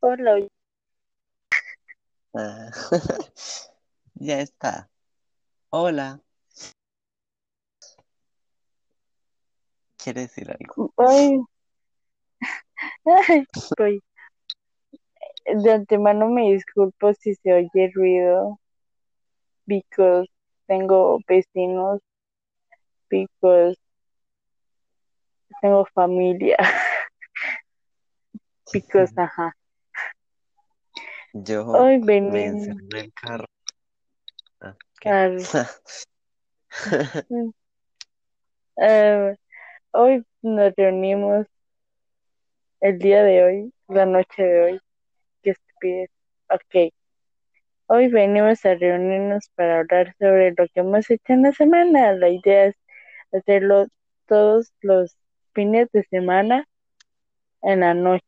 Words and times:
Hola, 0.00 0.46
Ah, 2.34 2.70
ya 4.16 4.40
está. 4.40 4.90
Hola, 5.70 6.20
¿quieres 9.96 10.28
decir 10.28 10.50
algo? 10.50 10.92
hoy, 10.96 11.40
ay, 13.06 13.44
estoy- 13.54 14.02
de 15.46 15.72
antemano 15.72 16.28
me 16.28 16.52
disculpo 16.52 17.14
si 17.14 17.34
se 17.36 17.54
oye 17.54 17.90
ruido, 17.94 18.60
because 19.66 20.28
tengo 20.66 21.18
vecinos, 21.26 22.02
because 23.08 23.78
tengo 25.64 25.86
familia, 25.94 26.58
because, 28.70 29.14
ajá. 29.16 29.56
Yo 31.32 31.66
Hoy 31.68 32.00
me 32.00 32.04
venimos 32.04 32.68
encerré 32.68 33.00
en 33.00 33.04
el 33.06 33.12
carro. 33.14 33.46
Ah, 34.60 34.76
eh, 38.76 39.36
hoy 39.92 40.22
nos 40.42 40.74
reunimos 40.76 41.46
el 42.80 42.98
día 42.98 43.22
de 43.22 43.42
hoy, 43.42 43.72
la 43.88 44.04
noche 44.04 44.42
de 44.42 44.62
hoy, 44.64 44.78
qué 45.42 45.52
estupidez. 45.52 46.10
Ok, 46.50 46.92
hoy 47.86 48.08
venimos 48.08 48.62
a 48.66 48.74
reunirnos 48.74 49.48
para 49.54 49.78
hablar 49.78 50.14
sobre 50.18 50.50
lo 50.50 50.68
que 50.68 50.80
hemos 50.80 51.08
hecho 51.08 51.32
en 51.32 51.44
la 51.44 51.52
semana. 51.52 52.12
La 52.12 52.28
idea 52.28 52.66
es 52.66 52.76
hacerlo 53.32 53.86
todos 54.26 54.70
los 54.82 55.16
fines 55.54 55.88
de 55.92 56.04
semana 56.04 56.68
en 57.62 57.80
la 57.80 57.94
noche. 57.94 58.24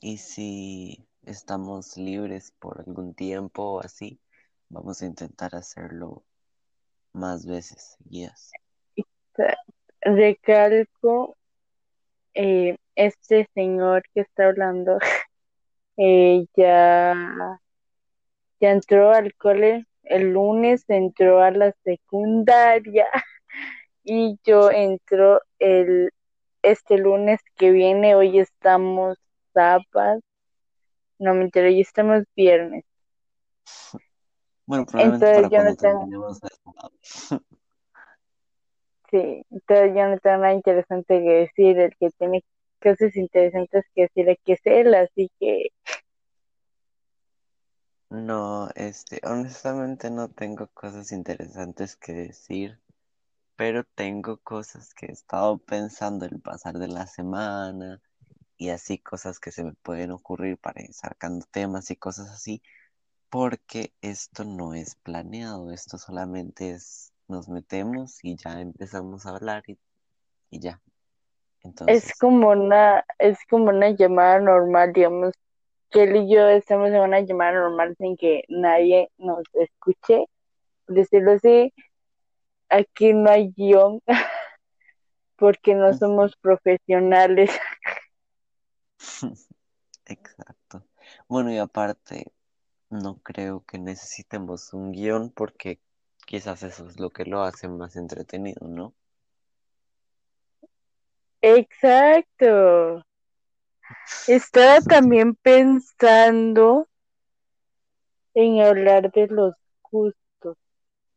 Y 0.00 0.16
si 0.16 1.06
estamos 1.22 1.96
libres 1.96 2.52
por 2.58 2.80
algún 2.80 3.14
tiempo 3.14 3.74
o 3.74 3.80
así, 3.80 4.20
vamos 4.68 5.02
a 5.02 5.06
intentar 5.06 5.54
hacerlo 5.54 6.24
más 7.12 7.46
veces 7.46 7.96
seguidas. 7.98 8.50
Recalco, 10.00 11.36
eh, 12.34 12.76
este 12.94 13.48
señor 13.54 14.02
que 14.14 14.22
está 14.22 14.46
hablando 14.46 14.98
eh, 15.96 16.46
ya, 16.56 17.60
ya 18.60 18.70
entró 18.70 19.12
al 19.12 19.34
cole, 19.34 19.86
el 20.02 20.32
lunes 20.32 20.84
entró 20.88 21.42
a 21.42 21.50
la 21.50 21.72
secundaria 21.84 23.06
y 24.04 24.38
yo 24.44 24.70
entro 24.70 25.40
el 25.58 26.10
este 26.62 26.98
lunes 26.98 27.40
que 27.56 27.70
viene, 27.70 28.14
hoy 28.14 28.38
estamos 28.38 29.16
sábado, 29.54 30.20
no 31.18 31.34
me 31.34 31.42
entero, 31.44 31.68
hoy 31.68 31.80
estamos 31.80 32.24
viernes. 32.36 32.84
Bueno, 34.66 34.86
probablemente 34.86 35.30
para 35.32 35.48
Entonces 35.48 35.50
yo 35.50 35.62
no 35.64 35.74
tengo, 35.76 36.08
sí, 39.10 39.42
entonces 39.50 39.94
yo 39.96 40.08
no 40.08 40.18
tengo 40.18 40.36
nada 40.38 40.54
interesante 40.54 41.18
que 41.20 41.30
decir, 41.30 41.78
el 41.78 41.96
que 41.98 42.10
tiene 42.18 42.42
cosas 42.82 43.16
interesantes 43.16 43.84
que 43.94 44.02
decir 44.02 44.30
aquí 44.30 44.52
es 44.52 44.60
él, 44.64 44.94
así 44.94 45.30
que 45.38 45.68
No, 48.10 48.68
este, 48.74 49.20
honestamente 49.24 50.10
no 50.10 50.28
tengo 50.30 50.68
cosas 50.68 51.12
interesantes 51.12 51.96
que 51.96 52.12
decir, 52.12 52.79
pero 53.60 53.84
tengo 53.84 54.38
cosas 54.38 54.94
que 54.94 55.04
he 55.04 55.12
estado 55.12 55.58
pensando 55.58 56.24
el 56.24 56.40
pasar 56.40 56.78
de 56.78 56.88
la 56.88 57.06
semana 57.06 58.00
y 58.56 58.70
así 58.70 58.96
cosas 58.96 59.38
que 59.38 59.52
se 59.52 59.62
me 59.62 59.74
pueden 59.74 60.12
ocurrir 60.12 60.56
para 60.56 60.80
ir 60.80 60.94
sacando 60.94 61.44
temas 61.50 61.90
y 61.90 61.96
cosas 61.96 62.30
así, 62.30 62.62
porque 63.28 63.92
esto 64.00 64.44
no 64.44 64.72
es 64.72 64.94
planeado, 64.94 65.72
esto 65.72 65.98
solamente 65.98 66.70
es, 66.70 67.12
nos 67.28 67.50
metemos 67.50 68.24
y 68.24 68.34
ya 68.36 68.62
empezamos 68.62 69.26
a 69.26 69.36
hablar 69.36 69.62
y, 69.66 69.78
y 70.48 70.60
ya. 70.60 70.80
es 71.86 72.04
Entonces, 72.04 72.14
como 72.18 72.48
una, 72.48 73.04
es 73.18 73.38
como 73.50 73.66
una 73.66 73.90
llamada 73.90 74.40
normal, 74.40 74.94
digamos, 74.94 75.34
que 75.90 76.04
él 76.04 76.16
y 76.16 76.34
yo 76.34 76.48
estamos 76.48 76.88
en 76.88 77.00
una 77.00 77.20
llamada 77.20 77.52
normal 77.52 77.94
sin 77.98 78.16
que 78.16 78.44
nadie 78.48 79.10
nos 79.18 79.42
escuche, 79.52 80.24
decirlo 80.88 81.32
así, 81.32 81.74
aquí 82.70 83.12
no 83.12 83.30
hay 83.30 83.52
guion 83.56 84.00
porque 85.36 85.74
no 85.74 85.92
somos 85.94 86.36
profesionales. 86.36 87.50
exacto. 90.06 90.84
Bueno, 91.28 91.52
y 91.52 91.58
aparte, 91.58 92.32
no 92.90 93.18
creo 93.22 93.64
que 93.66 93.78
necesitemos 93.78 94.72
un 94.72 94.92
guion 94.92 95.30
porque 95.30 95.80
quizás 96.26 96.62
eso 96.62 96.88
es 96.88 97.00
lo 97.00 97.10
que 97.10 97.24
lo 97.24 97.42
hace 97.42 97.68
más 97.68 97.96
entretenido, 97.96 98.68
¿no? 98.68 98.94
Exacto. 101.42 103.04
Estaba 104.28 104.80
también 104.88 105.34
pensando 105.36 106.88
en 108.34 108.60
hablar 108.60 109.10
de 109.12 109.26
los 109.26 109.54
gustos, 109.90 110.56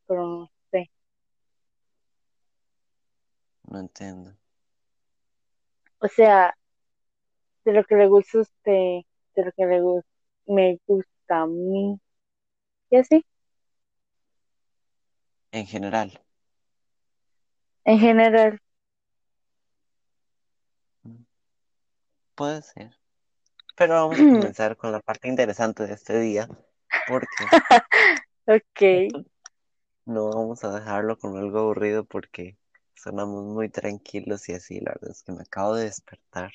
pero 0.06 0.50
no 3.70 3.78
entiendo. 3.78 4.34
O 6.00 6.06
sea, 6.08 6.54
de 7.64 7.72
lo 7.72 7.84
que 7.84 7.96
le 7.96 8.06
gusta 8.08 8.38
a 8.38 8.40
usted, 8.42 9.00
de 9.36 9.44
lo 9.44 9.52
que 9.52 9.66
le 9.66 9.80
gusta, 9.80 10.08
me 10.46 10.78
gusta 10.86 11.40
a 11.42 11.46
mí. 11.46 11.98
Y 12.90 12.96
así, 12.98 13.24
En 15.52 15.64
general, 15.66 16.20
en 17.86 17.98
general. 17.98 18.60
mm, 21.04 21.24
puede 22.34 22.62
ser. 22.62 22.92
Pero 23.76 23.94
vamos 23.94 24.20
a 24.20 24.26
comenzar 24.26 24.76
con 24.76 24.92
la 24.92 25.00
parte 25.00 25.28
interesante 25.28 25.86
de 25.86 25.94
este 25.94 26.20
día, 26.20 26.48
porque 27.04 27.52
ok. 28.46 28.80
no 30.06 30.30
vamos 30.32 30.64
a 30.64 30.74
dejarlo 30.74 31.18
con 31.18 31.36
algo 31.36 31.58
aburrido 31.60 32.04
porque 32.04 32.56
sonamos 32.94 33.44
muy 33.44 33.68
tranquilos 33.68 34.48
y 34.48 34.54
así, 34.54 34.80
la 34.80 34.92
verdad 34.92 35.10
es 35.10 35.22
que 35.22 35.32
me 35.32 35.42
acabo 35.42 35.74
de 35.74 35.84
despertar. 35.84 36.52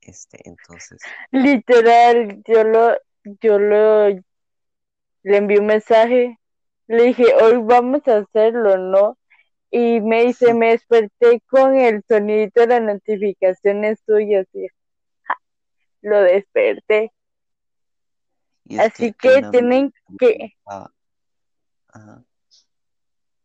Este, 0.00 0.40
entonces, 0.48 1.00
Literal, 1.30 2.42
yo 2.46 2.64
lo, 2.64 2.96
yo 3.40 3.58
lo, 3.58 4.08
le 4.08 5.36
envié 5.36 5.60
un 5.60 5.66
mensaje, 5.66 6.38
le 6.88 7.04
dije, 7.04 7.24
hoy 7.40 7.58
vamos 7.62 8.06
a 8.08 8.18
hacerlo, 8.18 8.76
¿no? 8.78 9.16
Y 9.70 10.00
me 10.00 10.24
dice, 10.24 10.52
me 10.52 10.70
desperté 10.70 11.40
con 11.48 11.76
el 11.76 12.02
sonidito 12.06 12.60
de 12.60 12.66
las 12.66 12.82
notificaciones 12.82 14.00
suyas 14.04 14.46
y 14.52 14.66
lo 16.02 16.20
desperté. 16.20 17.12
y 18.64 18.78
Así 18.78 19.12
que 19.12 19.42
tienen 19.50 19.94
que, 20.18 20.54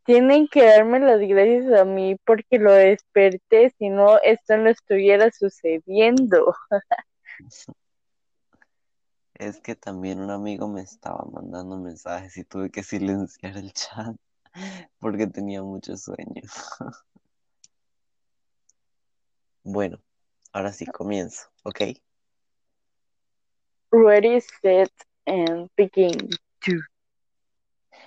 tienen 0.07 0.47
que 0.47 0.63
darme 0.66 1.01
las 1.01 1.19
gracias 1.19 1.72
a 1.78 1.84
mí 1.84 2.16
porque 2.25 2.57
lo 2.57 2.72
desperté, 2.72 3.75
si 3.78 3.90
no, 3.90 4.18
esto 4.23 4.56
no 4.57 4.69
estuviera 4.69 5.29
sucediendo. 5.31 6.56
Es 9.34 9.59
que 9.59 9.75
también 9.75 10.22
un 10.22 10.31
amigo 10.31 10.69
me 10.69 10.81
estaba 10.81 11.25
mandando 11.29 11.78
mensajes 11.78 12.38
y 12.38 12.45
tuve 12.45 12.72
que 12.72 12.84
silenciar 12.84 13.57
el 13.57 13.73
chat 13.73 14.16
porque 15.00 15.28
tenía 15.28 15.62
mucho 15.62 15.95
sueño. 15.97 16.41
Bueno, 19.69 20.00
ahora 20.53 20.71
sí 20.71 20.86
comienzo, 20.86 21.50
¿ok? 21.63 21.81
Ready, 23.92 24.39
set, 24.39 24.89
and 25.25 25.69
begin. 25.75 26.30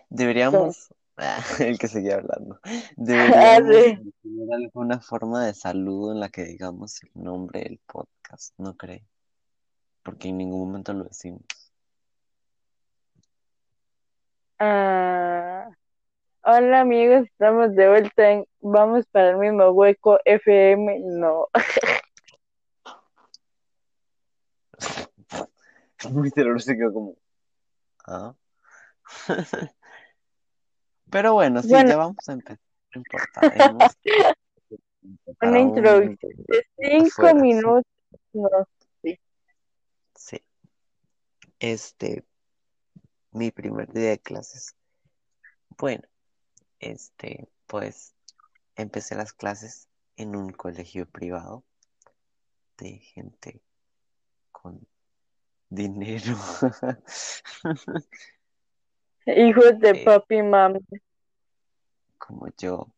Deberíamos, 0.08 0.90
el 1.60 1.78
que 1.78 1.88
seguía 1.88 2.16
hablando, 2.16 2.60
deberíamos 2.96 3.38
Arre. 3.38 4.00
tener 4.22 4.54
alguna 4.54 5.00
forma 5.00 5.44
de 5.46 5.54
saludo 5.54 6.12
en 6.12 6.20
la 6.20 6.28
que 6.28 6.44
digamos 6.44 7.02
el 7.02 7.10
nombre 7.14 7.60
del 7.60 7.80
podcast, 7.86 8.54
¿no 8.58 8.76
cree? 8.76 9.04
Porque 10.02 10.28
en 10.28 10.38
ningún 10.38 10.66
momento 10.66 10.92
lo 10.92 11.04
decimos. 11.04 11.42
Ah, 14.58 15.70
hola 16.42 16.80
amigos, 16.80 17.24
estamos 17.26 17.74
de 17.74 17.88
vuelta 17.88 18.30
en 18.30 18.46
Vamos 18.60 19.06
para 19.06 19.30
el 19.30 19.38
mismo 19.38 19.70
hueco 19.70 20.18
FM. 20.24 21.00
No, 21.00 21.48
cerebro 26.34 26.58
se 26.58 26.76
quedó 26.76 26.92
como, 26.92 27.16
¿ah? 28.06 28.34
Pero 31.10 31.34
bueno, 31.34 31.62
sí, 31.62 31.68
bueno, 31.68 31.90
ya 31.90 31.96
vamos 31.96 32.28
a 32.28 32.32
empezar, 32.32 32.60
no 32.94 33.00
importa. 33.00 33.40
Una 35.42 35.50
un 35.50 35.56
introducción 35.56 36.32
de 36.46 36.66
cinco 36.76 37.28
sí. 37.28 37.34
minutos. 37.34 37.84
No. 38.32 38.48
Sí. 40.14 40.42
Este, 41.58 42.24
mi 43.32 43.50
primer 43.50 43.92
día 43.92 44.10
de 44.10 44.18
clases. 44.18 44.74
Bueno, 45.78 46.02
este, 46.78 47.48
pues 47.66 48.14
empecé 48.76 49.14
las 49.14 49.32
clases 49.32 49.88
en 50.16 50.36
un 50.36 50.52
colegio 50.52 51.06
privado 51.08 51.64
de 52.76 52.98
gente 52.98 53.62
con 54.52 54.86
dinero. 55.68 56.36
Hijos 59.26 59.78
de 59.78 59.90
Eh, 59.90 60.04
papi 60.04 60.36
y 60.36 60.42
mami. 60.42 60.80
como 62.18 62.48
yo. 62.58 62.92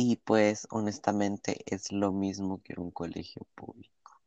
Y 0.00 0.14
pues 0.16 0.68
honestamente 0.70 1.64
es 1.66 1.90
lo 1.90 2.12
mismo 2.12 2.62
que 2.62 2.78
un 2.78 2.92
colegio 2.92 3.44
público 3.56 4.20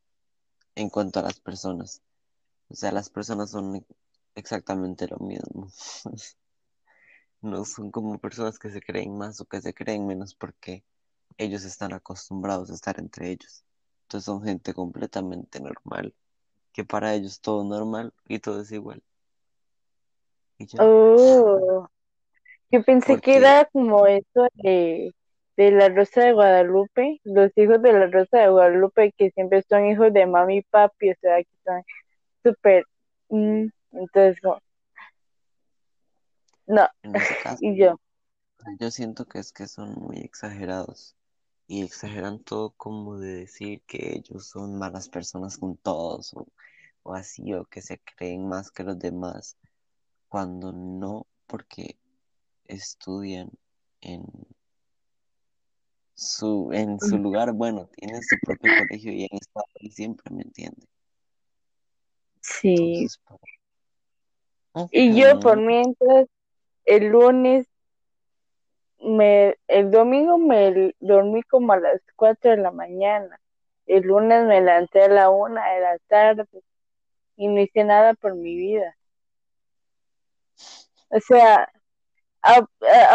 en 0.76 0.90
cuanto 0.90 1.20
a 1.20 1.24
las 1.24 1.40
personas. 1.40 2.02
O 2.68 2.76
sea, 2.76 2.92
las 2.92 3.10
personas 3.10 3.52
son 3.52 3.86
exactamente 4.36 5.08
lo 5.08 5.18
mismo. 5.20 5.70
No 7.42 7.66
son 7.66 7.90
como 7.90 8.20
personas 8.20 8.60
que 8.60 8.70
se 8.70 8.82
creen 8.82 9.18
más 9.18 9.42
o 9.42 9.46
que 9.46 9.62
se 9.62 9.74
creen 9.74 10.06
menos 10.06 10.36
porque 10.36 10.84
ellos 11.38 11.64
están 11.64 11.92
acostumbrados 11.92 12.70
a 12.70 12.76
estar 12.76 13.00
entre 13.00 13.32
ellos. 13.32 13.64
Entonces 14.04 14.26
son 14.26 14.44
gente 14.44 14.76
completamente 14.76 15.60
normal, 15.60 16.14
que 16.74 16.84
para 16.84 17.14
ellos 17.14 17.42
todo 17.42 17.64
normal 17.64 18.14
y 18.28 18.40
todo 18.40 18.62
es 18.62 18.72
igual. 18.72 19.02
Y 20.60 20.68
ya, 20.68 20.80
Oh, 20.80 21.88
yo 22.72 22.84
pensé 22.84 23.20
que 23.20 23.36
era 23.36 23.66
como 23.66 24.08
eso 24.08 24.48
de, 24.56 25.14
de 25.58 25.72
la 25.72 25.90
Rosa 25.90 26.24
de 26.24 26.34
Guadalupe, 26.34 27.20
los 27.24 27.52
hijos 27.58 27.82
de 27.82 27.94
la 27.94 28.08
Rosa 28.08 28.40
de 28.40 28.50
Guadalupe 28.50 29.14
que 29.18 29.32
siempre 29.32 29.62
son 29.68 29.86
hijos 29.88 30.14
de 30.14 30.26
mami 30.26 30.58
y 30.60 30.62
papi, 30.64 31.12
o 31.12 31.16
sea, 31.22 31.38
que 31.38 31.50
son 31.66 31.84
súper, 32.44 32.86
mm, 33.30 33.68
entonces, 33.94 34.40
como, 34.42 34.60
no, 36.68 36.88
en 37.04 37.16
ese 37.16 37.36
caso 37.44 37.60
y 37.62 37.78
yo, 37.78 38.00
yo 38.80 38.92
siento 38.92 39.26
que 39.26 39.40
es 39.40 39.52
que 39.52 39.68
son 39.68 39.94
muy 39.94 40.18
exagerados 40.20 41.16
y 41.68 41.84
exageran 41.84 42.40
todo 42.40 42.72
como 42.72 43.18
de 43.20 43.36
decir 43.36 43.82
que 43.88 44.16
ellos 44.16 44.48
son 44.48 44.78
malas 44.78 45.10
personas 45.10 45.58
con 45.58 45.78
todos 45.78 46.34
o, 46.34 46.48
o 47.04 47.14
así 47.14 47.54
o 47.54 47.66
que 47.66 47.82
se 47.82 48.00
creen 48.00 48.48
más 48.48 48.72
que 48.72 48.84
los 48.84 48.98
demás 49.00 49.58
cuando 50.28 50.72
no 50.72 51.28
porque 51.48 51.98
estudian 52.66 53.50
en 54.02 54.24
su, 56.16 56.70
en 56.72 57.00
su 57.00 57.18
lugar, 57.18 57.52
bueno, 57.52 57.88
tienen 57.88 58.22
su 58.24 58.38
propio 58.40 58.72
colegio 58.80 59.12
y 59.12 59.24
han 59.24 59.38
estado 59.38 59.66
ahí 59.80 59.92
siempre, 59.92 60.34
¿me 60.34 60.44
entiende? 60.44 60.88
sí, 62.42 62.70
Entonces, 62.70 63.20
pues, 63.28 63.42
y 64.92 65.20
yo 65.20 65.40
por 65.40 65.58
mientras, 65.60 66.28
el 66.86 67.08
lunes, 67.08 67.68
me, 69.00 69.58
el 69.68 69.92
domingo 69.92 70.38
me 70.38 70.94
dormí 71.00 71.44
como 71.44 71.74
a 71.74 71.80
las 71.80 72.02
4 72.16 72.52
de 72.52 72.58
la 72.58 72.72
mañana, 72.72 73.40
el 73.86 74.04
lunes 74.04 74.46
me 74.46 74.62
levanté 74.62 75.04
a 75.04 75.10
la 75.10 75.30
una 75.30 75.74
de 75.74 75.82
la 75.82 75.98
tarde 76.08 76.46
y 77.36 77.48
no 77.48 77.60
hice 77.62 77.84
nada 77.84 78.14
por 78.16 78.36
mi 78.36 78.56
vida. 78.56 78.96
O 81.10 81.20
sea, 81.20 81.70
a- 82.44 82.68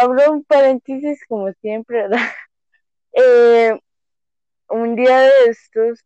abro 0.02 0.32
un 0.32 0.44
paréntesis 0.44 1.20
como 1.28 1.52
siempre. 1.62 2.06
Eh, 3.14 3.72
un 4.68 4.96
día 4.96 5.20
de 5.20 5.30
estos, 5.48 6.04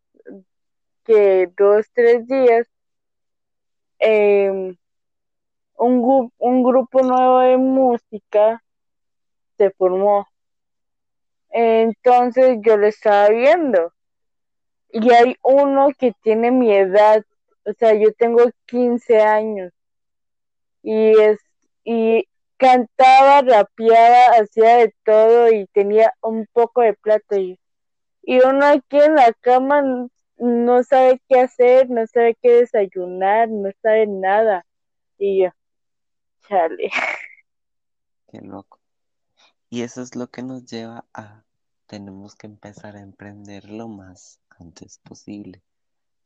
que 1.05 1.47
dos, 1.59 1.91
tres 1.93 2.27
días, 2.27 2.67
eh, 3.99 4.75
un, 5.85 5.95
gu- 6.01 6.31
un 6.39 6.62
grupo 6.62 7.03
nuevo 7.03 7.41
de 7.41 7.57
música 7.57 8.62
se 9.59 9.71
formó. 9.73 10.27
Entonces 11.53 12.59
yo 12.62 12.77
lo 12.77 12.89
estaba 12.89 13.29
viendo 13.29 13.93
y 14.91 15.11
hay 15.12 15.37
uno 15.43 15.89
que 15.99 16.12
tiene 16.23 16.51
mi 16.51 16.73
edad, 16.73 17.25
o 17.65 17.73
sea, 17.75 17.95
yo 17.95 18.12
tengo 18.15 18.45
15 18.67 19.21
años 19.21 19.73
y 20.83 21.19
es 21.21 21.39
y 21.85 22.27
cantaba, 22.57 23.43
rapeaba, 23.43 24.37
hacía 24.41 24.77
de 24.77 24.95
todo 25.05 25.51
y 25.51 25.67
tenía 25.69 26.12
un 26.23 26.47
poco 26.53 26.83
de 26.83 26.95
plata 26.95 27.39
y, 27.39 27.59
y 28.23 28.41
uno 28.41 28.67
aquí 28.67 28.99
en 28.99 29.15
la 29.15 29.33
cama 29.41 30.09
no 30.37 30.83
sabe 30.83 31.21
qué 31.29 31.41
hacer, 31.41 31.91
no 31.91 32.07
sabe 32.07 32.37
qué 32.41 32.53
desayunar, 32.61 33.49
no 33.49 33.71
sabe 33.83 34.07
nada 34.07 34.67
y 35.19 35.45
yo, 35.45 35.51
chale. 36.49 36.91
qué 38.31 38.41
loco. 38.41 38.79
Y 39.69 39.83
eso 39.83 40.03
es 40.03 40.17
lo 40.17 40.29
que 40.29 40.43
nos 40.43 40.65
lleva 40.67 41.05
a, 41.15 41.45
tenemos 41.87 42.35
que 42.35 42.47
empezar 42.47 42.97
a 42.97 43.01
emprender 43.01 43.69
lo 43.71 43.89
más 43.89 44.41
antes 44.51 44.99
posible. 44.99 45.62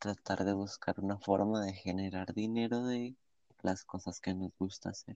Tratar 0.05 0.45
de 0.45 0.53
buscar 0.53 0.99
una 0.99 1.17
forma 1.17 1.65
de 1.65 1.73
generar 1.73 2.31
dinero 2.35 2.85
de 2.85 3.15
las 3.63 3.83
cosas 3.83 4.19
que 4.19 4.35
nos 4.35 4.51
gusta 4.59 4.89
hacer. 4.89 5.15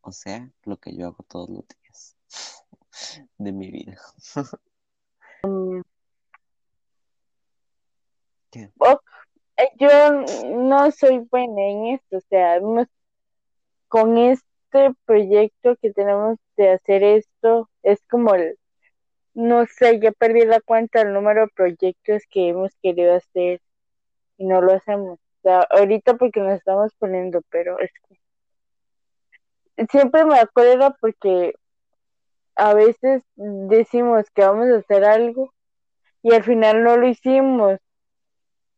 O 0.00 0.12
sea, 0.12 0.48
lo 0.62 0.76
que 0.76 0.96
yo 0.96 1.08
hago 1.08 1.24
todos 1.24 1.50
los 1.50 1.64
días 1.66 2.16
de 3.36 3.50
mi 3.50 3.72
vida. 3.72 3.98
Mm, 5.42 5.80
eh, 8.54 8.70
Yo 9.80 9.88
no 10.54 10.90
soy 10.92 11.18
buena 11.28 11.60
en 11.60 11.86
esto, 11.94 12.18
o 12.18 12.20
sea, 12.28 12.60
con 13.88 14.18
este 14.18 14.94
proyecto 15.04 15.74
que 15.82 15.92
tenemos 15.92 16.38
de 16.56 16.70
hacer 16.70 17.02
esto, 17.02 17.68
es 17.82 18.00
como 18.08 18.36
el, 18.36 18.57
no 19.38 19.66
sé, 19.66 20.00
ya 20.00 20.10
perdí 20.10 20.44
la 20.44 20.60
cuenta 20.60 20.98
del 20.98 21.12
número 21.12 21.42
de 21.42 21.52
proyectos 21.54 22.24
que 22.28 22.48
hemos 22.48 22.72
querido 22.82 23.14
hacer 23.14 23.60
y 24.36 24.46
no 24.46 24.60
lo 24.60 24.72
hacemos. 24.72 25.20
Ahorita 25.70 26.16
porque 26.16 26.40
nos 26.40 26.54
estamos 26.54 26.92
poniendo, 26.98 27.40
pero 27.48 27.78
es 27.78 27.92
que 28.08 29.86
siempre 29.86 30.24
me 30.24 30.40
acuerdo 30.40 30.96
porque 31.00 31.54
a 32.56 32.74
veces 32.74 33.22
decimos 33.36 34.28
que 34.34 34.42
vamos 34.42 34.66
a 34.70 34.78
hacer 34.78 35.04
algo 35.04 35.54
y 36.20 36.34
al 36.34 36.42
final 36.42 36.82
no 36.82 36.96
lo 36.96 37.06
hicimos 37.06 37.78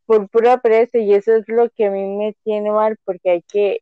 por 0.05 0.29
pura 0.29 0.59
pereza 0.59 0.99
y 0.99 1.15
eso 1.15 1.37
es 1.37 1.49
lo 1.49 1.71
que 1.71 1.87
a 1.87 1.91
mí 1.91 2.05
me 2.19 2.35
tiene 2.45 2.71
mal 2.71 2.99
porque 3.07 3.31
hay 3.31 3.43
que 3.43 3.81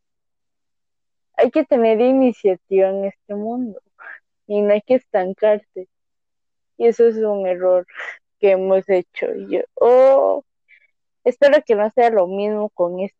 hay 1.37 1.51
que 1.51 1.65
tener 1.65 2.01
iniciativa 2.01 2.89
en 2.91 3.07
este 3.07 3.35
mundo 3.35 3.81
y 4.47 4.61
no 4.63 4.73
hay 4.75 4.83
que 4.83 4.95
estancarse. 4.95 5.89
Y 6.79 6.87
eso 6.87 7.07
es 7.07 7.17
un 7.17 7.47
error 7.47 7.87
que 8.39 8.53
hemos 8.53 8.89
hecho. 8.89 9.27
Y 9.35 9.57
yo, 9.57 9.61
oh, 9.75 10.45
espero 11.25 11.63
que 11.67 11.75
no 11.75 11.91
sea 11.91 12.11
lo 12.11 12.27
mismo 12.27 12.71
con 12.71 13.01
esto. 13.01 13.19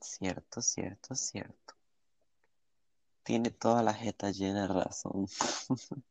Cierto, 0.00 0.62
cierto, 0.62 1.14
cierto. 1.14 1.74
Tiene 3.22 3.50
toda 3.50 3.82
la 3.82 3.92
jeta 3.92 4.30
llena 4.30 4.68
de 4.68 4.74
razón. 4.74 5.26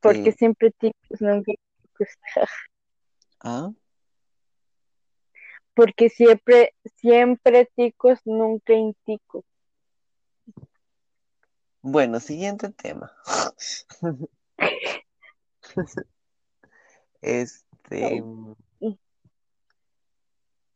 Porque 0.00 0.30
Este, 0.30 0.32
siempre 0.32 0.70
ticos, 0.70 1.20
nunca 1.20 1.52
ah, 3.40 3.70
Porque 5.74 6.08
siempre, 6.08 6.74
siempre 6.96 7.68
ticos, 7.74 8.20
nunca 8.24 8.72
inticos. 8.72 9.44
Bueno, 11.90 12.20
siguiente 12.20 12.70
tema. 12.70 13.12
Este, 17.20 18.22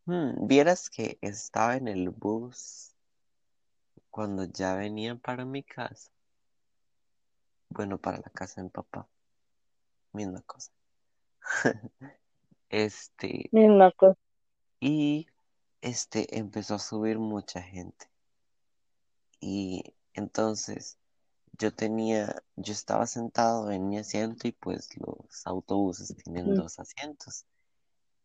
hmm, 0.06 0.46
vieras 0.46 0.90
que 0.90 1.16
estaba 1.20 1.76
en 1.76 1.86
el 1.86 2.10
bus 2.10 2.96
cuando 4.10 4.44
ya 4.44 4.74
venía 4.74 5.14
para 5.14 5.44
mi 5.44 5.62
casa. 5.62 6.10
Bueno, 7.68 7.98
para 7.98 8.18
la 8.18 8.30
casa 8.30 8.60
de 8.60 8.64
mi 8.64 8.70
papá. 8.70 9.08
Misma 10.12 10.42
cosa. 10.42 10.72
Este, 12.68 13.50
Misma 13.52 13.92
cosa. 13.92 14.18
y 14.80 15.26
este 15.82 16.38
empezó 16.38 16.76
a 16.76 16.78
subir 16.78 17.18
mucha 17.18 17.60
gente. 17.60 18.06
Y 19.40 19.94
entonces 20.14 20.98
yo 21.58 21.72
tenía, 21.72 22.42
yo 22.56 22.72
estaba 22.72 23.06
sentado 23.06 23.70
en 23.70 23.88
mi 23.88 23.98
asiento 23.98 24.48
y 24.48 24.52
pues 24.52 24.88
los 24.96 25.46
autobuses 25.46 26.14
tienen 26.22 26.54
dos 26.54 26.78
asientos. 26.78 27.44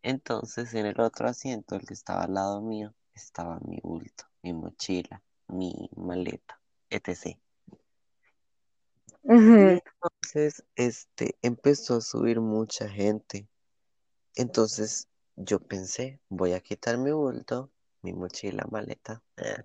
Entonces 0.02 0.74
en 0.74 0.86
el 0.86 1.00
otro 1.00 1.28
asiento, 1.28 1.76
el 1.76 1.86
que 1.86 1.94
estaba 1.94 2.24
al 2.24 2.34
lado 2.34 2.62
mío, 2.62 2.94
estaba 3.14 3.60
mi 3.62 3.80
bulto, 3.82 4.26
mi 4.42 4.54
mochila, 4.54 5.22
mi 5.48 5.90
maleta. 5.96 6.60
etc. 6.90 7.38
Entonces, 9.24 10.64
este, 10.76 11.36
empezó 11.42 11.98
a 11.98 12.02
subir 12.02 12.40
mucha 12.40 12.88
gente. 12.90 13.48
Entonces, 14.36 15.08
yo 15.36 15.60
pensé, 15.60 16.20
voy 16.30 16.54
a 16.54 16.62
quitar 16.62 16.98
mi 16.98 17.12
bulto, 17.12 17.70
mi 18.02 18.14
mochila, 18.14 18.66
maleta, 18.72 19.22
eh, 19.38 19.64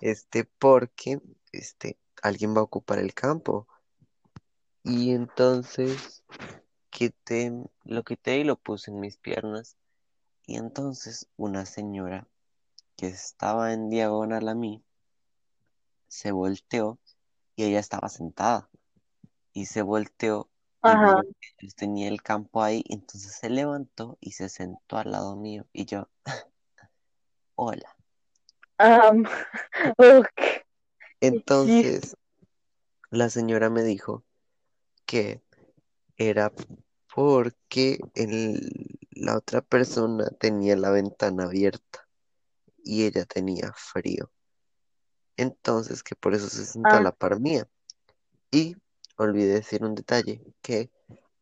este, 0.00 0.44
porque, 0.44 1.20
este, 1.52 1.98
alguien 2.22 2.54
va 2.54 2.60
a 2.60 2.64
ocupar 2.64 2.98
el 2.98 3.14
campo. 3.14 3.66
Y 4.82 5.12
entonces, 5.12 6.24
quité, 6.90 7.52
lo 7.84 8.02
quité 8.04 8.38
y 8.38 8.44
lo 8.44 8.56
puse 8.56 8.90
en 8.90 9.00
mis 9.00 9.16
piernas. 9.16 9.76
Y 10.46 10.56
entonces, 10.56 11.28
una 11.36 11.66
señora 11.66 12.26
que 12.96 13.08
estaba 13.08 13.72
en 13.72 13.90
diagonal 13.90 14.48
a 14.48 14.54
mí, 14.54 14.82
se 16.08 16.32
volteó 16.32 16.98
y 17.56 17.64
ella 17.64 17.80
estaba 17.80 18.08
sentada. 18.08 18.68
y 19.52 19.66
se 19.66 19.82
volteó 19.82 20.48
y 20.82 20.88
Ajá. 20.90 21.22
yo 21.60 21.68
tenía 21.76 22.08
el 22.08 22.22
campo 22.22 22.62
ahí, 22.62 22.84
entonces 22.88 23.32
se 23.34 23.50
levantó 23.50 24.16
y 24.20 24.32
se 24.32 24.48
sentó 24.48 24.96
al 24.98 25.10
lado 25.12 25.36
mío 25.36 25.66
y 25.72 25.86
yo, 25.86 26.08
hola. 27.56 27.96
Entonces 31.20 32.16
la 33.10 33.30
señora 33.30 33.70
me 33.70 33.82
dijo 33.82 34.24
que 35.06 35.42
era 36.16 36.52
porque 37.14 37.98
el- 38.14 38.98
la 39.10 39.36
otra 39.36 39.62
persona 39.62 40.28
tenía 40.38 40.76
la 40.76 40.90
ventana 40.90 41.44
abierta 41.44 42.06
y 42.84 43.04
ella 43.04 43.24
tenía 43.24 43.72
frío. 43.74 44.30
Entonces 45.36 46.02
que 46.02 46.14
por 46.14 46.34
eso 46.34 46.48
se 46.48 46.64
sentó 46.64 46.96
a 46.96 47.00
Ah, 47.00 47.02
la 47.04 47.12
par 47.12 47.40
mía. 47.40 47.68
Y 48.50 48.76
olvidé 49.16 49.54
decir 49.54 49.84
un 49.84 49.94
detalle, 49.94 50.42
que 50.62 50.90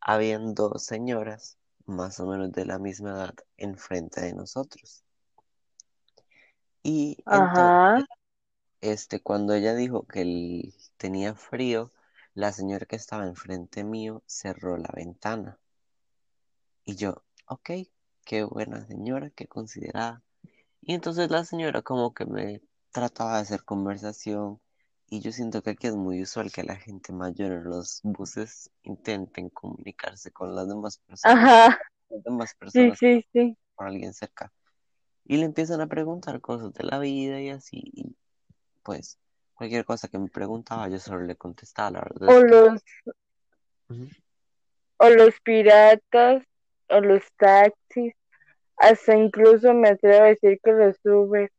habían 0.01 0.55
dos 0.55 0.85
señoras 0.85 1.59
más 1.85 2.19
o 2.21 2.27
menos 2.27 2.53
de 2.53 2.65
la 2.67 2.79
misma 2.79 3.11
edad 3.11 3.35
enfrente 3.57 4.21
de 4.21 4.35
nosotros. 4.35 5.05
Y 6.83 7.17
entonces, 7.27 8.07
este, 8.93 9.21
cuando 9.21 9.55
ella 9.55 9.75
dijo 9.75 10.07
que 10.07 10.23
él 10.23 10.75
tenía 10.97 11.35
frío, 11.35 11.93
la 12.35 12.53
señora 12.53 12.87
que 12.87 12.97
estaba 12.97 13.27
enfrente 13.27 13.85
mío 13.85 14.23
cerró 14.27 14.77
la 14.77 14.91
ventana. 14.95 15.59
Y 16.85 16.97
yo, 16.97 17.23
ok, 17.47 17.71
qué 18.25 18.45
buena 18.45 18.87
señora, 18.87 19.31
qué 19.31 19.47
considerada. 19.47 20.23
Y 20.83 20.95
entonces 20.95 21.31
la 21.31 21.45
señora 21.45 21.83
como 21.83 22.15
que 22.15 22.27
me 22.27 22.63
trataba 22.93 23.37
de 23.37 23.43
hacer 23.43 23.65
conversación. 23.65 24.61
Y 25.09 25.21
yo 25.21 25.33
siento 25.33 25.63
que 25.63 25.71
aquí 25.71 25.87
es 25.87 25.95
muy 25.97 26.23
usual 26.23 26.51
que 26.53 26.65
la 26.65 26.77
gente 26.77 27.13
mayor 27.13 27.53
en 27.53 27.65
los 27.65 28.01
buses 28.03 28.71
intenten 28.83 29.51
comunicarse 29.51 30.33
con 30.33 30.55
las 30.55 30.69
demás 30.69 30.99
personas, 30.99 31.37
Ajá. 31.39 31.79
las 32.09 32.25
demás 32.25 32.51
Sí, 32.51 32.59
personas 32.59 32.99
sí, 32.99 33.27
sí. 33.33 33.57
por 33.75 33.87
alguien 33.89 34.15
cerca. 34.15 34.53
Y 35.25 35.39
le 35.39 35.45
empiezan 35.45 35.81
a 35.81 35.87
preguntar 35.89 36.41
cosas 36.41 36.73
de 36.73 36.85
la 36.85 36.99
vida 36.99 37.41
y 37.41 37.51
así. 37.51 37.83
Y 37.95 38.17
pues 38.87 39.19
cualquier 39.55 39.85
cosa 39.85 40.07
que 40.07 40.17
me 40.17 40.29
preguntaba 40.29 40.89
yo 40.89 41.01
solo 41.01 41.23
le 41.23 41.35
contestaba. 41.35 41.91
La 41.91 42.01
verdad 42.03 42.37
O 42.37 42.41
los, 42.41 42.85
o 44.99 45.11
los 45.11 45.41
piratas, 45.41 46.45
o 46.89 47.01
los 47.01 47.25
taxis, 47.37 48.15
hasta 48.77 49.17
incluso 49.17 49.75
me 49.75 49.89
atrevo 49.89 50.25
a 50.25 50.29
decir 50.29 50.61
que 50.63 50.71
los 50.71 50.97
Uber 51.05 51.51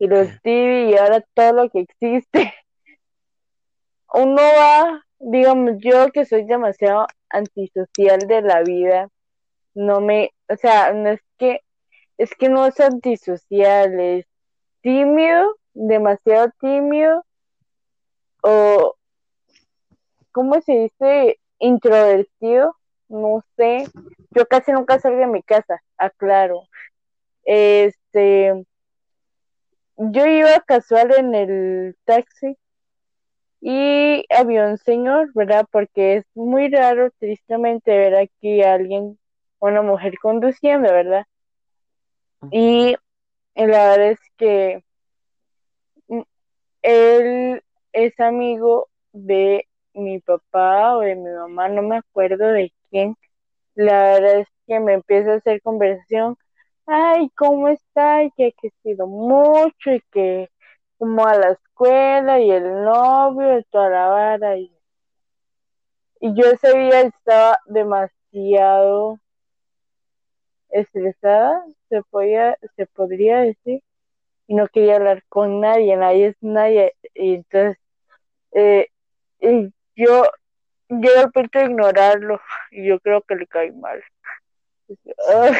y 0.00 0.08
los 0.08 0.26
¿Qué? 0.42 0.50
Didi 0.50 0.90
y 0.90 0.96
ahora 0.96 1.24
todo 1.34 1.52
lo 1.52 1.70
que 1.70 1.80
existe. 1.80 2.52
Uno 4.12 4.42
va, 4.42 5.04
digamos, 5.20 5.76
yo 5.78 6.10
que 6.10 6.24
soy 6.26 6.44
demasiado 6.46 7.06
antisocial 7.28 8.18
de 8.26 8.42
la 8.42 8.62
vida, 8.62 9.08
no 9.74 10.00
me, 10.00 10.30
o 10.48 10.56
sea, 10.56 10.92
no 10.92 11.10
es 11.10 11.20
que, 11.38 11.60
es 12.18 12.30
que 12.34 12.48
no 12.48 12.66
es 12.66 12.78
antisocial, 12.80 14.00
es 14.00 14.26
tímido, 14.82 15.56
demasiado 15.74 16.50
tímido, 16.60 17.24
o, 18.42 18.94
¿cómo 20.32 20.60
se 20.60 20.72
dice? 20.72 21.40
Introvertido, 21.58 22.76
no 23.08 23.42
sé. 23.56 23.86
Yo 24.30 24.46
casi 24.46 24.72
nunca 24.72 24.98
salgo 24.98 25.18
de 25.18 25.26
mi 25.26 25.42
casa, 25.42 25.82
aclaro. 25.96 26.62
Este, 27.44 28.64
yo 29.96 30.26
iba 30.26 30.60
casual 30.60 31.14
en 31.16 31.34
el 31.34 31.96
taxi 32.04 32.56
y 33.60 34.24
había 34.28 34.66
un 34.66 34.76
señor, 34.78 35.30
¿verdad? 35.34 35.66
Porque 35.70 36.16
es 36.16 36.24
muy 36.34 36.68
raro, 36.68 37.10
tristemente, 37.18 37.96
ver 37.96 38.16
aquí 38.16 38.62
a 38.62 38.74
alguien, 38.74 39.18
una 39.58 39.82
mujer 39.82 40.18
conduciendo, 40.20 40.92
¿verdad? 40.92 41.24
Y 42.50 42.94
la 43.54 43.64
verdad 43.64 44.10
es 44.10 44.18
que 44.36 44.84
él 46.84 47.62
es 47.92 48.18
amigo 48.20 48.88
de 49.12 49.66
mi 49.94 50.20
papá 50.20 50.96
o 50.96 51.00
de 51.00 51.16
mi 51.16 51.30
mamá, 51.30 51.68
no 51.68 51.82
me 51.82 51.96
acuerdo 51.98 52.46
de 52.48 52.72
quién. 52.90 53.16
La 53.74 54.04
verdad 54.14 54.40
es 54.40 54.48
que 54.66 54.80
me 54.80 54.94
empieza 54.94 55.32
a 55.32 55.36
hacer 55.36 55.62
conversación. 55.62 56.36
Ay, 56.86 57.30
¿cómo 57.36 57.68
está? 57.68 58.24
Y 58.24 58.30
que 58.32 58.48
ha 58.48 58.52
crecido 58.60 59.06
mucho 59.06 59.92
y 59.92 60.02
que 60.12 60.50
como 60.98 61.26
a 61.26 61.36
la 61.36 61.52
escuela 61.52 62.40
y 62.40 62.50
el 62.50 62.84
novio 62.84 63.58
y 63.58 63.64
toda 63.64 63.90
la 63.90 64.08
vara. 64.08 64.58
Y, 64.58 64.72
y 66.20 66.34
yo 66.34 66.50
ese 66.50 66.76
día 66.78 67.00
estaba 67.02 67.58
demasiado 67.66 69.18
estresada, 70.70 71.64
se 71.88 72.02
podía, 72.10 72.58
se 72.76 72.86
podría 72.86 73.38
decir, 73.40 73.82
y 74.46 74.54
no 74.54 74.68
quería 74.68 74.96
hablar 74.96 75.22
con 75.28 75.60
nadie, 75.60 75.96
nadie 75.96 76.26
es 76.28 76.36
nadie. 76.40 76.94
Y 77.14 77.34
entonces 77.36 77.78
eh, 78.52 78.88
y 79.40 79.72
yo 79.96 80.24
punto 81.32 81.58
de 81.58 81.64
ignorarlo 81.64 82.40
y 82.70 82.88
yo 82.88 83.00
creo 83.00 83.22
que 83.22 83.34
le 83.34 83.46
cae 83.46 83.72
mal. 83.72 84.02
Ay, 85.28 85.54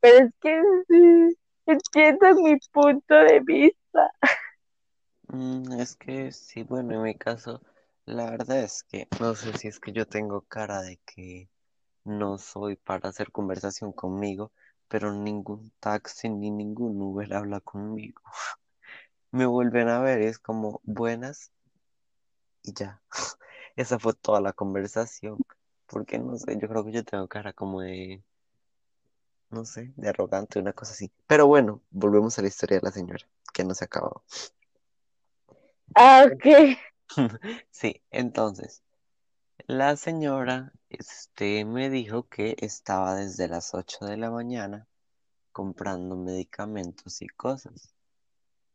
pero 0.00 0.26
es 0.26 0.32
que 0.40 0.62
sí, 0.88 1.36
entiendo 1.66 2.34
mi 2.42 2.56
punto 2.72 3.14
de 3.14 3.40
vista. 3.40 4.10
Mm, 5.28 5.80
es 5.80 5.96
que 5.96 6.32
sí, 6.32 6.62
bueno, 6.62 6.94
en 6.94 7.02
mi 7.02 7.14
caso, 7.14 7.60
la 8.06 8.30
verdad 8.30 8.64
es 8.64 8.82
que 8.84 9.06
no 9.20 9.34
sé 9.34 9.56
si 9.58 9.68
es 9.68 9.78
que 9.78 9.92
yo 9.92 10.06
tengo 10.06 10.42
cara 10.42 10.82
de 10.82 10.98
que 11.06 11.48
no 12.04 12.38
soy 12.38 12.76
para 12.76 13.10
hacer 13.10 13.30
conversación 13.30 13.92
conmigo, 13.92 14.52
pero 14.90 15.12
ningún 15.12 15.72
taxi 15.80 16.28
ni 16.28 16.50
ningún 16.50 17.00
Uber 17.00 17.32
habla 17.34 17.60
conmigo. 17.60 18.20
Me 19.32 19.46
vuelven 19.46 19.88
a 19.88 20.00
ver, 20.00 20.20
es 20.22 20.38
como 20.38 20.80
buenas 20.84 21.52
y 22.62 22.74
ya. 22.74 23.00
Esa 23.76 23.98
fue 23.98 24.14
toda 24.14 24.40
la 24.40 24.52
conversación. 24.52 25.38
Porque 25.86 26.18
no 26.18 26.36
sé, 26.36 26.58
yo 26.60 26.68
creo 26.68 26.84
que 26.84 26.92
yo 26.92 27.04
tengo 27.04 27.28
cara 27.28 27.52
como 27.52 27.80
de, 27.82 28.22
no 29.50 29.64
sé, 29.64 29.92
de 29.96 30.08
arrogante, 30.08 30.58
una 30.58 30.72
cosa 30.72 30.92
así. 30.92 31.10
Pero 31.26 31.46
bueno, 31.46 31.82
volvemos 31.90 32.38
a 32.38 32.42
la 32.42 32.48
historia 32.48 32.78
de 32.78 32.82
la 32.86 32.92
señora, 32.92 33.26
que 33.52 33.64
no 33.64 33.74
se 33.74 33.84
ha 33.84 33.86
acabado. 33.86 34.22
Ah, 35.94 36.26
ok. 36.26 36.76
Sí, 37.70 38.00
entonces, 38.12 38.84
la 39.66 39.96
señora, 39.96 40.72
este, 40.88 41.64
me 41.64 41.90
dijo 41.90 42.24
que 42.28 42.56
estaba 42.58 43.14
desde 43.14 43.48
las 43.48 43.74
8 43.74 44.04
de 44.06 44.16
la 44.16 44.30
mañana 44.30 44.86
comprando 45.52 46.16
medicamentos 46.16 47.22
y 47.22 47.28
cosas. 47.28 47.94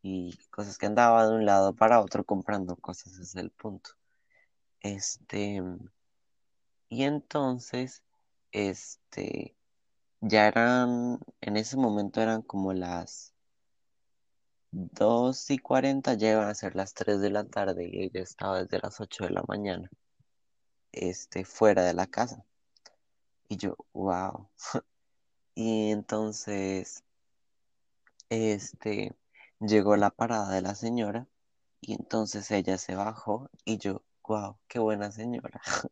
Y 0.02 0.38
cosas 0.52 0.78
que 0.78 0.86
andaba 0.86 1.28
de 1.28 1.36
un 1.36 1.46
lado 1.46 1.74
para 1.76 2.02
otro 2.02 2.24
comprando 2.24 2.76
cosas, 2.78 3.18
es 3.20 3.36
el 3.36 3.52
punto. 3.52 3.92
Este, 4.82 5.62
y 6.90 7.04
entonces, 7.04 8.04
este, 8.52 9.56
ya 10.22 10.48
eran, 10.48 11.20
en 11.42 11.58
ese 11.58 11.78
momento 11.78 12.22
eran 12.22 12.42
como 12.42 12.74
las 12.74 13.34
2 14.72 15.50
y 15.52 15.58
40 15.58 16.14
ya 16.16 16.32
iban 16.34 16.50
a 16.50 16.56
ser 16.56 16.76
las 16.76 16.94
3 16.94 17.20
de 17.22 17.30
la 17.32 17.46
tarde 17.46 17.88
y 17.92 18.04
ella 18.04 18.22
estaba 18.22 18.62
desde 18.64 18.80
las 18.80 19.00
8 19.00 19.26
de 19.26 19.32
la 19.32 19.44
mañana, 19.48 19.90
este, 20.96 21.46
fuera 21.46 21.84
de 21.84 21.94
la 21.94 22.08
casa. 22.08 22.46
Y 23.48 23.58
yo, 23.58 23.78
wow. 23.94 24.50
Y 25.58 25.92
entonces, 25.92 27.06
este, 28.30 29.16
llegó 29.62 29.96
la 29.96 30.10
parada 30.10 30.52
de 30.54 30.62
la 30.62 30.76
señora 30.76 31.28
y 31.80 31.94
entonces 31.94 32.52
ella 32.52 32.78
se 32.78 32.96
bajó 32.96 33.50
y 33.64 33.78
yo, 33.78 34.02
wow, 34.28 34.58
qué 34.68 34.80
buena 34.80 35.12
señora. 35.12 35.62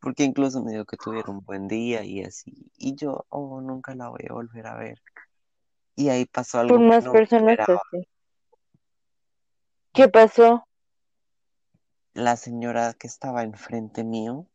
Porque 0.00 0.24
incluso 0.24 0.62
me 0.62 0.72
dijo 0.72 0.84
que 0.86 0.96
tuviera 0.96 1.30
un 1.30 1.44
buen 1.44 1.68
día 1.68 2.04
y 2.04 2.22
así. 2.22 2.70
Y 2.76 2.94
yo, 2.94 3.26
oh, 3.28 3.60
nunca 3.60 3.94
la 3.94 4.08
voy 4.08 4.24
a 4.28 4.32
volver 4.32 4.66
a 4.66 4.76
ver. 4.76 5.02
Y 5.94 6.08
ahí 6.10 6.26
pasó 6.26 6.58
Por 6.58 6.62
algo 6.62 6.78
que 6.78 6.84
más 6.86 7.04
no 7.04 7.12
personas 7.12 7.58
así. 7.60 8.08
¿Qué 9.92 10.08
pasó? 10.08 10.66
La 12.16 12.38
señora 12.38 12.94
que 12.94 13.06
estaba 13.06 13.42
enfrente 13.42 14.02
mío 14.02 14.46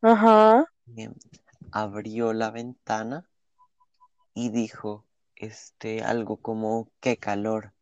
Ajá. 0.00 0.64
eh, 0.96 1.10
abrió 1.70 2.32
la 2.32 2.50
ventana 2.50 3.28
y 4.32 4.48
dijo, 4.48 5.04
este, 5.36 6.02
algo 6.02 6.38
como, 6.38 6.88
qué 7.00 7.18
calor. 7.18 7.74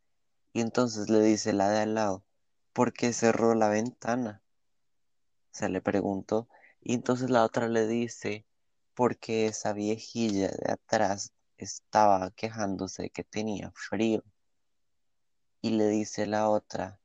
Y 0.53 0.61
entonces 0.61 1.09
le 1.09 1.21
dice 1.21 1.53
la 1.53 1.69
de 1.69 1.83
al 1.83 1.95
lado, 1.95 2.25
¿por 2.73 2.93
qué 2.93 3.13
cerró 3.13 3.55
la 3.55 3.69
ventana? 3.69 4.43
Se 5.53 5.69
le 5.69 5.81
preguntó. 5.81 6.49
Y 6.81 6.95
entonces 6.95 7.31
la 7.31 7.45
otra 7.45 7.69
le 7.69 7.87
dice, 7.87 8.45
porque 8.95 9.47
esa 9.47 9.73
viejilla 9.73 10.49
de 10.49 10.73
atrás 10.73 11.33
estaba 11.59 12.33
quejándose 12.33 13.05
de 13.05 13.11
que 13.11 13.23
tenía 13.23 13.71
frío. 13.71 14.25
Y 15.61 15.71
le 15.71 15.87
dice 15.87 16.27
la 16.27 16.49
otra, 16.49 16.99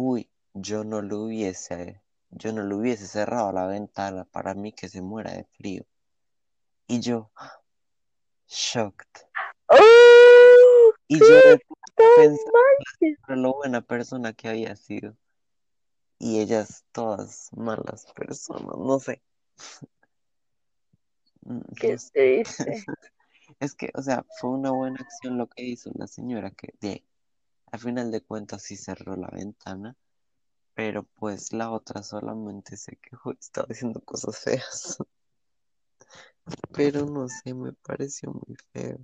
uy, 0.00 0.30
yo 0.54 0.82
no 0.82 1.02
lo 1.02 1.24
hubiese, 1.24 2.00
yo 2.30 2.52
no 2.52 2.62
lo 2.62 2.78
hubiese 2.78 3.06
cerrado 3.06 3.52
la 3.52 3.66
ventana 3.66 4.24
para 4.24 4.54
mí 4.54 4.72
que 4.72 4.88
se 4.88 5.02
muera 5.02 5.32
de 5.32 5.44
frío. 5.44 5.84
Y 6.86 7.00
yo, 7.00 7.30
shocked. 8.48 9.26
¡Oh! 9.68 10.92
Y 11.06 11.18
yo 11.18 11.40
pensé 11.94 12.44
manches! 12.52 13.18
en 13.28 13.42
lo 13.42 13.54
buena 13.54 13.82
persona 13.82 14.32
que 14.32 14.48
había 14.48 14.74
sido. 14.74 15.16
Y 16.18 16.40
ellas 16.40 16.84
todas 16.92 17.50
malas 17.52 18.06
personas, 18.14 18.76
no 18.76 18.98
sé. 18.98 19.22
Mm, 21.42 21.60
Qué 21.74 21.96
sé. 21.96 22.42
triste. 22.44 22.84
Es 23.60 23.74
que, 23.74 23.90
o 23.94 24.02
sea, 24.02 24.26
fue 24.38 24.50
una 24.50 24.72
buena 24.72 24.98
acción 25.00 25.38
lo 25.38 25.48
que 25.48 25.62
hizo 25.64 25.90
la 25.94 26.06
señora, 26.06 26.50
que 26.50 26.74
de, 26.80 27.02
al 27.70 27.80
final 27.80 28.10
de 28.10 28.20
cuentas 28.22 28.62
sí 28.62 28.76
cerró 28.76 29.16
la 29.16 29.28
ventana, 29.28 29.96
pero 30.74 31.02
pues 31.02 31.52
la 31.52 31.70
otra 31.70 32.02
solamente 32.02 32.76
se 32.76 32.96
quejó 32.96 33.32
y 33.32 33.36
estaba 33.40 33.66
diciendo 33.68 34.00
cosas 34.00 34.38
feas. 34.38 34.98
Pero 36.72 37.06
no 37.06 37.28
sé, 37.28 37.54
me 37.54 37.72
pareció 37.72 38.32
muy 38.32 38.56
feo. 38.72 38.98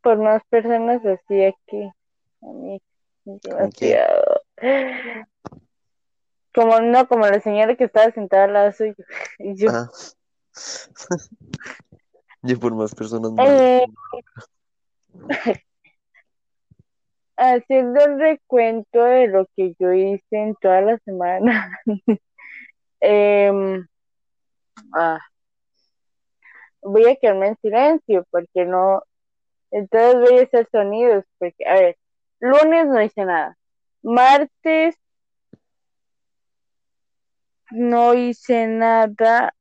Por 0.00 0.18
más 0.18 0.42
personas 0.48 1.04
así 1.04 1.44
aquí. 1.44 1.90
A 2.40 2.46
mí, 2.46 2.80
demasiado. 3.24 4.40
Como 6.54 6.80
no, 6.80 7.06
como 7.08 7.26
la 7.26 7.40
señora 7.40 7.76
que 7.76 7.84
estaba 7.84 8.10
sentada 8.12 8.44
al 8.44 8.52
lado 8.54 8.72
suyo. 8.72 8.94
Y 9.38 9.54
yo, 9.56 9.70
Ah. 9.70 9.90
Yo 12.42 12.58
por 12.60 12.74
más 12.74 12.94
personas 12.94 13.32
eh, 13.38 13.86
haciendo 17.36 18.04
el 18.04 18.18
recuento 18.18 19.04
de 19.04 19.28
lo 19.28 19.46
que 19.56 19.74
yo 19.78 19.92
hice 19.92 20.24
en 20.30 20.54
toda 20.56 20.80
la 20.80 20.98
semana. 20.98 21.78
Em, 23.00 23.86
ah, 24.94 25.20
voy 26.80 27.06
a 27.08 27.16
quedarme 27.16 27.48
en 27.48 27.56
silencio 27.60 28.26
porque 28.30 28.64
no. 28.64 29.02
Entonces 29.70 30.20
voy 30.20 30.38
a 30.38 30.42
hacer 30.44 30.68
sonidos. 30.72 31.24
Porque, 31.38 31.64
a 31.66 31.74
ver, 31.74 31.96
lunes 32.40 32.86
no 32.86 33.02
hice 33.02 33.24
nada. 33.24 33.56
Martes 34.02 34.96
no 37.70 38.14
hice 38.14 38.66
nada 38.66 39.52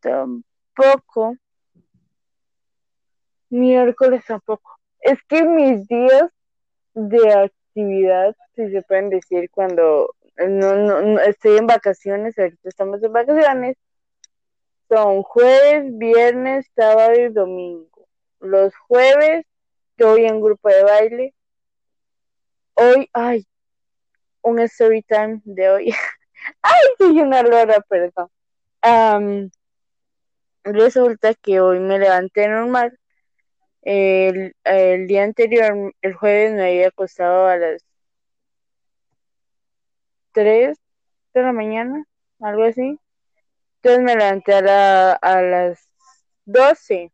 tampoco. 0.00 1.36
Miércoles 3.54 4.24
tampoco. 4.26 4.80
Es 4.98 5.22
que 5.28 5.44
mis 5.44 5.86
días 5.86 6.28
de 6.92 7.32
actividad, 7.32 8.34
si 8.56 8.68
se 8.68 8.82
pueden 8.82 9.10
decir, 9.10 9.48
cuando 9.50 10.12
no, 10.36 10.74
no, 10.74 11.20
estoy 11.20 11.58
en 11.58 11.68
vacaciones, 11.68 12.36
ahorita 12.36 12.68
estamos 12.68 13.00
en 13.04 13.12
vacaciones, 13.12 13.76
son 14.88 15.22
jueves, 15.22 15.96
viernes, 15.96 16.66
sábado 16.74 17.14
y 17.14 17.28
domingo. 17.28 18.08
Los 18.40 18.74
jueves 18.74 19.46
estoy 19.90 20.24
en 20.24 20.40
grupo 20.40 20.68
de 20.68 20.82
baile. 20.82 21.34
Hoy, 22.74 23.08
ay, 23.12 23.46
un 24.42 24.58
story 24.58 25.02
time 25.02 25.40
de 25.44 25.70
hoy. 25.70 25.94
ay, 26.62 26.82
soy 26.98 27.20
una 27.20 27.42
lora, 27.42 27.80
perdón. 27.88 28.28
Um, 28.82 29.50
resulta 30.64 31.34
que 31.34 31.60
hoy 31.60 31.78
me 31.78 32.00
levanté 32.00 32.48
normal. 32.48 32.98
El, 33.84 34.54
día 35.06 35.24
anterior, 35.24 35.94
el 36.02 36.14
jueves, 36.14 36.54
me 36.54 36.66
había 36.68 36.88
acostado 36.88 37.46
a 37.46 37.56
las 37.56 37.84
3 40.32 40.78
de 41.34 41.42
la 41.42 41.52
mañana, 41.52 42.04
algo 42.40 42.64
así. 42.64 42.98
Entonces 43.82 44.02
me 44.02 44.16
levanté 44.16 44.54
a, 44.54 45.12
a 45.12 45.42
las 45.42 45.88
12. 46.46 47.12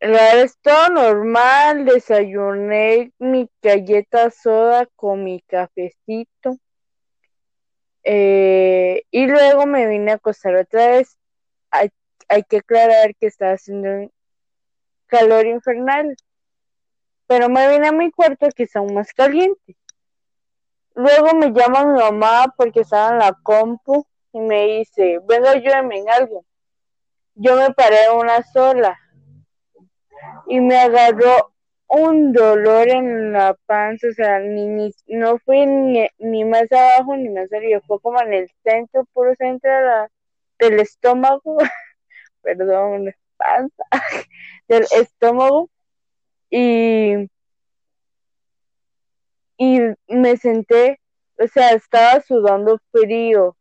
La 0.00 0.42
es 0.42 0.58
todo 0.60 0.88
normal, 0.90 1.84
desayuné 1.86 3.12
mi 3.18 3.48
galleta 3.62 4.30
soda 4.30 4.86
con 4.96 5.24
mi 5.24 5.40
cafecito. 5.42 6.58
Eh, 8.04 9.02
y 9.10 9.26
luego 9.26 9.66
me 9.66 9.86
vine 9.86 10.12
a 10.12 10.14
acostar 10.16 10.54
otra 10.56 10.88
vez. 10.88 11.18
Hay, 11.70 11.90
hay 12.28 12.44
que 12.44 12.58
aclarar 12.58 13.14
que 13.16 13.26
estaba 13.26 13.52
haciendo 13.52 13.88
un 13.88 14.12
calor 15.06 15.46
infernal. 15.46 16.16
Pero 17.26 17.48
me 17.48 17.68
vine 17.68 17.88
a 17.88 17.92
mi 17.92 18.10
cuarto 18.10 18.48
que 18.54 18.64
está 18.64 18.78
aún 18.78 18.94
más 18.94 19.12
caliente. 19.12 19.76
Luego 20.94 21.34
me 21.34 21.50
llama 21.52 21.84
mi 21.84 22.00
mamá 22.00 22.54
porque 22.56 22.80
estaba 22.80 23.12
en 23.12 23.18
la 23.18 23.36
compu 23.42 24.06
y 24.32 24.40
me 24.40 24.66
dice, 24.78 25.18
venga, 25.24 25.50
ayúdame 25.50 25.98
en 25.98 26.08
algo. 26.08 26.44
Yo 27.34 27.56
me 27.56 27.70
paré 27.74 28.10
una 28.14 28.42
sola 28.42 28.98
y 30.46 30.60
me 30.60 30.78
agarró 30.78 31.52
un 31.88 32.32
dolor 32.32 32.88
en 32.88 33.32
la 33.32 33.54
panza, 33.66 34.08
o 34.08 34.12
sea, 34.12 34.40
ni, 34.40 34.66
ni 34.66 34.92
no 35.06 35.38
fui 35.38 35.66
ni, 35.66 36.06
ni, 36.18 36.44
más 36.44 36.70
abajo 36.72 37.16
ni 37.16 37.28
más 37.28 37.52
arriba, 37.52 37.80
fue 37.86 38.00
como 38.00 38.20
en 38.20 38.32
el 38.32 38.50
centro, 38.64 39.04
puro 39.12 39.34
centro 39.36 39.70
de 39.70 39.82
la, 39.82 40.10
del 40.58 40.80
estómago, 40.80 41.56
perdón, 42.42 43.14
panza, 43.36 43.84
del 44.68 44.86
estómago, 44.92 45.70
y, 46.50 47.28
y 49.58 49.80
me 50.08 50.36
senté, 50.36 51.00
o 51.38 51.46
sea, 51.48 51.72
estaba 51.72 52.20
sudando 52.22 52.78
frío 52.92 53.56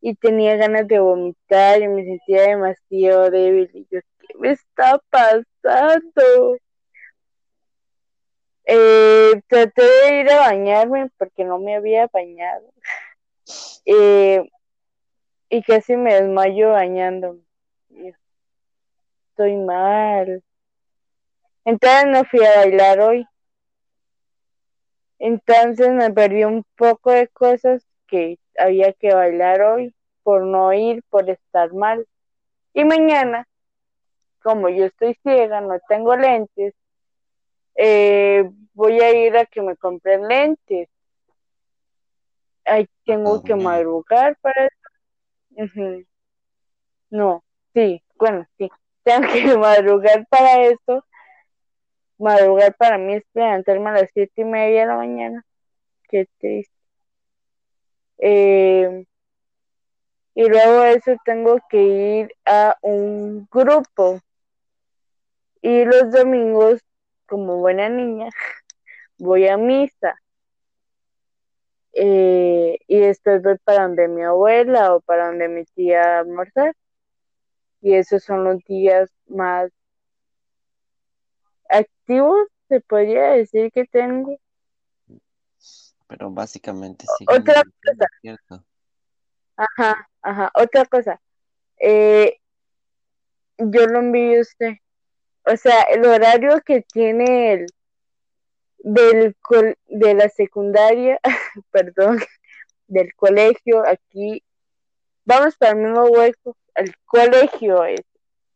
y 0.00 0.14
tenía 0.14 0.56
ganas 0.56 0.88
de 0.88 0.98
vomitar 1.00 1.82
y 1.82 1.88
me 1.88 2.04
sentía 2.04 2.42
demasiado 2.42 3.30
débil 3.30 3.70
y 3.74 3.86
yo, 3.90 4.00
¿qué 4.18 4.38
me 4.38 4.52
está 4.52 5.00
pasando? 5.10 6.58
Eh, 8.64 9.42
traté 9.48 9.82
de 9.82 10.20
ir 10.20 10.30
a 10.30 10.40
bañarme 10.40 11.10
porque 11.18 11.44
no 11.44 11.58
me 11.58 11.74
había 11.74 12.06
bañado 12.12 12.72
eh, 13.84 14.48
y 15.48 15.62
casi 15.62 15.96
me 15.96 16.14
desmayo 16.14 16.70
bañándome. 16.70 17.42
Estoy 19.40 19.56
mal. 19.56 20.42
Entonces 21.64 22.06
no 22.08 22.24
fui 22.24 22.44
a 22.44 22.56
bailar 22.56 23.00
hoy. 23.00 23.26
Entonces 25.18 25.88
me 25.92 26.10
perdí 26.12 26.44
un 26.44 26.62
poco 26.76 27.10
de 27.10 27.26
cosas 27.28 27.82
que 28.06 28.38
había 28.58 28.92
que 28.92 29.14
bailar 29.14 29.62
hoy 29.62 29.94
por 30.22 30.42
no 30.42 30.74
ir, 30.74 31.02
por 31.08 31.30
estar 31.30 31.72
mal. 31.72 32.06
Y 32.74 32.84
mañana, 32.84 33.48
como 34.42 34.68
yo 34.68 34.84
estoy 34.84 35.16
ciega, 35.22 35.62
no 35.62 35.78
tengo 35.88 36.14
lentes, 36.16 36.74
eh, 37.76 38.44
voy 38.74 39.00
a 39.00 39.10
ir 39.26 39.38
a 39.38 39.46
que 39.46 39.62
me 39.62 39.74
compren 39.74 40.28
lentes. 40.28 40.90
Ay, 42.66 42.86
tengo 43.06 43.36
Oh, 43.36 43.42
que 43.42 43.54
man. 43.54 43.64
madrugar 43.64 44.36
para 44.42 44.66
eso. 45.56 46.06
No, 47.10 47.42
sí, 47.72 48.02
bueno, 48.16 48.46
sí. 48.58 48.70
Que 49.18 49.56
madrugar 49.58 50.26
para 50.28 50.66
eso. 50.66 51.04
Madrugar 52.18 52.74
para 52.76 52.98
mí 52.98 53.14
es 53.14 53.24
levantarme 53.34 53.90
a 53.90 53.92
las 53.94 54.10
siete 54.12 54.42
y 54.42 54.44
media 54.44 54.82
de 54.82 54.86
la 54.86 54.96
mañana. 54.96 55.44
Qué 56.08 56.26
triste. 56.38 56.74
Eh, 58.18 59.06
y 60.34 60.48
luego 60.48 60.80
de 60.82 60.92
eso 60.94 61.12
tengo 61.24 61.58
que 61.68 61.82
ir 61.82 62.32
a 62.44 62.76
un 62.82 63.48
grupo. 63.50 64.20
Y 65.62 65.84
los 65.84 66.10
domingos, 66.12 66.80
como 67.26 67.58
buena 67.58 67.88
niña, 67.88 68.28
voy 69.18 69.48
a 69.48 69.56
misa. 69.56 70.14
Eh, 71.92 72.78
y 72.86 72.98
después 73.00 73.42
voy 73.42 73.58
para 73.64 73.82
donde 73.82 74.08
mi 74.08 74.22
abuela 74.22 74.94
o 74.94 75.00
para 75.00 75.26
donde 75.26 75.48
mi 75.48 75.64
tía 75.64 76.18
a 76.18 76.18
almorzar. 76.20 76.74
Y 77.80 77.94
esos 77.94 78.22
son 78.22 78.44
los 78.44 78.62
días 78.64 79.10
más 79.26 79.70
activos, 81.68 82.48
se 82.68 82.80
podría 82.80 83.30
decir 83.30 83.70
que 83.72 83.86
tengo. 83.86 84.36
Pero 86.06 86.30
básicamente 86.30 87.06
Otra 87.22 87.62
siguen 87.62 87.72
cosa. 87.84 88.06
¿cierto? 88.20 88.64
Ajá, 89.56 90.08
ajá. 90.22 90.50
Otra 90.54 90.84
cosa. 90.86 91.20
Eh, 91.78 92.38
yo 93.58 93.86
lo 93.86 94.00
envío 94.00 94.38
a 94.38 94.42
usted. 94.42 94.74
O 95.44 95.56
sea, 95.56 95.82
el 95.82 96.04
horario 96.04 96.60
que 96.64 96.82
tiene 96.82 97.52
el 97.52 97.66
del 98.78 99.36
col 99.40 99.76
de 99.86 100.14
la 100.14 100.28
secundaria, 100.28 101.20
perdón, 101.70 102.18
del 102.86 103.14
colegio 103.14 103.86
aquí, 103.86 104.42
vamos 105.24 105.56
para 105.56 105.72
el 105.72 105.78
mismo 105.78 106.04
hueco, 106.06 106.56
el 106.80 106.94
colegio 107.04 107.84
es, 107.84 108.00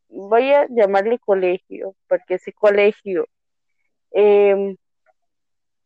voy 0.08 0.52
a 0.52 0.66
llamarle 0.68 1.18
colegio, 1.18 1.94
porque 2.08 2.34
ese 2.34 2.52
colegio, 2.52 3.26
eh, 4.12 4.76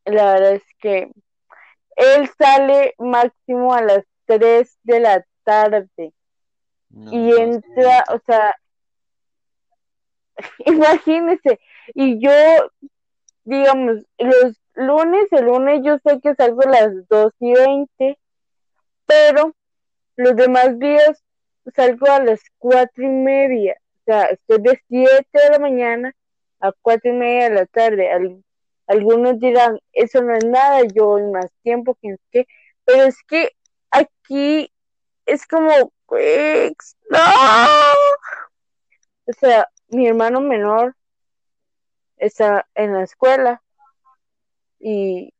la 0.04 0.32
verdad 0.34 0.52
es 0.54 0.64
que 0.80 1.10
él 1.96 2.30
sale 2.38 2.94
máximo 2.98 3.74
a 3.74 3.82
las 3.82 4.04
3 4.26 4.78
de 4.84 5.00
la 5.00 5.24
tarde 5.42 6.12
No, 6.90 7.12
y 7.12 7.32
entra, 7.32 8.04
o 8.10 8.20
sea, 8.24 8.54
imagínese, 10.66 11.58
y 11.94 12.20
yo, 12.20 12.30
digamos, 13.44 14.04
los 14.18 14.60
lunes, 14.74 15.32
el 15.32 15.46
lunes 15.46 15.80
yo 15.82 15.98
sé 16.04 16.20
que 16.20 16.34
salgo 16.36 16.62
a 16.62 16.70
las 16.70 17.08
2 17.08 17.32
y 17.40 17.52
20, 17.52 18.18
pero 19.06 19.54
los 20.16 20.36
demás 20.36 20.78
días 20.78 21.24
salgo 21.74 22.06
a 22.10 22.20
las 22.20 22.40
4 22.58 23.04
y 23.04 23.08
media, 23.08 23.76
o 23.80 24.04
sea, 24.04 24.24
estoy 24.26 24.62
de 24.62 24.82
7 24.88 25.26
de 25.32 25.50
la 25.50 25.58
mañana 25.58 26.14
a 26.60 26.72
4 26.82 27.10
y 27.10 27.14
media 27.14 27.48
de 27.48 27.54
la 27.54 27.66
tarde. 27.66 28.10
Al, 28.10 28.42
algunos 28.86 29.38
dirán, 29.38 29.78
eso 29.92 30.22
no 30.22 30.34
es 30.34 30.44
nada, 30.44 30.82
yo 30.94 31.06
voy 31.06 31.22
más 31.24 31.50
tiempo 31.62 31.96
que 32.00 32.16
qué, 32.32 32.46
pero 32.84 33.04
es 33.04 33.22
que 33.24 33.50
aquí 33.90 34.72
es 35.26 35.46
como, 35.46 35.68
no. 37.10 37.18
O 39.26 39.32
sea, 39.38 39.68
mi 39.88 40.06
hermano 40.08 40.40
menor 40.40 40.96
está 42.16 42.66
en 42.74 42.94
la 42.94 43.02
escuela 43.02 43.62
y 44.78 45.34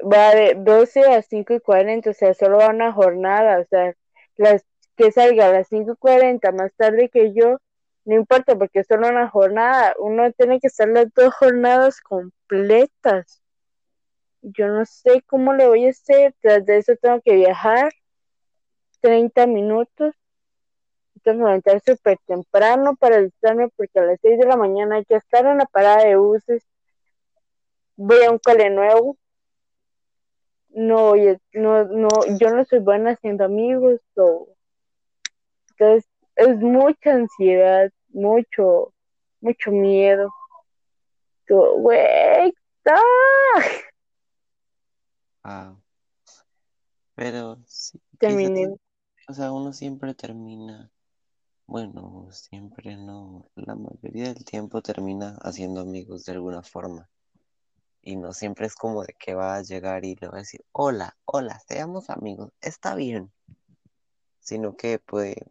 va 0.00 0.34
de 0.34 0.54
12 0.56 1.04
a 1.04 1.22
5 1.22 1.54
y 1.54 1.60
40, 1.60 2.10
o 2.10 2.12
sea, 2.14 2.32
solo 2.32 2.58
va 2.58 2.68
una 2.68 2.92
jornada, 2.92 3.60
o 3.60 3.64
sea, 3.66 3.94
las 4.36 4.64
que 4.98 5.12
salga 5.12 5.46
a 5.46 5.52
las 5.52 5.68
5 5.68 5.92
y 5.92 5.96
40 5.96 6.52
más 6.52 6.72
tarde 6.74 7.08
que 7.08 7.32
yo, 7.32 7.58
no 8.04 8.16
importa 8.16 8.56
porque 8.56 8.80
es 8.80 8.86
solo 8.88 9.08
una 9.08 9.28
jornada, 9.28 9.94
uno 9.98 10.32
tiene 10.32 10.58
que 10.60 10.66
estar 10.66 10.88
las 10.88 11.06
dos 11.14 11.32
jornadas 11.34 12.00
completas. 12.00 13.40
Yo 14.42 14.66
no 14.66 14.84
sé 14.84 15.22
cómo 15.26 15.54
le 15.54 15.68
voy 15.68 15.86
a 15.86 15.90
hacer, 15.90 16.34
tras 16.40 16.66
de 16.66 16.78
eso 16.78 16.94
tengo 17.00 17.20
que 17.20 17.36
viajar 17.36 17.92
30 19.00 19.46
minutos, 19.46 20.14
tengo 21.22 21.38
que 21.38 21.44
levantar 21.44 21.80
súper 21.86 22.18
temprano 22.26 22.96
para 22.96 23.16
alistarme 23.16 23.68
porque 23.76 24.00
a 24.00 24.02
las 24.02 24.18
6 24.20 24.38
de 24.40 24.46
la 24.46 24.56
mañana 24.56 24.96
hay 24.96 25.04
que 25.04 25.14
estar 25.14 25.46
en 25.46 25.58
la 25.58 25.66
parada 25.66 26.04
de 26.04 26.16
buses, 26.16 26.64
voy 27.94 28.24
a 28.24 28.32
un 28.32 28.38
cole 28.38 28.70
nuevo, 28.70 29.16
no, 30.70 31.14
no, 31.52 31.84
no, 31.84 32.08
yo 32.40 32.50
no 32.50 32.64
soy 32.64 32.80
buena 32.80 33.12
haciendo 33.12 33.44
amigos, 33.44 34.00
o 34.16 34.57
entonces 35.78 36.10
es 36.36 36.56
mucha 36.58 37.12
ansiedad, 37.12 37.90
mucho, 38.08 38.92
mucho 39.40 39.70
miedo. 39.70 40.32
Güey, 41.48 42.52
Ah, 45.44 45.74
pero 47.14 47.58
sí, 47.66 48.00
terminé. 48.18 48.76
o 49.28 49.32
sea, 49.32 49.52
uno 49.52 49.72
siempre 49.72 50.14
termina, 50.14 50.90
bueno, 51.66 52.28
siempre 52.32 52.96
no, 52.96 53.50
la 53.54 53.74
mayoría 53.74 54.32
del 54.34 54.44
tiempo 54.44 54.82
termina 54.82 55.38
haciendo 55.42 55.80
amigos 55.80 56.24
de 56.24 56.32
alguna 56.32 56.62
forma. 56.62 57.08
Y 58.02 58.16
no 58.16 58.32
siempre 58.32 58.66
es 58.66 58.74
como 58.74 59.04
de 59.04 59.14
que 59.18 59.34
va 59.34 59.56
a 59.56 59.62
llegar 59.62 60.04
y 60.04 60.16
le 60.16 60.28
va 60.28 60.36
a 60.36 60.40
decir, 60.40 60.64
hola, 60.72 61.16
hola, 61.24 61.60
seamos 61.66 62.10
amigos, 62.10 62.52
está 62.60 62.94
bien. 62.94 63.32
Sino 64.40 64.76
que 64.76 64.98
puede 64.98 65.46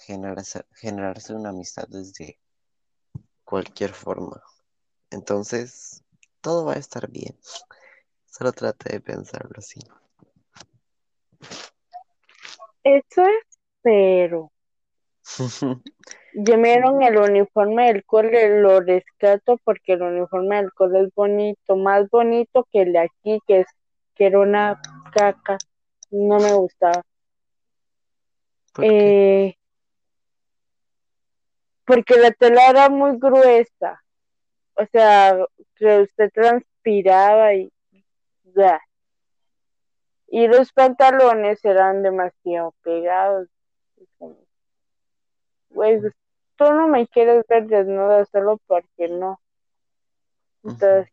generarse, 0.00 0.64
generarse 0.74 1.34
una 1.34 1.50
amistad 1.50 1.86
desde 1.88 2.38
cualquier 3.44 3.92
forma. 3.92 4.42
Entonces, 5.10 6.04
todo 6.40 6.64
va 6.64 6.74
a 6.74 6.78
estar 6.78 7.10
bien. 7.10 7.36
Solo 8.26 8.52
trate 8.52 8.92
de 8.92 9.00
pensarlo 9.00 9.52
así. 9.56 9.80
Eso 12.82 13.22
es, 13.22 13.58
pero 13.82 14.50
dieron 16.32 17.02
el 17.02 17.18
uniforme 17.18 17.92
del 17.92 18.04
cole, 18.04 18.60
lo 18.60 18.80
rescato 18.80 19.58
porque 19.64 19.94
el 19.94 20.02
uniforme 20.02 20.56
del 20.56 20.72
cole 20.72 21.02
es 21.02 21.14
bonito, 21.14 21.76
más 21.76 22.08
bonito 22.08 22.66
que 22.70 22.82
el 22.82 22.92
de 22.92 23.00
aquí, 23.00 23.38
que 23.46 23.60
es 23.60 23.66
que 24.14 24.26
era 24.26 24.38
una 24.38 24.80
caca, 25.12 25.58
no 26.10 26.38
me 26.38 26.52
gustaba. 26.54 27.02
Eh, 28.82 29.56
porque 31.90 32.16
la 32.18 32.30
tela 32.30 32.68
era 32.68 32.88
muy 32.88 33.18
gruesa, 33.18 34.00
o 34.74 34.86
sea, 34.92 35.36
que 35.74 36.02
usted 36.02 36.30
transpiraba 36.32 37.52
y 37.54 37.72
ya. 38.54 38.80
Y 40.28 40.46
los 40.46 40.72
pantalones 40.72 41.64
eran 41.64 42.04
demasiado 42.04 42.72
pegados. 42.84 43.48
Güey, 45.70 46.00
tú 46.54 46.64
no 46.72 46.86
me 46.86 47.08
quieres 47.08 47.44
ver 47.48 47.66
desnuda 47.66 48.24
solo 48.26 48.60
porque 48.68 49.08
no. 49.08 49.40
Entonces, 50.62 51.10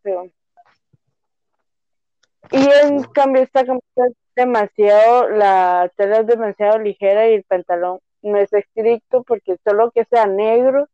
y 2.51 2.69
en 2.83 3.01
cambio 3.05 3.41
esta 3.41 3.65
camisa 3.65 4.05
es 4.09 4.13
demasiado, 4.35 5.29
la 5.29 5.91
tela 5.95 6.19
es 6.19 6.27
demasiado 6.27 6.77
ligera 6.77 7.27
y 7.27 7.33
el 7.33 7.43
pantalón 7.45 7.99
no 8.27 8.37
es 8.37 8.51
estricto 8.53 9.23
porque 9.23 9.57
solo 9.63 9.91
que 9.91 10.05
sea 10.05 10.25
negro 10.27 10.87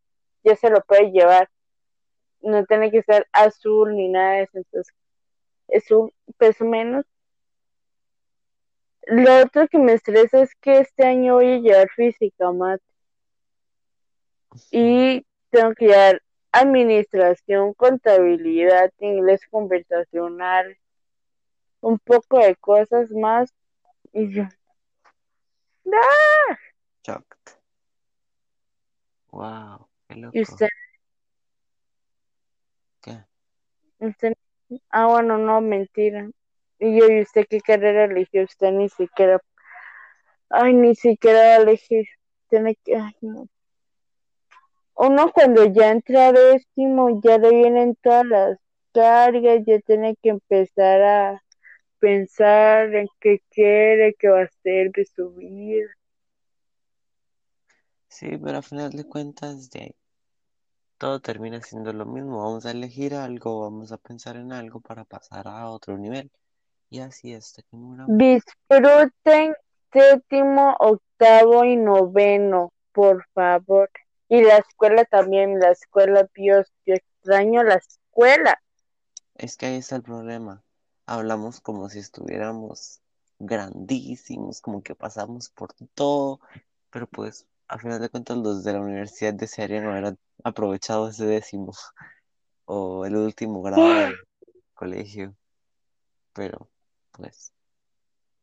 ya 0.43 0.55
se 0.55 0.69
lo 0.69 0.81
puede 0.81 1.11
llevar. 1.11 1.49
No 2.41 2.65
tiene 2.65 2.91
que 2.91 3.03
ser 3.03 3.27
azul 3.31 3.95
ni 3.95 4.09
nada 4.09 4.33
de 4.33 4.43
eso. 4.43 4.57
Entonces, 4.57 4.95
es 5.67 5.89
un 5.91 6.11
peso 6.37 6.65
menos. 6.65 7.05
Lo 9.07 9.43
otro 9.43 9.67
que 9.67 9.79
me 9.79 9.93
estresa 9.93 10.41
es 10.41 10.55
que 10.55 10.79
este 10.79 11.05
año 11.05 11.35
voy 11.35 11.53
a 11.53 11.59
llevar 11.59 11.89
física, 11.89 12.51
mate. 12.51 12.83
Y 14.71 15.25
tengo 15.49 15.73
que 15.73 15.87
llevar 15.87 16.21
administración, 16.51 17.73
contabilidad, 17.73 18.91
inglés 18.99 19.41
conversacional, 19.49 20.77
un 21.81 21.99
poco 21.99 22.39
de 22.39 22.55
cosas 22.55 23.11
más. 23.11 23.53
Y 24.13 24.29
yo, 24.29 24.43
¡ah! 25.91 26.57
Shocked. 27.03 27.57
Wow, 29.31 29.87
qué 30.07 30.15
loco. 30.15 30.37
¿Y 30.37 30.41
usted? 30.41 30.67
¿Qué? 33.01 33.25
usted? 33.99 34.33
Ah, 34.89 35.07
bueno, 35.07 35.37
no, 35.37 35.59
mentira. 35.59 36.29
Y 36.79 36.99
yo, 36.99 37.07
¿y 37.07 37.21
usted 37.21 37.45
qué 37.49 37.59
carrera 37.59 38.05
eligió? 38.05 38.43
Usted 38.43 38.71
ni 38.71 38.89
siquiera. 38.89 39.41
Ay, 40.49 40.73
ni 40.73 40.95
siquiera 40.95 41.39
va 41.39 41.53
a 41.55 41.55
elegir. 41.57 42.05
Tiene 42.49 42.75
que. 42.75 42.95
Ay, 42.95 43.13
no. 43.21 43.47
Uno 44.95 45.31
cuando 45.31 45.65
ya 45.65 45.91
entra 45.91 46.27
a 46.27 46.31
décimo, 46.31 47.19
ya 47.21 47.37
le 47.37 47.49
vienen 47.49 47.95
todas 48.01 48.25
las 48.25 48.57
cargas, 48.93 49.61
ya 49.65 49.79
tiene 49.79 50.15
que 50.21 50.29
empezar 50.29 51.01
a 51.01 51.43
pensar 51.99 52.93
en 52.93 53.07
qué 53.19 53.39
quiere, 53.49 54.13
qué 54.19 54.29
va 54.29 54.41
a 54.41 54.43
hacer 54.43 54.91
de 54.91 55.05
su 55.05 55.31
vida. 55.31 55.89
Sí, 58.13 58.37
pero 58.37 58.57
al 58.57 58.63
final 58.63 58.91
de 58.91 59.05
cuentas, 59.05 59.71
de 59.71 59.95
todo 60.99 61.19
termina 61.19 61.59
siendo 61.61 61.91
lo 61.93 62.05
mismo. 62.05 62.43
Vamos 62.43 62.63
a 62.67 62.69
elegir 62.69 63.15
algo, 63.15 63.61
vamos 63.61 63.91
a 63.91 63.97
pensar 63.97 64.35
en 64.35 64.53
algo 64.53 64.81
para 64.81 65.03
pasar 65.03 65.47
a 65.47 65.67
otro 65.71 65.97
nivel. 65.97 66.29
Y 66.91 66.99
así 66.99 67.33
hasta 67.33 67.63
que 67.63 67.75
muramos. 67.75 68.15
Disfruten 68.15 69.55
séptimo, 69.91 70.75
octavo 70.79 71.65
y 71.65 71.75
noveno, 71.75 72.71
por 72.91 73.25
favor. 73.33 73.89
Y 74.29 74.43
la 74.43 74.57
escuela 74.57 75.05
también, 75.05 75.59
la 75.59 75.71
escuela, 75.71 76.29
Dios, 76.35 76.71
yo 76.85 76.93
extraño 76.93 77.63
la 77.63 77.75
escuela. 77.75 78.61
Es 79.33 79.57
que 79.57 79.65
ahí 79.65 79.77
está 79.77 79.95
el 79.95 80.03
problema. 80.03 80.61
Hablamos 81.07 81.61
como 81.61 81.89
si 81.89 81.97
estuviéramos 81.97 83.01
grandísimos, 83.39 84.61
como 84.61 84.83
que 84.83 84.93
pasamos 84.93 85.49
por 85.49 85.73
todo, 85.95 86.41
pero 86.91 87.07
pues 87.07 87.47
al 87.73 87.79
final 87.79 87.99
de 87.99 88.09
cuentas 88.09 88.37
los 88.37 88.63
de 88.63 88.73
la 88.73 88.81
universidad 88.81 89.33
desearían 89.33 89.87
haber 89.87 90.15
aprovechado 90.43 91.09
ese 91.09 91.25
décimo. 91.25 91.73
o 92.65 93.03
el 93.05 93.15
último 93.15 93.63
grado 93.63 93.87
del 93.87 94.15
colegio, 94.75 95.35
pero 96.33 96.69
pues 97.11 97.51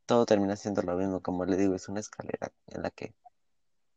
todo 0.05 0.27
termina 0.27 0.57
siendo 0.57 0.83
lo 0.83 0.97
mismo, 0.97 1.21
como 1.21 1.45
le 1.45 1.57
digo, 1.57 1.77
es 1.77 1.89
una 1.89 2.01
escalera 2.01 2.53
en 2.67 2.83
la 2.83 2.91
que 2.91 3.15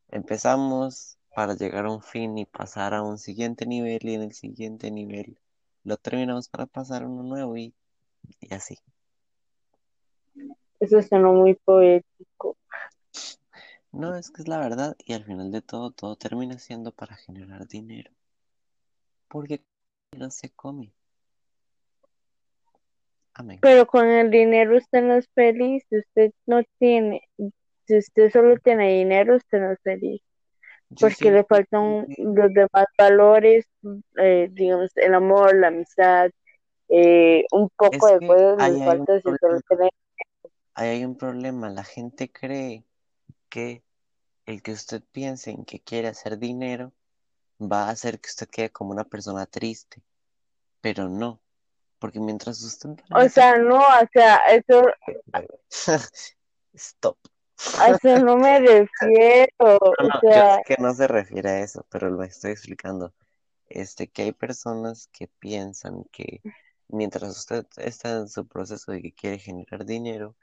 empezamos 0.10 1.18
para 1.36 1.56
llegar 1.56 1.88
a 1.88 1.92
un 1.92 2.04
fin 2.04 2.38
y 2.38 2.46
pasar 2.46 2.94
a 2.94 3.02
un 3.02 3.18
siguiente 3.18 3.66
nivel 3.66 4.00
y 4.04 4.14
en 4.14 4.22
el 4.22 4.34
siguiente 4.34 4.92
nivel 4.92 5.40
lo 5.84 5.98
terminamos 5.98 6.48
para 6.48 6.68
pasar 6.68 7.02
a 7.02 7.08
uno 7.08 7.24
nuevo 7.24 7.58
y, 7.58 7.74
y 8.40 8.54
así. 8.54 8.78
Eso 10.80 11.02
suena 11.02 11.30
muy 11.30 11.56
poético. 11.56 12.56
No, 13.94 14.16
es 14.16 14.32
que 14.32 14.42
es 14.42 14.48
la 14.48 14.58
verdad 14.58 14.96
y 15.06 15.14
al 15.14 15.24
final 15.24 15.52
de 15.52 15.62
todo, 15.62 15.92
todo 15.92 16.16
termina 16.16 16.58
siendo 16.58 16.92
para 16.92 17.16
generar 17.16 17.68
dinero. 17.68 18.12
Porque 19.28 19.62
no 20.18 20.30
se 20.32 20.50
come. 20.50 20.92
Amén. 23.36 23.60
Pero 23.62 23.86
con 23.86 24.08
el 24.10 24.30
dinero 24.30 24.78
usted 24.78 25.04
no 25.04 25.16
es 25.16 25.28
feliz, 25.34 25.84
si 25.90 26.00
usted 26.00 26.32
no 26.46 26.62
tiene, 26.80 27.22
si 27.86 27.98
usted 27.98 28.32
solo 28.32 28.58
tiene 28.58 28.98
dinero, 28.98 29.36
usted 29.36 29.60
no 29.60 29.72
es 29.72 29.80
feliz. 29.84 30.22
Yo 30.90 31.08
Porque 31.08 31.32
le 31.32 31.44
faltan 31.44 32.08
los 32.18 32.54
demás 32.54 32.86
valores, 32.98 33.66
eh, 34.18 34.50
digamos, 34.52 34.92
el 34.96 35.14
amor, 35.16 35.56
la 35.56 35.68
amistad, 35.68 36.30
eh, 36.90 37.46
un 37.52 37.70
poco 37.76 38.08
Es 38.08 38.20
de 38.20 38.28
cosas 38.28 38.60
ahí 38.60 38.74
hay 38.76 38.86
falta 38.86 39.16
si 39.18 39.22
solo 39.24 39.38
problema. 39.40 39.62
tiene 39.68 39.90
Ahí 40.76 40.90
hay 40.90 41.06
un 41.06 41.18
problema. 41.18 41.70
La 41.70 41.84
gente 41.84 42.32
cree 42.32 42.84
que 43.50 43.83
el 44.46 44.62
que 44.62 44.72
usted 44.72 45.02
piense 45.12 45.52
en 45.52 45.66
que 45.66 45.80
quiere 45.82 46.08
hacer 46.10 46.38
dinero 46.38 46.92
va 47.60 47.88
a 47.88 47.92
hacer 47.92 48.20
que 48.20 48.30
usted 48.30 48.48
quede 48.50 48.72
como 48.72 48.92
una 48.92 49.04
persona 49.04 49.46
triste. 49.46 50.02
Pero 50.82 51.08
no, 51.10 51.40
porque 52.00 52.20
mientras 52.20 52.62
usted 52.62 52.90
O 53.16 53.30
sea, 53.30 53.58
no, 53.58 53.78
o 53.80 54.08
sea, 54.12 54.38
eso, 54.50 54.86
Stop. 56.74 57.18
a 57.80 57.92
eso 57.92 58.20
no 58.20 58.36
me 58.38 58.60
refiero, 58.60 59.48
No, 59.60 59.76
o 59.78 60.22
yo 60.24 60.30
sea, 60.30 60.56
sé 60.58 60.64
que 60.66 60.76
no 60.82 60.94
se 60.94 61.08
refiere 61.08 61.50
a 61.50 61.60
eso, 61.62 61.86
pero 61.90 62.10
lo 62.10 62.24
estoy 62.24 62.52
explicando. 62.52 63.14
Este, 63.70 64.08
que 64.10 64.24
hay 64.24 64.32
personas 64.34 65.08
que 65.14 65.28
piensan 65.40 66.04
que 66.12 66.42
mientras 66.90 67.38
usted 67.38 67.66
está 67.78 68.12
en 68.18 68.28
su 68.28 68.48
proceso 68.48 68.92
de 68.92 69.02
que 69.02 69.14
quiere 69.14 69.40
generar 69.40 69.86
dinero, 69.86 70.36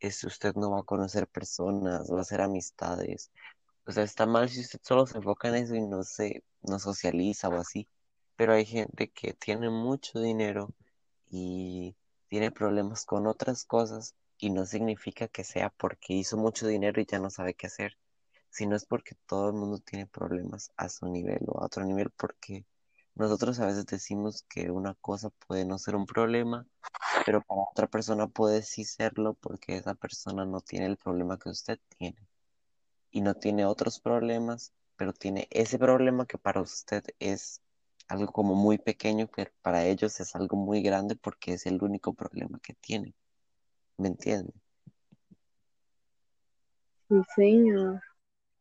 es 0.00 0.24
usted 0.24 0.54
no 0.56 0.70
va 0.72 0.80
a 0.80 0.82
conocer 0.84 1.28
personas, 1.28 2.10
va 2.10 2.18
a 2.18 2.22
hacer 2.22 2.40
amistades. 2.40 3.30
O 3.86 3.92
sea, 3.92 4.04
está 4.04 4.26
mal 4.26 4.48
si 4.48 4.60
usted 4.60 4.80
solo 4.82 5.06
se 5.06 5.18
enfoca 5.18 5.48
en 5.48 5.56
eso 5.56 5.74
y 5.74 5.82
no 5.82 6.02
se, 6.04 6.44
no 6.62 6.78
socializa 6.78 7.48
o 7.48 7.56
así. 7.56 7.88
Pero 8.36 8.54
hay 8.54 8.64
gente 8.64 9.10
que 9.10 9.34
tiene 9.34 9.70
mucho 9.70 10.20
dinero 10.20 10.74
y 11.30 11.96
tiene 12.28 12.50
problemas 12.50 13.04
con 13.04 13.26
otras 13.26 13.64
cosas 13.64 14.14
y 14.38 14.50
no 14.50 14.66
significa 14.66 15.28
que 15.28 15.44
sea 15.44 15.70
porque 15.70 16.14
hizo 16.14 16.36
mucho 16.36 16.66
dinero 16.66 17.00
y 17.00 17.06
ya 17.06 17.18
no 17.18 17.30
sabe 17.30 17.54
qué 17.54 17.66
hacer, 17.66 17.98
sino 18.50 18.76
es 18.76 18.86
porque 18.86 19.14
todo 19.26 19.48
el 19.48 19.54
mundo 19.54 19.78
tiene 19.78 20.06
problemas 20.06 20.72
a 20.76 20.88
su 20.88 21.06
nivel 21.06 21.40
o 21.48 21.60
a 21.60 21.66
otro 21.66 21.84
nivel 21.84 22.10
porque 22.10 22.64
nosotros 23.20 23.60
a 23.60 23.66
veces 23.66 23.86
decimos 23.86 24.44
que 24.48 24.70
una 24.70 24.94
cosa 24.94 25.30
puede 25.46 25.64
no 25.64 25.78
ser 25.78 25.94
un 25.94 26.06
problema, 26.06 26.66
pero 27.26 27.42
para 27.42 27.62
otra 27.70 27.86
persona 27.86 28.26
puede 28.26 28.62
sí 28.62 28.84
serlo 28.84 29.34
porque 29.34 29.76
esa 29.76 29.94
persona 29.94 30.44
no 30.44 30.60
tiene 30.60 30.86
el 30.86 30.96
problema 30.96 31.38
que 31.38 31.50
usted 31.50 31.78
tiene 31.98 32.26
y 33.10 33.20
no 33.20 33.34
tiene 33.34 33.66
otros 33.66 34.00
problemas, 34.00 34.72
pero 34.96 35.12
tiene 35.12 35.48
ese 35.50 35.78
problema 35.78 36.26
que 36.26 36.38
para 36.38 36.60
usted 36.60 37.04
es 37.18 37.60
algo 38.08 38.32
como 38.32 38.54
muy 38.54 38.78
pequeño, 38.78 39.28
pero 39.34 39.50
para 39.62 39.84
ellos 39.86 40.18
es 40.20 40.34
algo 40.34 40.56
muy 40.56 40.82
grande 40.82 41.16
porque 41.16 41.54
es 41.54 41.66
el 41.66 41.82
único 41.82 42.14
problema 42.14 42.58
que 42.62 42.74
tienen. 42.74 43.14
¿Me 43.98 44.08
entiende? 44.08 44.52
sí, 47.08 47.22
señor. 47.36 48.00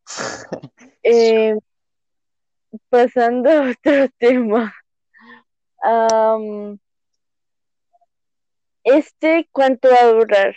Eh, 1.04 1.56
pasando 2.89 3.49
a 3.49 3.71
otro 3.71 4.10
tema. 4.17 4.73
Este, 8.84 9.47
¿cuánto 9.51 9.89
va 9.89 10.01
a 10.01 10.08
durar? 10.08 10.55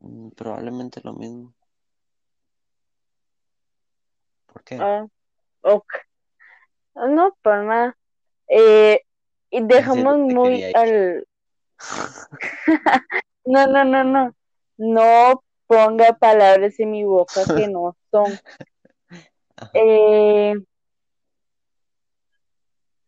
Mm, 0.00 0.30
Probablemente 0.30 1.00
lo 1.02 1.14
mismo. 1.14 1.54
¿Por 4.46 4.64
qué? 4.64 4.78
Ah, 4.80 5.06
ok. 5.62 5.86
No, 6.94 7.36
para 7.42 7.62
nada. 7.64 7.96
Eh, 8.48 9.00
y 9.50 9.62
dejamos 9.64 10.18
muy 10.18 10.62
al... 10.74 11.26
No, 13.46 13.66
no, 13.66 13.84
no, 13.84 14.04
no. 14.04 14.34
No 14.78 15.44
ponga 15.66 16.14
palabras 16.14 16.80
en 16.80 16.90
mi 16.92 17.04
boca 17.04 17.42
que 17.56 17.68
no 17.68 17.96
son. 18.10 18.26
Eh, 19.74 20.54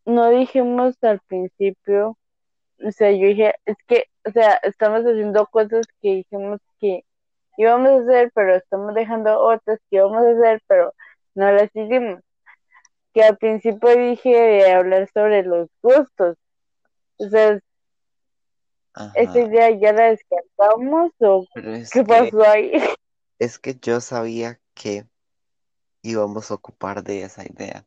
no 0.05 0.31
dijimos 0.31 0.97
al 1.03 1.21
principio, 1.21 2.17
o 2.85 2.91
sea, 2.93 3.11
yo 3.11 3.27
dije, 3.29 3.55
es 3.65 3.77
que, 3.87 4.07
o 4.27 4.31
sea, 4.31 4.55
estamos 4.63 5.01
haciendo 5.01 5.47
cosas 5.47 5.87
que 6.01 6.17
dijimos 6.17 6.61
que 6.81 7.05
íbamos 7.57 7.89
a 7.89 8.03
hacer, 8.03 8.31
pero 8.35 8.55
estamos 8.55 8.95
dejando 8.95 9.39
otras 9.41 9.79
que 9.91 9.97
íbamos 9.97 10.25
a 10.25 10.31
hacer, 10.31 10.63
pero 10.67 10.93
no 11.35 11.51
las 11.53 11.71
hicimos. 11.75 12.21
Que 13.13 13.23
al 13.23 13.37
principio 13.39 13.97
dije 13.97 14.29
de 14.29 14.73
hablar 14.73 15.09
sobre 15.13 15.43
los 15.43 15.69
gustos. 15.83 16.37
Entonces, 17.19 17.63
¿esa 19.15 19.39
Ajá. 19.39 19.41
idea 19.41 19.71
ya 19.71 19.93
la 19.93 20.11
descartamos 20.11 21.13
o 21.21 21.47
Pero 21.55 21.73
qué 21.73 21.89
que, 21.91 22.05
pasó 22.05 22.43
ahí? 22.43 22.73
es 23.39 23.59
que 23.59 23.75
yo 23.81 24.01
sabía 24.01 24.61
que 24.75 25.07
íbamos 26.03 26.51
a 26.51 26.55
ocupar 26.55 27.03
de 27.03 27.23
esa 27.23 27.45
idea. 27.45 27.87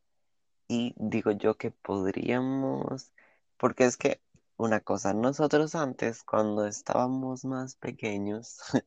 Y 0.67 0.93
digo 0.97 1.31
yo 1.31 1.57
que 1.57 1.71
podríamos, 1.71 3.11
porque 3.57 3.85
es 3.85 3.97
que 3.97 4.21
una 4.57 4.81
cosa, 4.81 5.13
nosotros 5.13 5.75
antes, 5.75 6.23
cuando 6.23 6.67
estábamos 6.67 7.45
más 7.45 7.75
pequeños, 7.75 8.59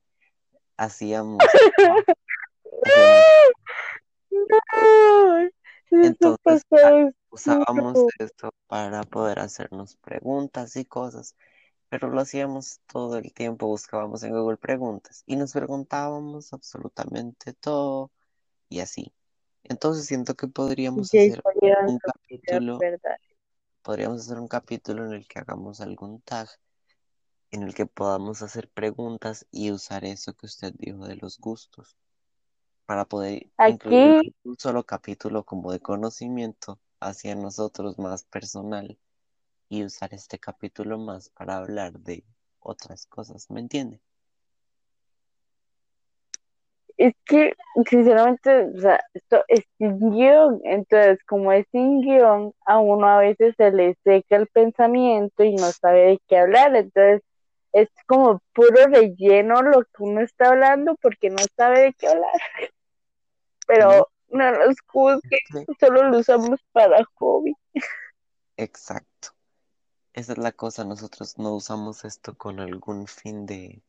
hacíamos, 0.77 1.39
hacíamos, 1.43 2.05
No, 4.33 5.37
eso 5.39 5.53
entonces 5.91 6.65
usábamos 7.31 7.99
esto 8.19 8.51
para 8.67 9.03
poder 9.03 9.41
hacernos 9.41 9.97
preguntas 9.97 10.77
y 10.77 10.85
cosas, 10.85 11.37
pero 11.89 12.09
lo 12.09 12.21
hacíamos 12.21 12.81
todo 12.87 13.19
el 13.19 13.33
tiempo, 13.33 13.67
buscábamos 13.67 14.23
en 14.23 14.33
Google 14.33 14.57
preguntas 14.57 15.23
y 15.27 15.37
nos 15.37 15.53
preguntábamos 15.53 16.53
absolutamente 16.53 17.53
todo 17.53 18.11
y 18.73 18.81
así. 18.81 19.13
Entonces 19.65 20.07
siento 20.07 20.35
que 20.35 20.49
podríamos 20.49 21.09
hacer 21.09 21.43
un 21.87 21.99
capítulo. 21.99 22.79
verdad. 22.79 23.17
podríamos 23.83 24.23
hacer 24.23 24.39
un 24.39 24.49
capítulo 24.49 25.05
en 25.05 25.13
el 25.13 25.29
que 25.29 25.39
hagamos 25.39 25.81
algún 25.81 26.21
tag, 26.23 26.49
en 27.51 27.63
el 27.63 27.75
que 27.75 27.85
podamos 27.85 28.41
hacer 28.41 28.71
preguntas 28.71 29.47
y 29.51 29.71
usar 29.71 30.05
eso 30.07 30.33
que 30.33 30.47
usted 30.47 30.73
dijo 30.79 31.07
de 31.07 31.17
los 31.17 31.39
gustos, 31.39 31.97
para 32.87 33.05
poder 33.05 33.51
Aquí, 33.59 33.95
en 33.95 34.35
un 34.45 34.59
solo 34.59 34.85
capítulo 34.85 35.45
como 35.45 35.71
de 35.71 35.81
conocimiento 35.81 36.81
hacia 36.99 37.35
nosotros 37.35 37.99
más 37.99 38.25
personal 38.25 38.99
y 39.69 39.85
usar 39.85 40.15
este 40.15 40.39
capítulo 40.39 40.99
más 40.99 41.29
para 41.29 41.59
hablar 41.59 42.01
de 42.01 42.25
otras 42.59 43.07
cosas, 43.07 43.51
¿me 43.51 43.61
entiende? 43.61 44.01
Es 46.97 47.15
que, 47.25 47.55
sinceramente, 47.89 48.67
o 48.77 48.81
sea, 48.81 49.01
esto 49.15 49.45
es 49.49 49.65
sin 49.79 50.11
guion, 50.11 50.61
entonces, 50.65 51.19
como 51.27 51.53
es 51.53 51.67
sin 51.73 52.01
guion, 52.01 52.53
a 52.67 52.79
uno 52.79 53.09
a 53.09 53.19
veces 53.19 53.55
se 53.57 53.71
le 53.71 53.97
seca 54.05 54.37
el 54.37 54.47
pensamiento 54.49 55.45
y 55.45 55.55
no 55.57 55.71
sabe 55.73 56.01
de 56.03 56.21
qué 56.29 56.39
hablar, 56.39 56.75
entonces, 56.77 57.23
es 57.73 57.89
como 58.07 58.43
puro 58.55 58.87
relleno 58.87 59.63
lo 59.63 59.83
que 59.83 60.03
uno 60.03 60.21
está 60.21 60.49
hablando 60.51 60.95
porque 61.01 61.31
no 61.31 61.39
sabe 61.57 61.81
de 61.81 61.93
qué 61.95 62.09
hablar, 62.09 62.33
pero 63.67 64.09
no 64.29 64.51
nos 64.53 64.77
juzguen, 64.87 65.41
Sí, 65.51 65.65
solo 65.81 66.05
lo 66.09 66.19
usamos 66.19 66.61
para 66.73 67.03
hobby. 67.15 67.55
exacto. 68.57 69.31
Esa 70.15 70.33
es 70.33 70.39
la 70.39 70.53
cosa, 70.53 70.85
nosotros 70.85 71.39
no 71.39 71.55
usamos 71.55 72.05
esto 72.05 72.35
con 72.37 72.61
algún 72.61 73.07
fin 73.07 73.47
de 73.47 73.83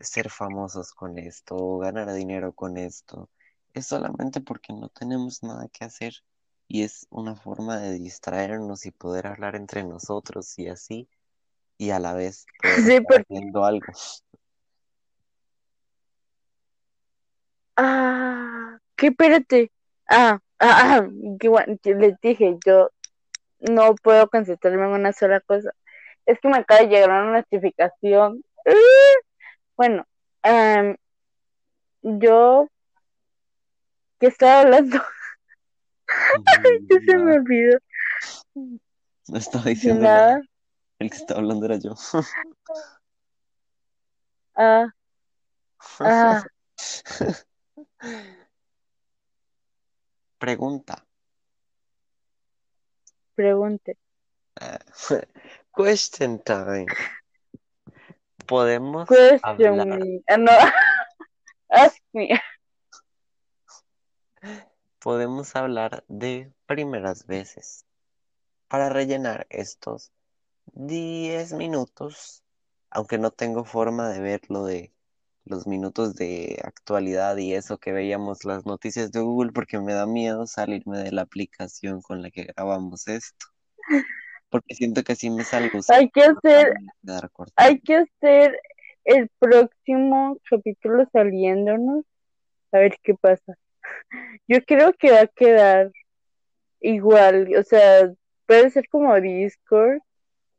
ser 0.00 0.30
famosos 0.30 0.92
con 0.92 1.18
esto 1.18 1.56
o 1.56 1.78
ganar 1.78 2.12
dinero 2.12 2.52
con 2.52 2.76
esto. 2.76 3.30
Es 3.74 3.86
solamente 3.86 4.40
porque 4.40 4.72
no 4.72 4.88
tenemos 4.88 5.42
nada 5.42 5.68
que 5.68 5.84
hacer 5.84 6.14
y 6.68 6.82
es 6.82 7.06
una 7.10 7.36
forma 7.36 7.78
de 7.78 7.94
distraernos 7.98 8.86
y 8.86 8.90
poder 8.90 9.26
hablar 9.26 9.56
entre 9.56 9.84
nosotros 9.84 10.58
y 10.58 10.68
así 10.68 11.08
y 11.78 11.90
a 11.90 11.98
la 11.98 12.14
vez 12.14 12.46
Sí, 12.86 12.96
estar 12.96 13.04
porque, 13.08 13.22
haciendo 13.22 13.64
algo. 13.64 13.92
ah, 17.76 18.78
¿qué? 18.96 19.08
Espérate, 19.08 19.72
ah, 20.08 20.38
ah, 20.58 21.00
ah, 21.00 21.08
que 21.40 21.48
bueno, 21.48 21.76
que 21.82 21.94
les 21.94 22.20
dije, 22.20 22.56
yo 22.64 22.90
no 23.60 23.94
puedo 23.96 24.28
concentrarme 24.28 24.84
en 24.84 24.90
una 24.92 25.12
sola 25.12 25.40
cosa. 25.40 25.70
Es 26.26 26.40
que 26.40 26.48
me 26.48 26.58
acaba 26.58 26.80
de 26.82 26.88
llegar 26.88 27.10
una 27.10 27.32
notificación. 27.40 28.42
Bueno, 29.76 30.06
em, 30.42 30.96
yo 32.02 32.68
¿qué 34.18 34.28
estaba 34.28 34.60
hablando? 34.60 34.98
se 37.06 37.16
me 37.18 37.36
olvidó. 37.36 37.78
No 38.54 39.38
estaba 39.38 39.64
diciendo 39.64 40.04
nada. 40.04 40.40
El 40.98 41.10
que 41.10 41.16
estaba 41.16 41.40
hablando 41.40 41.66
era 41.66 41.76
yo. 41.76 41.94
ah. 44.56 44.86
Ah. 46.00 46.42
Pregunta. 50.38 51.06
Pregunte. 53.34 53.98
question 55.74 56.42
time. 56.42 56.86
Podemos 58.46 59.08
question 59.08 59.80
hablar. 59.80 59.98
Me. 59.98 60.22
Ah, 60.28 60.36
no. 60.36 60.50
Ask 61.68 61.98
me. 62.12 62.40
Podemos 65.00 65.54
hablar 65.56 66.04
de 66.08 66.52
primeras 66.66 67.26
veces. 67.26 67.84
Para 68.68 68.88
rellenar 68.88 69.46
estos 69.50 70.12
10 70.72 71.52
minutos, 71.52 72.42
aunque 72.90 73.18
no 73.18 73.30
tengo 73.30 73.64
forma 73.64 74.08
de 74.08 74.20
verlo 74.20 74.64
de 74.64 74.92
los 75.44 75.66
minutos 75.66 76.16
de 76.16 76.60
actualidad 76.64 77.36
y 77.36 77.54
eso 77.54 77.78
que 77.78 77.92
veíamos 77.92 78.44
las 78.44 78.66
noticias 78.66 79.12
de 79.12 79.20
Google 79.20 79.52
porque 79.52 79.78
me 79.78 79.94
da 79.94 80.06
miedo 80.06 80.46
salirme 80.46 80.98
de 80.98 81.12
la 81.12 81.22
aplicación 81.22 82.02
con 82.02 82.20
la 82.20 82.30
que 82.30 82.44
grabamos 82.44 83.06
esto. 83.06 83.46
Porque 84.48 84.74
siento 84.74 85.02
que 85.02 85.12
así 85.12 85.30
me 85.30 85.44
salgo. 85.44 85.80
Hay 85.88 86.08
que 86.10 86.22
hacer, 86.22 86.74
hay 87.56 87.80
que 87.80 87.96
hacer 87.96 88.60
el 89.04 89.28
próximo 89.38 90.38
capítulo 90.48 91.08
saliéndonos 91.12 92.04
a 92.72 92.78
ver 92.78 92.96
qué 93.02 93.14
pasa. 93.14 93.56
Yo 94.48 94.64
creo 94.64 94.92
que 94.94 95.12
va 95.12 95.22
a 95.22 95.26
quedar 95.26 95.92
igual, 96.80 97.52
o 97.58 97.62
sea, 97.62 98.12
puede 98.46 98.70
ser 98.70 98.88
como 98.88 99.14
Discord 99.20 100.00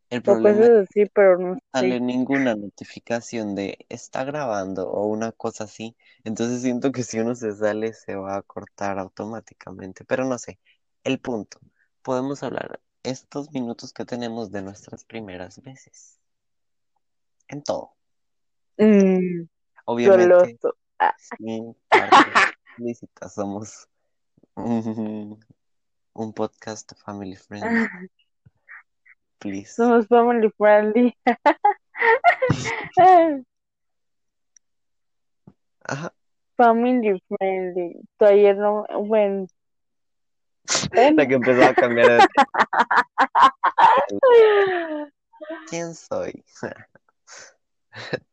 el 0.10 0.21
problema 0.21 0.65
es 0.65 0.89
así, 0.89 1.06
pero 1.13 1.38
no 1.38 1.58
sale 1.73 2.00
ninguna 2.00 2.56
notificación 2.56 3.56
de 3.56 3.86
está 3.89 4.23
grabando 4.23 4.89
o 4.89 5.06
una 5.06 5.34
cosa 5.34 5.65
así. 5.65 5.97
Entonces 6.23 6.62
siento 6.62 6.93
que 6.93 7.04
si 7.04 7.19
uno 7.19 7.36
se 7.36 7.52
sale 7.54 7.93
se 7.93 8.15
va 8.15 8.38
a 8.38 8.41
cortar 8.41 9.00
automáticamente. 9.00 10.06
Pero 10.06 10.23
no 10.23 10.38
sé. 10.38 10.60
El 11.04 11.19
punto. 11.19 11.60
Podemos 12.02 12.41
hablar 12.41 12.80
estos 13.10 13.52
minutos 13.52 13.93
que 13.93 14.06
tenemos 14.06 14.52
de 14.52 14.62
nuestras 14.62 15.06
primeras 15.06 15.62
veces. 15.62 16.20
En 17.48 17.63
todo. 17.63 17.93
Mm, 18.78 19.48
Obviamente. 19.86 20.60
Sin 21.38 21.76
somos 23.34 23.88
un, 24.56 25.39
un 26.13 26.34
podcast 26.34 26.93
family 27.06 27.36
friendly. 27.36 27.88
Please. 29.39 29.74
Somos 29.74 30.08
family 30.08 30.52
friendly. 30.58 31.15
Ajá. 35.84 36.13
Family 36.58 37.22
friendly. 37.28 38.02
Todavía 38.17 38.56
no, 38.56 38.84
bueno. 39.06 39.46
La 41.15 41.27
que 41.27 41.36
empezó 41.36 41.63
a 41.63 41.73
cambiar 41.73 42.21
de 42.21 42.27
¿Quién 45.69 45.95
soy? 45.95 46.43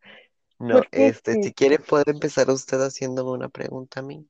no, 0.58 0.82
este, 0.90 1.40
si 1.42 1.52
quiere 1.52 1.78
puede 1.78 2.10
empezar 2.10 2.50
usted 2.50 2.80
haciéndome 2.80 3.30
una 3.30 3.48
pregunta 3.48 4.00
a 4.00 4.02
mí. 4.02 4.26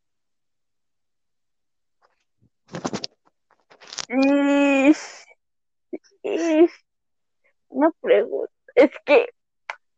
Una 7.68 7.90
pregunta. 8.00 8.52
Es 8.74 8.90
que, 9.04 9.28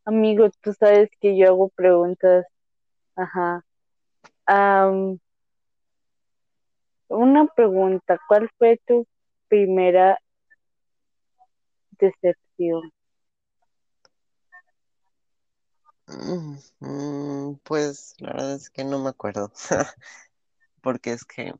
amigo, 0.04 0.50
tú 0.60 0.74
sabes 0.74 1.10
que 1.20 1.36
yo 1.36 1.48
hago 1.48 1.68
preguntas. 1.70 2.46
Ajá. 3.16 3.64
Una 7.08 7.46
pregunta. 7.46 8.18
¿Cuál 8.28 8.50
fue 8.58 8.80
tu 8.86 9.06
primera 9.48 10.18
decepción? 11.98 12.92
Mm, 16.08 16.56
mm, 16.80 17.58
pues 17.64 18.14
la 18.18 18.32
verdad 18.32 18.54
es 18.54 18.70
que 18.70 18.84
no 18.84 18.98
me 19.02 19.10
acuerdo. 19.10 19.52
Porque 20.82 21.12
es 21.12 21.24
que 21.24 21.52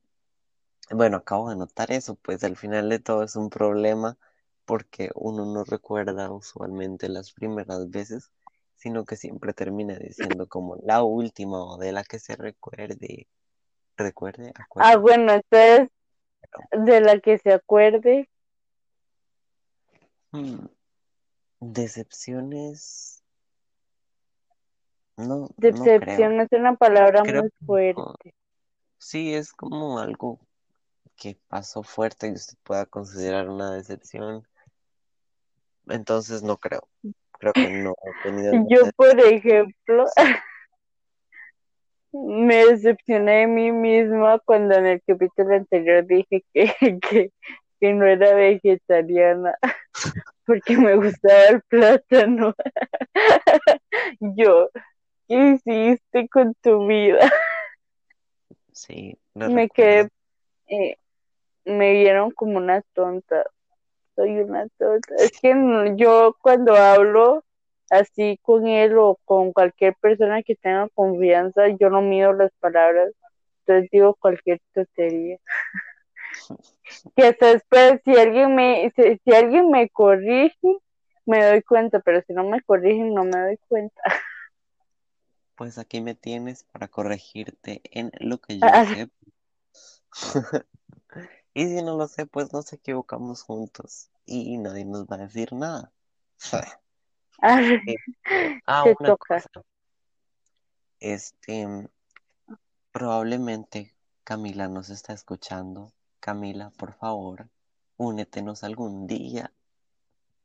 bueno, 0.90 1.16
acabo 1.18 1.50
de 1.50 1.56
notar 1.56 1.90
eso, 1.90 2.14
pues 2.16 2.44
al 2.44 2.56
final 2.56 2.88
de 2.88 3.00
todo 3.00 3.24
es 3.24 3.35
un 3.37 3.50
problema 3.50 4.16
porque 4.64 5.11
uno 5.14 5.44
no 5.44 5.64
recuerda 5.64 6.30
usualmente 6.30 7.09
las 7.09 7.32
primeras 7.32 7.90
veces, 7.90 8.30
sino 8.76 9.04
que 9.04 9.16
siempre 9.16 9.52
termina 9.52 9.96
diciendo 9.96 10.48
como 10.48 10.76
la 10.76 11.02
última 11.02 11.64
o 11.64 11.76
de 11.78 11.92
la 11.92 12.04
que 12.04 12.18
se 12.20 12.37
recuerde. 12.37 13.26
Recuerde, 13.96 14.52
acuerde. 14.54 14.90
Ah, 14.90 14.96
bueno, 14.96 15.32
entonces, 15.32 15.88
de 16.70 17.00
la 17.00 17.18
que 17.20 17.38
se 17.38 17.52
acuerde. 17.52 18.28
Hmm, 20.32 20.66
decepciones. 21.61 23.22
No. 25.16 25.48
Decepción 25.56 26.40
es 26.40 26.48
una 26.52 26.76
palabra 26.76 27.24
muy 27.24 27.50
fuerte. 27.64 28.35
Sí, 28.98 29.35
es 29.35 29.52
como 29.52 29.98
algo 29.98 30.38
que 31.16 31.38
pasó 31.48 31.82
fuerte 31.82 32.28
y 32.28 32.32
usted 32.32 32.59
pueda 32.62 32.85
considerar 32.85 33.48
una 33.48 33.72
decepción. 33.72 34.46
Entonces 35.88 36.42
no 36.42 36.59
creo. 36.59 36.87
Creo 37.38 37.52
que 37.52 37.70
no 37.70 37.94
he 38.04 38.22
tenido. 38.22 38.52
Yo, 38.68 38.90
por 38.96 39.18
ejemplo, 39.20 40.04
me 42.12 42.66
decepcioné 42.66 43.40
de 43.40 43.46
mí 43.46 43.72
misma 43.72 44.38
cuando 44.40 44.74
en 44.74 44.86
el 44.86 45.02
capítulo 45.06 45.54
anterior 45.54 46.06
dije 46.06 46.44
que, 46.52 46.64
que, 47.10 47.30
que 47.80 47.92
no 47.92 48.06
era 48.06 48.34
vegetariana 48.34 49.54
porque 50.46 50.76
me 50.76 50.96
gustaba 50.96 51.46
el 51.48 51.62
plátano. 51.62 52.54
Yo, 54.20 54.70
¿qué 55.28 55.52
hiciste 55.52 56.28
con 56.28 56.54
tu 56.62 56.86
vida? 56.86 57.30
Sí, 58.72 59.18
me 59.34 59.68
quedé, 59.68 60.08
eh, 60.66 60.98
me 61.64 61.92
vieron 61.92 62.30
como 62.30 62.58
una 62.58 62.82
tonta. 62.92 63.44
Soy 64.14 64.38
una 64.38 64.66
tonta. 64.78 65.14
Es 65.16 65.40
que 65.40 65.54
yo 65.96 66.36
cuando 66.40 66.74
hablo 66.74 67.44
así 67.90 68.38
con 68.42 68.66
él 68.66 68.96
o 68.99 69.18
con 69.25 69.53
cualquier 69.53 69.94
persona 69.96 70.42
que 70.42 70.57
tenga 70.57 70.88
confianza, 70.94 71.68
yo 71.79 71.90
no 71.90 72.03
mido 72.03 72.33
las 72.33 72.53
palabras. 72.61 73.12
Entonces 73.61 73.90
digo 73.90 74.14
cualquier 74.14 74.61
tontería. 74.72 75.38
que 77.16 77.37
después 77.40 78.01
si 78.05 78.16
alguien 78.16 78.55
me 78.55 78.92
si, 78.94 79.18
si, 79.25 79.35
alguien 79.35 79.70
me 79.70 79.88
corrige, 79.88 80.79
me 81.25 81.44
doy 81.44 81.62
cuenta, 81.62 82.01
pero 82.01 82.22
si 82.27 82.33
no 82.33 82.44
me 82.44 82.62
corrigen 82.62 83.14
no 83.14 83.25
me 83.25 83.38
doy 83.38 83.59
cuenta. 83.68 84.03
Pues 85.57 85.79
aquí 85.79 86.01
me 86.01 86.14
tienes 86.14 86.64
para 86.64 86.88
corregirte 86.88 87.81
en 87.85 88.12
lo 88.20 88.39
que 88.39 88.59
yo 88.59 88.66
sé. 88.68 89.09
Y 91.57 91.64
si 91.68 91.82
no 91.82 91.97
lo 91.97 92.07
sé, 92.07 92.26
pues 92.26 92.53
nos 92.53 92.70
equivocamos 92.74 93.43
juntos 93.43 94.11
y 94.26 94.59
nadie 94.59 94.84
nos 94.84 95.07
va 95.07 95.16
a 95.16 95.20
decir 95.20 95.55
nada. 95.55 95.91
ah, 97.43 97.61
ah 98.66 98.84
una 98.99 99.16
cosa. 99.16 99.51
Este, 101.01 101.89
probablemente 102.93 103.95
Camila 104.24 104.68
nos 104.68 104.91
está 104.91 105.12
escuchando. 105.12 105.93
Camila, 106.20 106.70
por 106.76 106.95
favor, 106.95 107.49
únetenos 107.97 108.64
algún 108.64 109.07
día. 109.07 109.53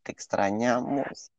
Te 0.04 0.12
extrañamos. 0.12 1.32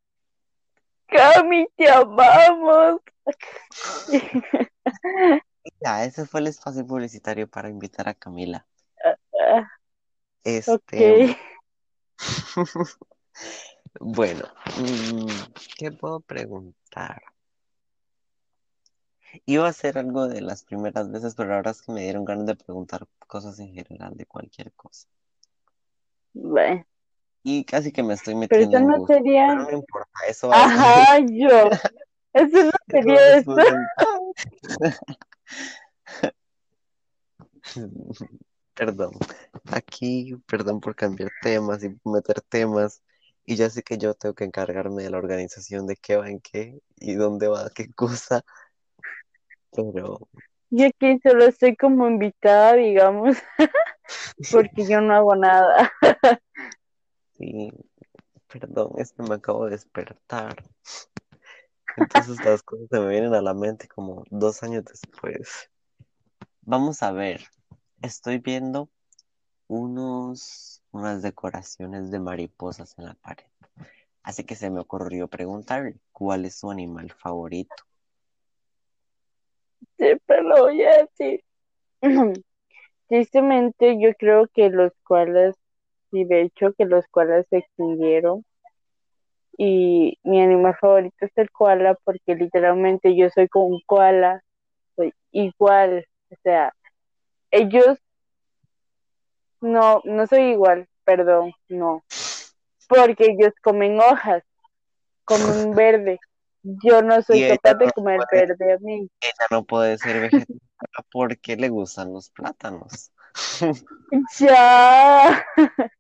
Cami, 1.07 1.66
te 1.76 1.90
amamos. 1.90 3.00
ya, 5.80 6.05
ese 6.05 6.26
fue 6.26 6.40
el 6.40 6.46
espacio 6.48 6.86
publicitario 6.86 7.48
para 7.48 7.68
invitar 7.68 8.09
a 8.09 8.14
Camila. 8.14 8.66
Este. 10.44 11.36
bueno, 14.00 14.44
mm, 14.61 14.61
¿qué 15.76 15.92
puedo 15.92 16.20
preguntar? 16.20 17.22
Iba 19.46 19.66
a 19.66 19.70
hacer 19.70 19.96
algo 19.98 20.28
de 20.28 20.40
las 20.42 20.62
primeras 20.64 21.10
veces, 21.10 21.34
pero 21.34 21.54
ahora 21.54 21.70
es 21.70 21.80
que 21.82 21.92
me 21.92 22.02
dieron 22.02 22.24
ganas 22.24 22.46
de 22.46 22.54
preguntar 22.56 23.06
cosas 23.26 23.58
en 23.60 23.72
general 23.72 24.16
de 24.16 24.26
cualquier 24.26 24.72
cosa. 24.72 25.08
Bueno, 26.34 26.84
Y 27.42 27.64
casi 27.64 27.92
que 27.92 28.02
me 28.02 28.14
estoy 28.14 28.34
pero 28.46 28.66
metiendo 28.66 28.76
eso 28.76 28.84
en 28.84 28.88
no 28.90 28.98
gusto. 28.98 29.14
sería, 29.14 29.46
Pero 29.48 29.62
no 29.62 29.70
importa, 29.72 30.10
eso 30.28 30.48
va 30.48 30.64
ajá, 30.64 31.18
yo, 31.20 31.70
eso 32.34 32.64
no 32.64 32.70
Eso 32.88 32.88
sería 32.88 33.22
del... 33.22 33.44
Perdón. 38.74 39.12
Aquí, 39.72 40.34
perdón 40.46 40.80
por 40.80 40.94
cambiar 40.94 41.30
temas 41.42 41.82
y 41.84 41.94
meter 42.04 42.40
temas. 42.42 43.02
Y 43.45 43.57
ya 43.57 43.68
sé 43.70 43.82
que 43.82 43.99
yo 43.99 44.14
tengo 44.14 44.34
que 44.34 44.45
encargarme 44.45 45.03
de 45.03 45.11
la 45.11 45.18
organización 45.18 45.86
de 45.86 45.97
qué 45.97 46.16
va 46.16 46.28
en 46.28 46.40
qué 46.40 46.80
y 46.97 47.14
dónde 47.14 47.49
va 47.49 47.70
qué 47.74 47.90
cosa. 47.95 48.45
Pero 49.72 50.28
Yo 50.70 50.86
aquí 50.86 51.18
solo 51.22 51.45
estoy 51.45 51.76
como 51.76 52.07
invitada, 52.07 52.74
digamos, 52.74 53.36
porque 54.53 54.86
yo 54.86 55.01
no 55.01 55.14
hago 55.14 55.34
nada. 55.34 55.93
sí, 57.38 57.72
perdón, 58.49 58.93
es 58.99 59.12
que 59.12 59.22
me 59.22 59.34
acabo 59.34 59.64
de 59.64 59.72
despertar. 59.72 60.57
Entonces 61.97 62.45
las 62.45 62.62
cosas 62.62 62.88
se 62.90 63.01
me 63.01 63.09
vienen 63.09 63.34
a 63.34 63.43
la 63.43 63.55
mente 63.55 63.88
como 63.88 64.24
dos 64.30 64.62
años 64.62 64.84
después. 64.84 65.70
Vamos 66.62 67.03
a 67.03 67.12
ver. 67.12 67.45
Estoy 68.03 68.38
viendo 68.38 68.88
unos, 69.68 70.81
unas 70.93 71.22
decoraciones 71.22 72.11
de 72.11 72.20
mariposas 72.20 72.97
en 72.99 73.07
la 73.07 73.14
pared. 73.14 73.45
Así 74.22 74.45
que 74.45 74.55
se 74.55 74.70
me 74.70 74.80
ocurrió 74.80 75.26
preguntarle 75.26 75.97
cuál 76.12 76.45
es 76.45 76.55
su 76.55 76.70
animal 76.70 77.11
favorito. 77.11 77.74
Siempre 79.97 80.43
lo 80.43 80.64
voy 80.64 80.82
a 80.82 80.99
decir. 80.99 81.43
Tristemente, 83.09 84.01
yo 84.01 84.14
creo 84.14 84.47
que 84.55 84.70
los 84.70 84.93
koalas, 85.03 85.57
y 86.12 86.24
de 86.24 86.43
hecho 86.43 86.72
que 86.74 86.84
los 86.84 87.07
koalas 87.09 87.47
se 87.51 87.59
extinguieron. 87.59 88.45
Y 89.59 90.18
mi 90.22 90.40
animal 90.40 90.76
favorito 90.80 91.26
es 91.26 91.32
el 91.36 91.51
koala 91.51 91.97
porque 92.05 92.34
literalmente 92.34 93.14
yo 93.14 93.28
soy 93.30 93.49
como 93.49 93.66
un 93.66 93.80
koala, 93.86 94.43
soy 94.97 95.12
igual. 95.30 96.07
O 96.30 96.34
sea, 96.43 96.72
ellos 97.51 97.99
no, 99.62 100.00
no 100.04 100.26
soy 100.26 100.50
igual, 100.52 100.88
perdón, 101.04 101.52
no. 101.68 102.02
Porque 102.88 103.30
ellos 103.30 103.52
comen 103.62 103.98
hojas, 104.00 104.42
comen 105.24 105.74
verde. 105.74 106.20
Yo 106.62 107.02
no 107.02 107.22
soy 107.22 107.48
capaz 107.48 107.74
de 107.74 107.86
no 107.86 107.92
comer 107.92 108.20
puede, 108.30 108.46
verde 108.46 108.72
a 108.74 108.78
mí. 108.78 109.10
ella 109.20 109.46
no 109.50 109.64
puede 109.64 109.98
ser 109.98 110.20
vegetariana 110.20 110.58
porque 111.10 111.56
le 111.56 111.68
gustan 111.68 112.12
los 112.12 112.30
plátanos. 112.30 113.10
Ya, 114.38 115.42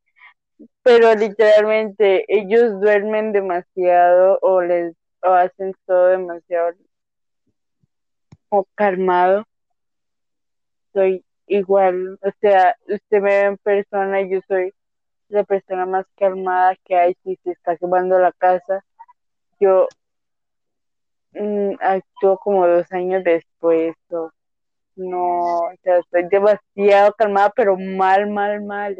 pero 0.82 1.14
literalmente 1.14 2.26
ellos 2.28 2.78
duermen 2.78 3.32
demasiado 3.32 4.38
o 4.42 4.60
les 4.60 4.94
o 5.22 5.30
hacen 5.30 5.72
todo 5.86 6.08
demasiado 6.08 6.74
o 8.50 8.66
calmado. 8.74 9.44
Soy 10.92 11.24
igual, 11.56 12.18
o 12.22 12.30
sea, 12.40 12.76
usted 12.88 13.20
me 13.20 13.30
ve 13.30 13.40
en 13.40 13.56
persona 13.58 14.20
y 14.20 14.30
yo 14.30 14.40
soy 14.48 14.72
la 15.28 15.44
persona 15.44 15.86
más 15.86 16.06
calmada 16.16 16.76
que 16.84 16.94
hay 16.96 17.16
si 17.22 17.36
se 17.42 17.52
está 17.52 17.76
quemando 17.76 18.18
la 18.18 18.32
casa. 18.32 18.84
Yo 19.60 19.88
mm, 21.32 21.74
actúo 21.80 22.38
como 22.38 22.66
dos 22.66 22.90
años 22.92 23.22
después. 23.24 23.94
o 24.10 24.30
no, 24.96 25.40
o 25.40 25.72
sea, 25.82 25.98
estoy 25.98 26.28
demasiado 26.28 27.14
calmada, 27.14 27.50
pero 27.56 27.76
mal, 27.78 28.28
mal, 28.30 28.62
mal. 28.62 28.96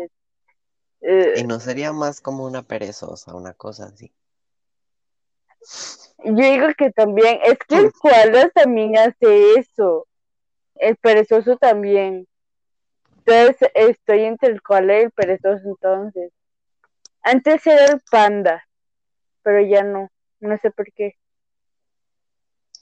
Eh, 1.03 1.34
Y 1.36 1.44
no 1.44 1.61
sería 1.61 1.92
más 1.92 2.20
como 2.20 2.44
una 2.44 2.62
perezosa, 2.62 3.34
una 3.34 3.53
cosa 3.55 3.86
así. 3.86 4.12
yo 6.24 6.32
digo 6.34 6.68
que 6.78 6.90
también, 6.92 7.40
es 7.44 7.59
que 7.68 7.76
el 7.76 7.92
koala 7.92 8.48
también 8.50 8.96
hace 8.96 9.55
eso, 9.59 10.07
el 10.76 10.96
perezoso 10.96 11.57
también. 11.57 12.26
Entonces 13.24 13.70
estoy 13.74 14.22
entre 14.22 14.50
el 14.50 14.62
koala 14.62 14.98
y 14.98 15.02
el 15.04 15.10
perezoso 15.10 15.62
entonces. 15.64 16.32
Antes 17.22 17.66
era 17.66 17.86
el 17.86 18.00
panda, 18.10 18.64
pero 19.42 19.60
ya 19.64 19.82
no, 19.84 20.08
no 20.40 20.58
sé 20.58 20.70
por 20.70 20.92
qué, 20.92 21.16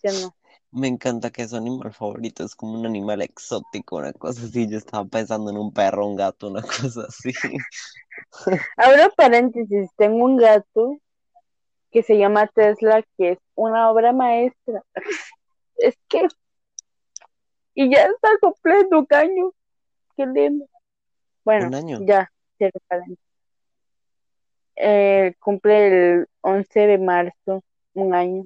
ya 0.02 0.12
no. 0.12 0.34
Me 0.72 0.86
encanta 0.86 1.30
que 1.30 1.48
su 1.48 1.56
animal 1.56 1.92
favorito 1.92 2.44
es 2.44 2.54
como 2.54 2.78
un 2.78 2.86
animal 2.86 3.22
exótico, 3.22 3.96
una 3.96 4.12
cosa 4.12 4.44
así. 4.44 4.68
Yo 4.68 4.78
estaba 4.78 5.04
pensando 5.04 5.50
en 5.50 5.58
un 5.58 5.72
perro, 5.72 6.06
un 6.06 6.14
gato, 6.14 6.48
una 6.48 6.62
cosa 6.62 7.06
así. 7.08 7.32
Ahora 8.76 9.10
paréntesis, 9.10 9.90
tengo 9.96 10.24
un 10.24 10.36
gato 10.36 10.98
que 11.90 12.02
se 12.04 12.18
llama 12.18 12.46
Tesla, 12.46 13.02
que 13.16 13.32
es 13.32 13.38
una 13.54 13.90
obra 13.90 14.12
maestra. 14.12 14.82
Es 15.82 15.96
que, 16.08 16.28
y 17.72 17.90
ya 17.90 18.02
está 18.02 18.28
completo 18.38 18.98
un 18.98 19.06
año, 19.08 19.54
qué 20.20 20.26
lindo. 20.40 20.66
Bueno, 21.44 21.68
Un 21.68 21.74
año. 21.74 21.98
ya. 22.02 22.30
Eh, 24.76 25.34
cumple 25.38 26.12
el 26.14 26.26
11 26.42 26.80
de 26.86 26.98
marzo, 26.98 27.62
un 27.94 28.14
año. 28.14 28.44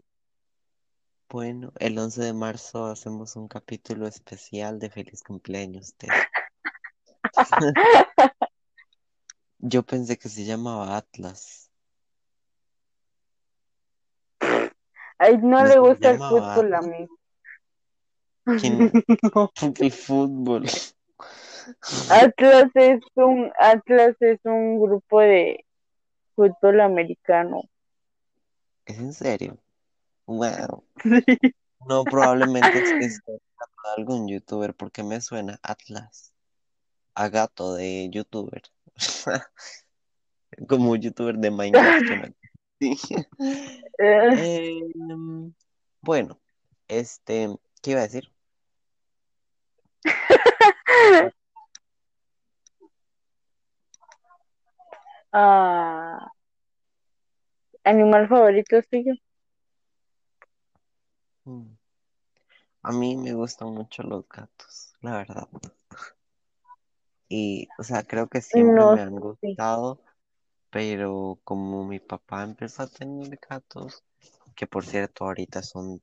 Bueno, 1.29 1.73
el 1.79 1.99
11 1.99 2.23
de 2.23 2.33
marzo 2.33 2.87
hacemos 2.87 3.37
un 3.37 3.49
capítulo 3.49 4.07
especial 4.07 4.79
de 4.79 4.91
feliz 4.91 5.23
cumpleaños. 5.23 5.95
Yo 9.59 9.83
pensé 9.83 10.19
que 10.19 10.29
se 10.29 10.45
llamaba 10.45 10.97
Atlas. 10.97 11.71
Ay, 15.19 15.39
no 15.39 15.61
No 15.61 15.65
le 15.65 15.79
gusta 15.79 16.11
el 16.11 16.19
fútbol 16.19 16.75
a 16.75 16.79
Atlas. 16.79 16.87
mí. 16.87 17.09
¿Quién? 18.61 18.93
No. 19.35 19.51
El 19.81 19.91
fútbol. 19.91 20.65
Atlas 22.11 22.71
es 22.75 23.01
un, 23.15 23.53
Atlas 23.59 24.17
es 24.21 24.39
un 24.45 24.81
grupo 24.81 25.21
de 25.21 25.65
fútbol 26.35 26.81
americano. 26.81 27.63
¿Es 28.87 28.99
en 28.99 29.13
serio? 29.13 29.59
Wow. 30.27 30.85
No, 31.87 32.05
probablemente 32.05 32.79
es 33.01 33.21
que 33.21 33.39
algún 33.97 34.29
youtuber 34.29 34.75
porque 34.75 35.03
me 35.03 35.21
suena 35.21 35.59
Atlas. 35.63 36.33
A 37.15 37.29
gato 37.29 37.75
de 37.75 38.09
youtuber. 38.11 38.63
Como 40.69 40.97
youtuber 40.97 41.37
de 41.37 41.51
Minecraft. 41.51 42.33
así. 42.81 42.99
Eh, 43.99 44.81
Em, 44.99 45.55
bueno, 46.01 46.41
este, 46.89 47.49
¿qué 47.81 47.93
iba 47.93 48.01
a 48.01 48.05
decir? 48.05 48.31
ah, 55.35 56.31
animal 57.85 58.29
favorito 58.29 58.81
suyo. 58.91 59.15
Mm. 61.45 61.77
A 62.83 62.93
mí 62.93 63.17
me 63.17 63.33
gustan 63.33 63.69
mucho 63.69 64.03
los 64.03 64.29
gatos, 64.29 64.95
la 65.01 65.17
verdad. 65.17 65.49
Y, 67.29 67.69
o 67.79 67.83
sea, 67.83 68.03
creo 68.03 68.29
que 68.29 68.41
siempre 68.41 68.75
No 68.75 68.95
me 68.95 69.03
han 69.03 69.17
gustado, 69.17 70.01
pero 70.71 71.39
como 71.45 71.85
mi 71.85 71.99
papá 71.99 72.43
empezó 72.43 72.83
a 72.83 72.87
tener 72.87 73.39
gatos, 73.49 74.05
que 74.55 74.67
por 74.67 74.85
cierto 74.85 75.25
ahorita 75.25 75.63
son 75.63 76.03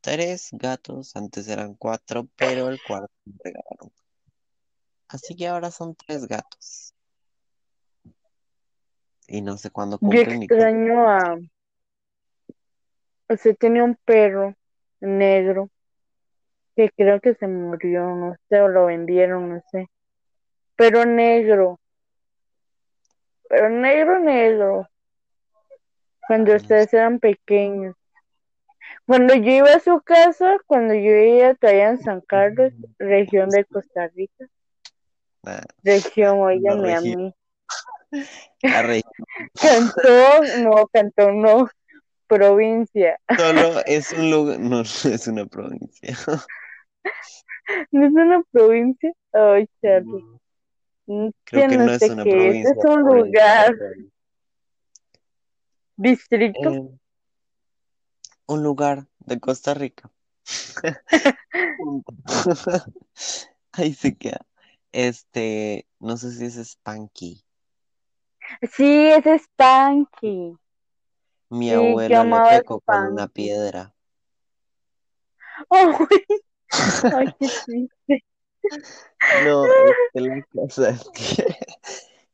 tres 0.00 0.50
gatos, 0.52 1.16
antes 1.16 1.48
eran 1.48 1.74
cuatro, 1.74 2.26
pero 2.36 2.68
el 2.68 2.80
cuarto 2.82 3.12
me 3.24 3.34
regalaron. 3.44 3.92
Así 5.08 5.34
que 5.36 5.48
ahora 5.48 5.70
son 5.70 5.94
tres 5.94 6.26
gatos. 6.26 6.94
Y 9.28 9.42
no 9.42 9.58
sé 9.58 9.70
cuándo 9.70 9.98
cumplen 9.98 10.42
extraño 10.42 11.08
a. 11.08 11.38
Usted 13.28 13.56
tenía 13.56 13.84
un 13.84 13.94
perro 13.94 14.54
negro 15.00 15.68
que 16.74 16.90
creo 16.96 17.20
que 17.20 17.34
se 17.34 17.46
murió, 17.46 18.14
no 18.14 18.34
sé, 18.48 18.60
o 18.60 18.68
lo 18.68 18.86
vendieron, 18.86 19.50
no 19.50 19.62
sé. 19.70 19.90
Pero 20.76 21.04
negro, 21.04 21.78
pero 23.48 23.68
negro, 23.68 24.18
negro. 24.18 24.88
Cuando 26.26 26.54
ustedes 26.54 26.92
eran 26.94 27.18
pequeños. 27.18 27.96
Cuando 29.06 29.34
yo 29.34 29.50
iba 29.50 29.72
a 29.72 29.80
su 29.80 30.00
casa, 30.00 30.56
cuando 30.66 30.94
yo 30.94 31.10
iba 31.10 31.54
todavía 31.54 31.90
en 31.90 31.98
San 31.98 32.20
Carlos, 32.22 32.72
región 32.98 33.50
de 33.50 33.64
Costa 33.64 34.08
Rica. 34.08 34.46
La, 35.42 35.66
Región, 35.82 36.40
óigame 36.40 36.94
a 36.94 37.00
mí. 37.00 37.34
Cantón, 39.60 40.64
no, 40.64 40.86
cantón 40.92 41.42
no, 41.42 41.68
provincia. 42.26 43.18
solo 43.36 43.84
es 43.86 44.12
un 44.12 44.30
lugar, 44.30 44.60
no, 44.60 44.68
no 44.78 44.82
es 44.82 45.26
una 45.26 45.46
provincia. 45.46 46.16
¿No 47.90 48.06
es 48.06 48.12
una 48.12 48.42
provincia? 48.50 49.12
Ay, 49.32 49.68
Charlie. 49.82 50.24
Mm, 51.06 51.28
Creo 51.44 51.68
que 51.68 51.78
no 51.78 51.86
no 51.86 51.92
es 51.92 52.02
una 52.02 52.24
qué 52.24 52.30
provincia 52.30 52.70
es 52.70 52.84
un 52.84 53.00
lugar, 53.02 53.74
distrito. 55.96 56.70
Eh, 56.70 56.88
un 58.46 58.62
lugar 58.62 59.06
de 59.20 59.40
Costa 59.40 59.72
Rica. 59.74 60.10
Ahí 63.72 63.94
se 63.94 64.16
queda. 64.16 64.46
Este, 64.92 65.86
no 66.00 66.16
sé 66.16 66.32
si 66.32 66.46
es 66.46 66.56
Spanky. 66.56 67.44
Sí, 68.72 69.10
es 69.10 69.24
Spanky. 69.42 70.56
Mi 71.50 71.68
Sí, 71.68 71.74
abuelo 71.74 72.24
le 72.24 72.40
pegó 72.40 72.80
con 72.80 73.12
una 73.12 73.28
piedra. 73.28 73.94
Ay, 75.70 75.88
ay, 77.12 77.26
qué 77.38 77.48
triste. 77.64 78.24
No, 79.44 79.64
es 79.64 79.96
que 80.12 80.20
la 80.20 80.42
cosa 80.52 80.90
es 80.90 81.08
que 81.10 81.44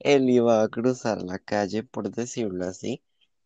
él 0.01 0.31
iba 0.31 0.63
a 0.63 0.69
cruzar 0.69 1.23
la 1.23 1.39
calle, 1.39 1.83
por 1.83 2.11
decirlo 2.11 2.67
así, 2.67 3.03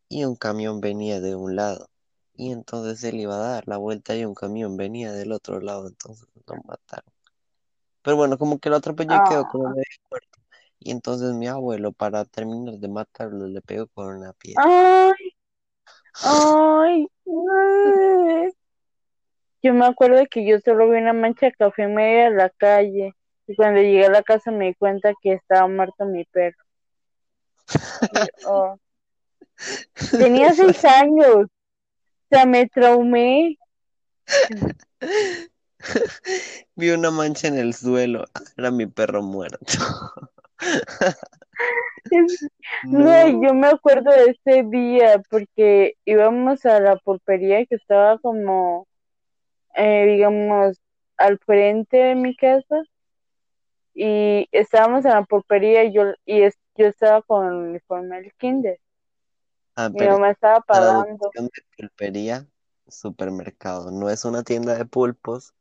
y 0.09 0.25
un 0.25 0.37
camión 0.37 0.81
venía 0.81 1.21
de 1.21 1.35
un 1.35 1.57
lado. 1.57 1.89
Y 2.37 2.53
entonces 2.53 3.03
él 3.05 3.21
iba 3.21 3.35
a 3.37 3.39
dar 3.53 3.69
la 3.69 3.77
vuelta 3.79 4.17
y 4.17 4.25
un 4.25 4.35
camión 4.35 4.77
venía 4.77 5.13
del 5.13 5.33
otro 5.33 5.61
lado, 5.61 5.89
entonces 5.89 6.27
lo 6.47 6.57
mataron. 6.65 7.13
Pero 8.03 8.17
bueno, 8.17 8.39
como 8.39 8.59
que 8.59 8.71
lo 8.71 8.77
atropelló 8.77 9.17
y 9.17 9.21
quedó 9.29 9.45
como 9.47 9.69
Ah, 9.69 9.71
medio 9.71 9.85
muerto. 10.11 10.39
Y 10.79 10.91
entonces 10.91 11.33
mi 11.35 11.49
abuelo, 11.49 11.93
para 11.93 12.25
terminar 12.25 12.75
de 12.75 12.89
matarlo, 12.89 13.47
le 13.47 13.61
pegó 13.61 13.87
con 13.89 14.17
una 14.17 14.33
piedra. 14.33 14.63
ay, 14.65 15.15
ay, 16.23 17.09
ay. 17.27 18.53
Yo 19.63 19.75
me 19.75 19.87
acuerdo 19.87 20.23
que 20.31 20.47
yo 20.47 20.61
solo 20.61 20.89
vi 20.89 20.99
una 20.99 21.13
mancha 21.13 21.47
de 21.47 21.53
café 21.53 21.83
en 21.83 21.95
medio 21.95 22.31
de 22.31 22.37
la 22.37 22.51
calle. 22.51 23.13
Y 23.47 23.57
cuando 23.57 23.81
llegué 23.81 24.07
a 24.07 24.11
la 24.11 24.23
casa 24.23 24.51
me 24.51 24.67
di 24.67 24.75
cuenta 24.75 25.13
que 25.21 25.33
estaba 25.33 25.67
muerto 25.67 26.05
mi 26.05 26.25
perro. 26.27 26.65
Y, 28.13 28.47
oh, 28.47 28.79
Tenía 30.11 30.53
seis 30.55 30.85
años. 30.85 31.47
O 31.47 31.49
sea, 32.31 32.47
me 32.47 32.67
traumé. 32.69 33.59
Vi 36.75 36.91
una 36.91 37.11
mancha 37.11 37.49
en 37.49 37.57
el 37.59 37.75
suelo. 37.75 38.25
Era 38.57 38.71
mi 38.71 38.87
perro 38.87 39.23
muerto. 39.23 39.79
No, 42.83 43.43
yo 43.43 43.55
me 43.55 43.67
acuerdo 43.69 44.11
de 44.11 44.31
ese 44.43 44.63
día 44.65 45.23
porque 45.31 45.95
íbamos 46.05 46.65
a 46.67 46.81
la 46.81 46.97
pulpería 46.97 47.65
que 47.67 47.75
estaba 47.77 48.19
como, 48.19 48.87
eh, 49.75 50.07
digamos, 50.07 50.79
al 51.17 51.39
frente 51.39 51.97
de 51.97 52.15
mi 52.15 52.37
casa 52.37 52.83
y 53.95 54.49
estábamos 54.53 55.05
en 55.05 55.13
la 55.13 55.25
pulpería 55.25 55.85
y 55.85 55.93
yo, 55.93 56.05
y 56.25 56.43
es- 56.43 56.59
yo 56.77 56.87
estaba 56.87 57.23
con 57.23 57.47
el 57.47 57.55
uniforme 57.55 58.21
del 58.21 58.33
kinder. 58.35 58.79
Ah, 59.75 59.89
Mi 59.91 59.99
pero 59.99 60.13
mamá 60.15 60.31
estaba 60.31 60.61
pagando. 60.61 61.31
traducción 61.33 61.47
de 61.47 61.63
pulpería, 61.77 62.47
supermercado. 62.87 63.91
No 63.91 64.09
es 64.11 64.25
una 64.25 64.43
tienda 64.43 64.77
de 64.77 64.85
pulpos, 64.85 65.55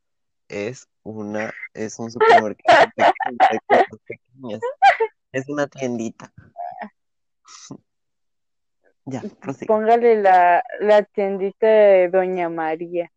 es 0.48 0.88
una, 1.02 1.52
es 1.74 1.98
un 1.98 2.10
supermercado 2.10 2.78
de 2.96 3.04
cosas 3.68 4.00
pequeñas. 4.06 4.60
Es 5.32 5.48
una 5.48 5.66
tiendita. 5.66 6.32
Ya, 9.10 9.22
prosigue. 9.40 9.66
Póngale 9.66 10.20
la, 10.20 10.62
la 10.80 11.02
tiendita 11.02 11.66
de 11.66 12.08
Doña 12.10 12.50
María. 12.50 13.10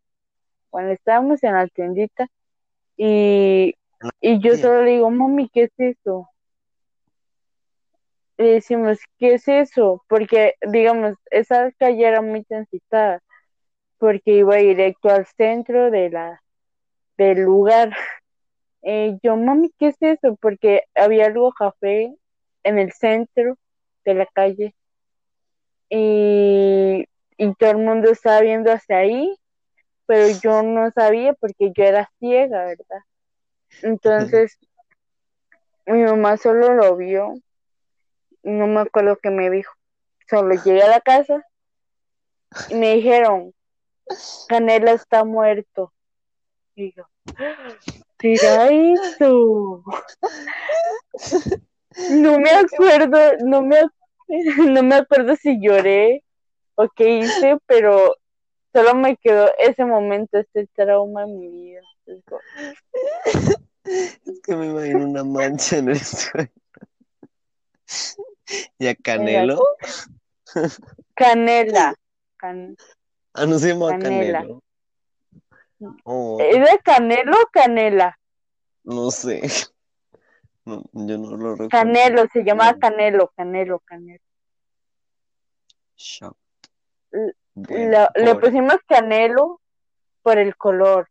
Cuando 0.70 0.94
estábamos 0.94 1.44
en 1.44 1.54
la 1.54 1.68
tiendita 1.68 2.30
y, 2.96 3.76
y 4.22 4.40
yo 4.40 4.56
solo 4.56 4.84
le 4.84 4.92
digo, 4.92 5.10
mami, 5.12 5.50
¿qué 5.50 5.64
es 5.64 5.72
eso? 5.78 6.30
Le 8.38 8.54
decimos, 8.54 9.00
¿qué 9.20 9.34
es 9.34 9.48
eso? 9.50 10.02
Porque, 10.08 10.56
digamos, 10.66 11.16
esa 11.30 11.72
calle 11.74 12.08
era 12.08 12.22
muy 12.22 12.46
transitada, 12.46 13.22
porque 13.98 14.32
iba 14.38 14.56
directo 14.56 15.10
al 15.10 15.26
centro 15.26 15.92
de 15.92 16.10
la, 16.10 16.42
del 17.18 17.42
lugar. 17.42 17.92
Eh, 18.84 19.18
yo, 19.22 19.38
mami, 19.38 19.72
¿qué 19.78 19.90
es 19.90 19.98
eso? 20.02 20.36
Porque 20.42 20.84
había 20.96 21.28
algo 21.28 21.52
café 21.52 22.16
en 22.64 22.80
el 22.80 22.92
centro 22.92 23.58
de 24.06 24.14
la 24.14 24.26
calle 24.26 24.76
y, 25.90 27.06
y 27.38 27.54
todo 27.56 27.72
el 27.72 27.78
mundo 27.78 28.10
estaba 28.10 28.40
viendo 28.42 28.72
hacia 28.72 28.98
ahí, 28.98 29.36
pero 30.06 30.28
yo 30.42 30.64
no 30.64 30.90
sabía 30.92 31.34
porque 31.34 31.72
yo 31.76 31.84
era 31.84 32.10
ciega, 32.20 32.66
¿verdad? 32.66 33.02
Entonces, 33.82 34.58
mi 35.86 36.04
mamá 36.04 36.38
solo 36.38 36.74
lo 36.74 36.96
vio, 36.96 37.34
no 38.44 38.68
me 38.68 38.82
acuerdo 38.82 39.18
qué 39.22 39.30
me 39.30 39.50
dijo. 39.50 39.74
Solo 40.30 40.56
llegué 40.64 40.82
a 40.82 40.88
la 40.88 41.02
casa 41.02 41.46
y 42.70 42.76
me 42.76 42.96
dijeron, 42.96 43.54
Canela 44.48 44.92
está 44.94 45.26
muerto. 45.26 45.94
Y 46.76 46.94
yo, 46.94 47.06
¿será 48.22 48.70
eso? 48.70 49.84
No 52.10 52.40
me 52.40 52.50
acuerdo, 52.52 53.18
no 53.44 53.62
me, 53.64 53.82
no 54.58 54.84
me 54.84 54.96
acuerdo 54.96 55.36
si 55.36 55.60
lloré 55.62 56.24
o 56.76 56.88
qué 56.96 57.20
hice, 57.20 57.58
pero 57.66 58.16
solo 58.74 58.96
me 58.96 59.18
quedó 59.18 59.50
ese 59.60 59.84
momento, 59.86 60.38
este 60.38 60.68
trauma 60.68 61.24
en 61.24 61.40
mi 61.40 61.50
vida. 61.50 61.82
Es 64.26 64.40
que 64.44 64.56
me 64.56 64.68
imagino 64.68 65.06
una 65.06 65.24
mancha 65.24 65.78
en 65.78 65.90
el 65.90 66.00
suelo. 66.00 66.50
¿Y 68.80 68.88
a 68.88 68.96
Canelo? 68.96 69.62
Canela. 71.16 71.96
Can- 72.38 72.78
Ah, 73.34 73.46
no 73.46 73.60
se 73.60 73.70
llama 73.70 73.90
Canela. 74.00 74.40
Canelo. 74.40 74.62
Oh, 76.04 76.38
¿Es 76.40 76.58
de 76.60 76.80
canelo 76.84 77.38
o 77.38 77.46
canela? 77.52 78.18
no 78.84 79.12
sé. 79.12 79.42
No, 80.64 80.84
yo 80.94 81.18
no 81.18 81.36
lo 81.38 81.56
recuerdo. 81.56 81.70
Canelo, 81.70 82.26
se 82.32 82.44
llama 82.44 82.78
Canelo, 82.78 83.30
Canelo, 83.36 83.80
Canelo. 83.80 84.22
Bueno, 87.56 87.92
La- 87.92 88.12
le 88.16 88.36
pobre. 88.36 88.48
pusimos 88.48 88.78
canelo 88.88 89.60
por 90.22 90.38
el 90.38 90.56
color. 90.56 91.10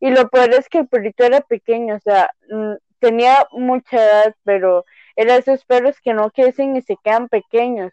Y 0.00 0.10
lo 0.10 0.28
peor 0.28 0.50
es 0.54 0.68
que 0.68 0.78
el 0.78 0.88
perrito 0.88 1.22
era 1.24 1.40
pequeño, 1.40 1.94
o 1.96 2.00
sea, 2.00 2.30
mm, 2.50 2.74
tenía 2.98 3.46
mucha 3.52 3.96
edad, 4.04 4.34
pero 4.44 4.84
era 5.14 5.36
esos 5.36 5.64
perros 5.64 6.00
que 6.00 6.12
no 6.14 6.30
crecen 6.32 6.76
y 6.76 6.82
se 6.82 6.96
quedan 6.96 7.28
pequeños. 7.28 7.92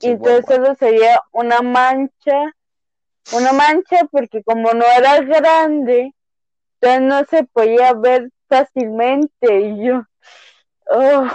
Y 0.00 0.10
entonces 0.10 0.44
solo 0.46 0.74
se 0.74 0.90
veía 0.90 1.20
una 1.32 1.62
mancha, 1.62 2.52
una 3.32 3.52
mancha 3.52 4.06
porque 4.10 4.42
como 4.42 4.72
no 4.72 4.84
era 4.84 5.20
grande, 5.20 6.14
entonces 6.80 7.02
no 7.02 7.24
se 7.26 7.44
podía 7.44 7.92
ver 7.94 8.30
fácilmente. 8.48 9.60
Y 9.60 9.86
yo, 9.86 10.02
oh, 10.90 11.28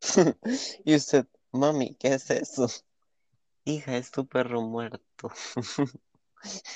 Y 0.84 0.94
usted, 0.94 1.26
mami, 1.52 1.94
¿qué 1.96 2.14
es 2.14 2.30
eso? 2.30 2.68
Hija, 3.64 3.96
es 3.96 4.10
tu 4.10 4.26
perro 4.26 4.62
muerto. 4.62 5.30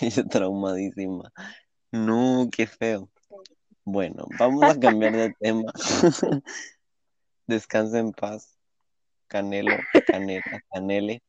Y 0.01 0.11
yo 0.11 0.27
traumadísima. 0.27 1.33
No, 1.93 2.49
qué 2.51 2.67
feo. 2.67 3.09
Bueno, 3.85 4.27
vamos 4.37 4.65
a 4.65 4.79
cambiar 4.79 5.13
de 5.13 5.33
tema. 5.39 5.73
Descansa 7.47 8.01
en 8.01 8.13
paz. 8.13 8.59
Canelo, 9.29 9.77
Canela, 10.05 10.65
Canele. 10.73 11.23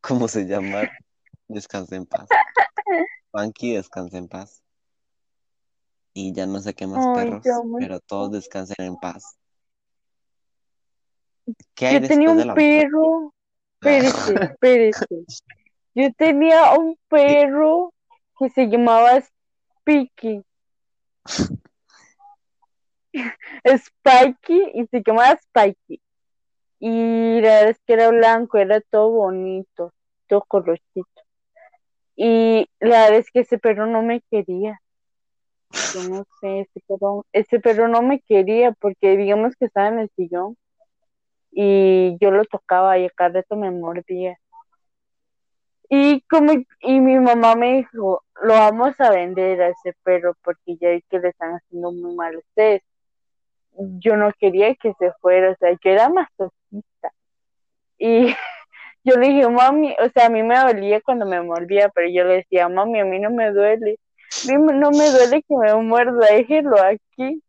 ¿Cómo 0.00 0.28
se 0.28 0.44
llama? 0.44 0.88
Descansa 1.48 1.96
en 1.96 2.06
paz. 2.06 2.28
Funky, 3.30 3.74
descansa 3.74 4.18
en 4.18 4.28
paz. 4.28 4.62
Y 6.12 6.32
ya 6.32 6.46
no 6.46 6.60
sé 6.60 6.74
qué 6.74 6.86
más 6.86 7.04
ay, 7.04 7.14
perros, 7.14 7.44
yo 7.44 7.62
pero 7.78 8.00
todos 8.00 8.30
descansen 8.30 8.86
en 8.86 8.96
paz. 8.96 9.36
¿Qué 11.74 11.86
hay 11.86 12.00
Yo 12.00 12.08
tenía 12.08 12.34
de 12.34 12.42
un 12.42 12.46
la 12.46 12.54
perro, 12.54 13.34
espérese, 13.80 14.34
espérese. 14.34 15.06
Yo 15.94 16.12
tenía 16.14 16.72
un 16.74 16.96
perro 17.08 17.92
que 18.38 18.48
se 18.50 18.66
llamaba 18.68 19.20
Spiky. 19.20 20.44
Spikey 23.64 24.72
y 24.74 24.86
se 24.86 25.02
llamaba 25.04 25.36
Spikey. 25.36 26.00
Y 26.80 27.40
la 27.40 27.48
verdad 27.48 27.70
es 27.70 27.80
que 27.86 27.92
era 27.92 28.08
blanco, 28.08 28.58
era 28.58 28.80
todo 28.80 29.10
bonito, 29.10 29.92
todo 30.26 30.42
colorcito. 30.46 31.13
Y 32.16 32.68
la 32.80 33.04
verdad 33.04 33.18
es 33.18 33.30
que 33.30 33.40
ese 33.40 33.58
perro 33.58 33.86
no 33.86 34.02
me 34.02 34.20
quería. 34.30 34.80
Yo 35.94 36.08
no 36.08 36.24
sé, 36.40 36.60
ese 36.60 36.80
perro, 36.86 37.26
ese 37.32 37.60
perro 37.60 37.88
no 37.88 38.02
me 38.02 38.20
quería 38.20 38.72
porque 38.72 39.16
digamos 39.16 39.56
que 39.56 39.64
estaba 39.66 39.88
en 39.88 39.98
el 40.00 40.10
sillón 40.16 40.56
y 41.50 42.16
yo 42.20 42.30
lo 42.30 42.44
tocaba 42.44 42.98
y 42.98 43.06
a 43.06 43.10
cada 43.10 43.40
rato 43.40 43.56
me 43.56 43.70
mordía. 43.70 44.38
Y 45.88 46.22
como 46.22 46.52
y 46.80 47.00
mi 47.00 47.18
mamá 47.18 47.54
me 47.56 47.76
dijo, 47.78 48.24
lo 48.42 48.54
vamos 48.54 49.00
a 49.00 49.10
vender 49.10 49.62
a 49.62 49.68
ese 49.68 49.94
perro 50.02 50.36
porque 50.42 50.76
ya 50.80 50.90
vi 50.90 51.02
que 51.02 51.18
le 51.18 51.28
están 51.28 51.54
haciendo 51.54 51.92
muy 51.92 52.14
mal 52.14 52.36
ustedes. 52.36 52.82
yo 54.00 54.16
no 54.16 54.32
quería 54.38 54.74
que 54.76 54.92
se 54.98 55.12
fuera, 55.20 55.52
o 55.52 55.56
sea, 55.56 55.72
yo 55.72 55.90
era 55.90 56.08
masoquista. 56.08 57.12
Y 57.98 58.34
yo 59.04 59.16
le 59.16 59.28
dije, 59.28 59.48
mami, 59.48 59.94
o 60.02 60.08
sea, 60.10 60.26
a 60.26 60.30
mí 60.30 60.42
me 60.42 60.58
dolía 60.58 61.00
cuando 61.02 61.26
me 61.26 61.40
mordía, 61.42 61.90
pero 61.90 62.08
yo 62.08 62.24
le 62.24 62.36
decía, 62.36 62.68
mami, 62.68 63.00
a 63.00 63.04
mí 63.04 63.18
no 63.20 63.30
me 63.30 63.50
duele. 63.52 63.98
No 64.46 64.90
me 64.90 65.10
duele 65.10 65.42
que 65.42 65.56
me 65.56 65.74
muerda, 65.74 66.26
déjelo 66.30 66.76
aquí. 66.82 67.42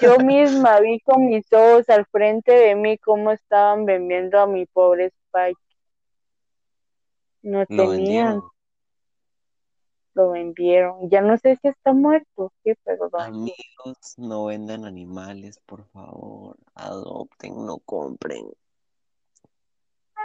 Yo 0.00 0.18
misma 0.24 0.80
vi 0.80 1.00
con 1.00 1.26
mis 1.26 1.50
ojos 1.52 1.88
al 1.88 2.04
frente 2.06 2.52
de 2.52 2.74
mí 2.74 2.98
cómo 2.98 3.30
estaban 3.32 3.86
vendiendo 3.86 4.38
a 4.38 4.46
mi 4.46 4.66
pobre 4.66 5.06
Spike. 5.06 5.60
No 7.42 7.66
tenían. 7.66 8.42
Lo 10.12 10.30
vendieron. 10.30 11.10
Ya 11.10 11.22
no 11.22 11.36
sé 11.38 11.56
si 11.56 11.68
está 11.68 11.92
muerto, 11.92 12.52
¿qué? 12.62 12.76
Pero 12.84 13.08
Amigos, 13.18 14.14
no 14.16 14.44
vendan 14.44 14.84
animales, 14.84 15.58
por 15.66 15.84
favor. 15.88 16.56
Adopten, 16.74 17.66
no 17.66 17.78
compren. 17.78 18.46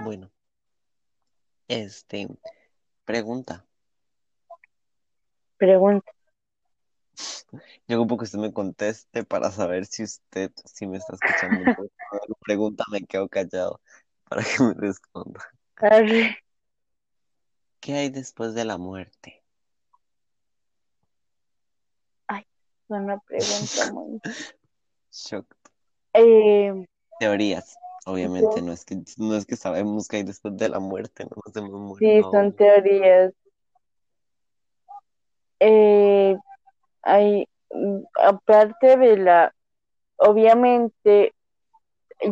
Bueno. 0.02 0.32
Este. 1.68 2.28
Pregunta. 3.06 3.66
Pregunta. 5.58 6.12
Yo 7.88 7.98
ocupo 7.98 8.18
que 8.18 8.24
usted 8.24 8.40
me 8.40 8.54
conteste 8.54 9.24
para 9.24 9.52
saber 9.52 9.86
si 9.86 10.04
usted, 10.04 10.52
si 10.66 10.88
me 10.88 10.98
está 10.98 11.16
escuchando. 11.16 11.60
Pregunta, 12.42 12.84
me 12.92 13.04
quedo 13.06 13.28
callado 13.28 13.82
para 14.30 14.44
que 14.44 14.64
me 14.64 14.74
responda. 14.74 15.44
¿Qué 17.80 17.94
hay 17.94 18.10
después 18.10 18.54
de 18.54 18.66
la 18.66 18.78
muerte? 18.78 19.44
Ay, 22.28 22.42
es 22.42 22.90
una 22.90 23.20
pregunta 23.20 23.94
muy. 23.94 24.22
Shock. 25.12 25.46
Eh, 26.14 26.86
Teorías. 27.20 27.76
Obviamente 28.12 28.62
no 28.62 28.72
es 28.72 28.86
que 28.86 29.02
no 29.18 29.36
es 29.36 29.46
que 29.46 29.56
sabemos 29.56 30.08
que 30.08 30.18
hay 30.18 30.24
después 30.24 30.58
de 30.58 30.70
la 30.70 30.80
muerte, 30.80 31.26
no 31.26 31.42
nos 31.46 31.56
hemos 31.56 31.72
muerto. 31.72 31.98
Sí, 32.00 32.22
son 32.32 32.54
teorías. 32.54 33.34
Eh, 35.60 36.38
hay, 37.02 37.48
aparte 38.16 38.98
de 38.98 39.18
la, 39.18 39.54
obviamente, 40.18 41.34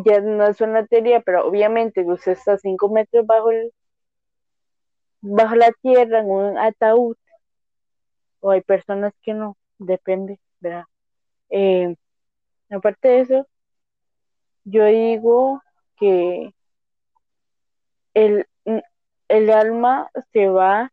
ya 0.05 0.21
no 0.21 0.47
es 0.47 0.61
una 0.61 0.85
teoría, 0.85 1.21
pero 1.21 1.47
obviamente 1.47 2.03
usted 2.05 2.33
está 2.33 2.57
cinco 2.57 2.89
metros 2.89 3.25
bajo 3.25 3.51
el, 3.51 3.71
bajo 5.21 5.55
la 5.55 5.71
tierra 5.81 6.19
en 6.19 6.29
un 6.29 6.57
ataúd, 6.57 7.17
o 8.39 8.51
hay 8.51 8.61
personas 8.61 9.13
que 9.21 9.33
no, 9.33 9.57
depende, 9.77 10.39
¿verdad? 10.59 10.85
Eh, 11.49 11.95
aparte 12.69 13.07
de 13.07 13.19
eso, 13.21 13.47
yo 14.63 14.85
digo 14.85 15.61
que 15.99 16.53
el, 18.13 18.47
el 19.27 19.49
alma 19.49 20.09
se 20.33 20.47
va 20.47 20.91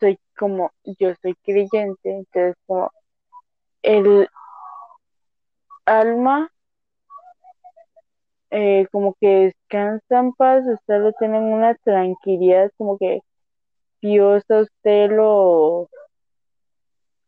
soy 0.00 0.18
como, 0.36 0.72
yo 0.98 1.14
soy 1.22 1.34
creyente, 1.44 2.10
entonces 2.10 2.56
como 2.66 2.90
el 3.82 4.28
alma 5.86 6.50
eh, 8.50 8.86
como 8.92 9.14
que 9.20 9.26
descansa 9.26 10.20
en 10.20 10.32
paz, 10.32 10.64
usted 10.66 11.00
lo 11.00 11.12
tiene 11.12 11.38
en 11.38 11.44
una 11.44 11.74
tranquilidad, 11.76 12.70
como 12.76 12.98
que 12.98 13.20
Dios 14.00 14.44
a 14.50 14.60
usted 14.60 15.10
lo, 15.10 15.88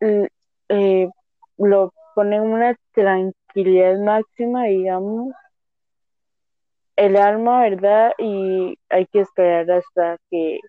eh, 0.00 1.08
lo 1.56 1.92
pone 2.14 2.36
en 2.36 2.42
una 2.42 2.76
tranquilidad 2.92 3.45
máxima, 3.64 4.64
digamos, 4.64 5.34
el 6.96 7.16
alma, 7.16 7.62
¿verdad? 7.62 8.12
Y 8.18 8.78
hay 8.88 9.06
que 9.06 9.20
esperar 9.20 9.70
hasta 9.70 10.18
que 10.30 10.60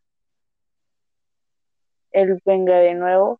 él 2.12 2.40
venga 2.46 2.78
de 2.78 2.94
nuevo. 2.96 3.40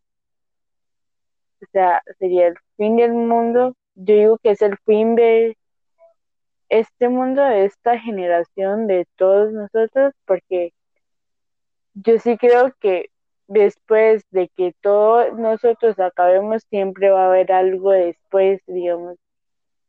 O 1.62 1.66
sea, 1.72 2.02
sería 2.18 2.48
el 2.48 2.56
fin 2.76 2.96
del 2.96 3.12
mundo. 3.12 3.74
Yo 3.94 4.14
digo 4.14 4.38
que 4.38 4.50
es 4.50 4.62
el 4.62 4.76
fin 4.86 5.16
de 5.16 5.56
este 6.68 7.08
mundo, 7.08 7.42
de 7.42 7.64
esta 7.64 7.98
generación, 7.98 8.86
de 8.86 9.06
todos 9.16 9.52
nosotros, 9.52 10.14
porque 10.26 10.72
yo 11.94 12.18
sí 12.18 12.36
creo 12.36 12.72
que 12.80 13.10
después 13.48 14.22
de 14.30 14.48
que 14.56 14.74
todos 14.80 15.36
nosotros 15.38 15.98
acabemos, 15.98 16.62
siempre 16.70 17.10
va 17.10 17.24
a 17.24 17.28
haber 17.28 17.50
algo 17.52 17.90
después, 17.90 18.60
digamos, 18.66 19.16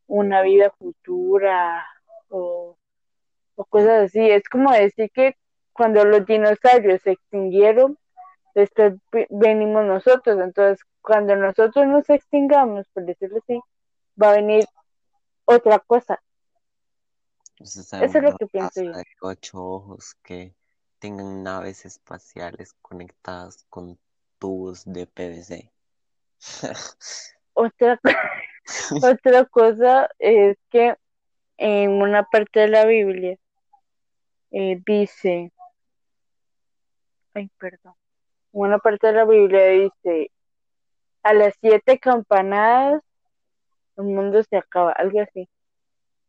una 0.09 0.41
vida 0.41 0.71
futura 0.77 1.85
o, 2.29 2.77
o 3.55 3.65
cosas 3.65 4.05
así. 4.05 4.29
Es 4.29 4.49
como 4.49 4.71
decir 4.71 5.09
que 5.13 5.37
cuando 5.71 6.03
los 6.03 6.25
dinosaurios 6.25 7.01
se 7.03 7.11
extinguieron, 7.11 7.97
después 8.53 8.95
venimos 9.29 9.85
nosotros. 9.85 10.39
Entonces, 10.41 10.85
cuando 11.01 11.35
nosotros 11.35 11.87
nos 11.87 12.09
extingamos, 12.09 12.87
por 12.93 13.05
decirlo 13.05 13.37
así, 13.37 13.61
va 14.21 14.31
a 14.31 14.35
venir 14.35 14.65
otra 15.45 15.79
cosa. 15.79 16.21
Eso 17.59 17.97
es 18.01 18.13
lo 18.23 18.35
que 18.37 18.47
pienso 18.47 18.83
yo. 18.83 18.91
ocho 19.21 19.61
ojos 19.61 20.15
que 20.23 20.53
tengan 20.99 21.43
naves 21.43 21.85
espaciales 21.85 22.73
conectadas 22.81 23.65
con 23.69 23.97
tubos 24.37 24.85
de 24.85 25.05
PVC. 25.07 25.71
otra, 27.53 27.99
otra 29.03 29.45
cosa 29.45 30.09
es 30.19 30.57
que 30.69 30.95
en 31.57 31.91
una 31.91 32.23
parte 32.23 32.61
de 32.61 32.67
la 32.69 32.85
Biblia 32.85 33.37
eh, 34.51 34.81
dice, 34.85 35.51
ay, 37.33 37.49
perdón, 37.59 37.93
una 38.51 38.79
parte 38.79 39.07
de 39.07 39.13
la 39.13 39.25
Biblia 39.25 39.65
dice, 39.67 40.31
a 41.23 41.33
las 41.33 41.53
siete 41.61 41.99
campanadas 41.99 43.01
el 43.99 44.05
mundo 44.05 44.41
se 44.43 44.57
acaba, 44.57 44.91
algo 44.93 45.19
así. 45.21 45.49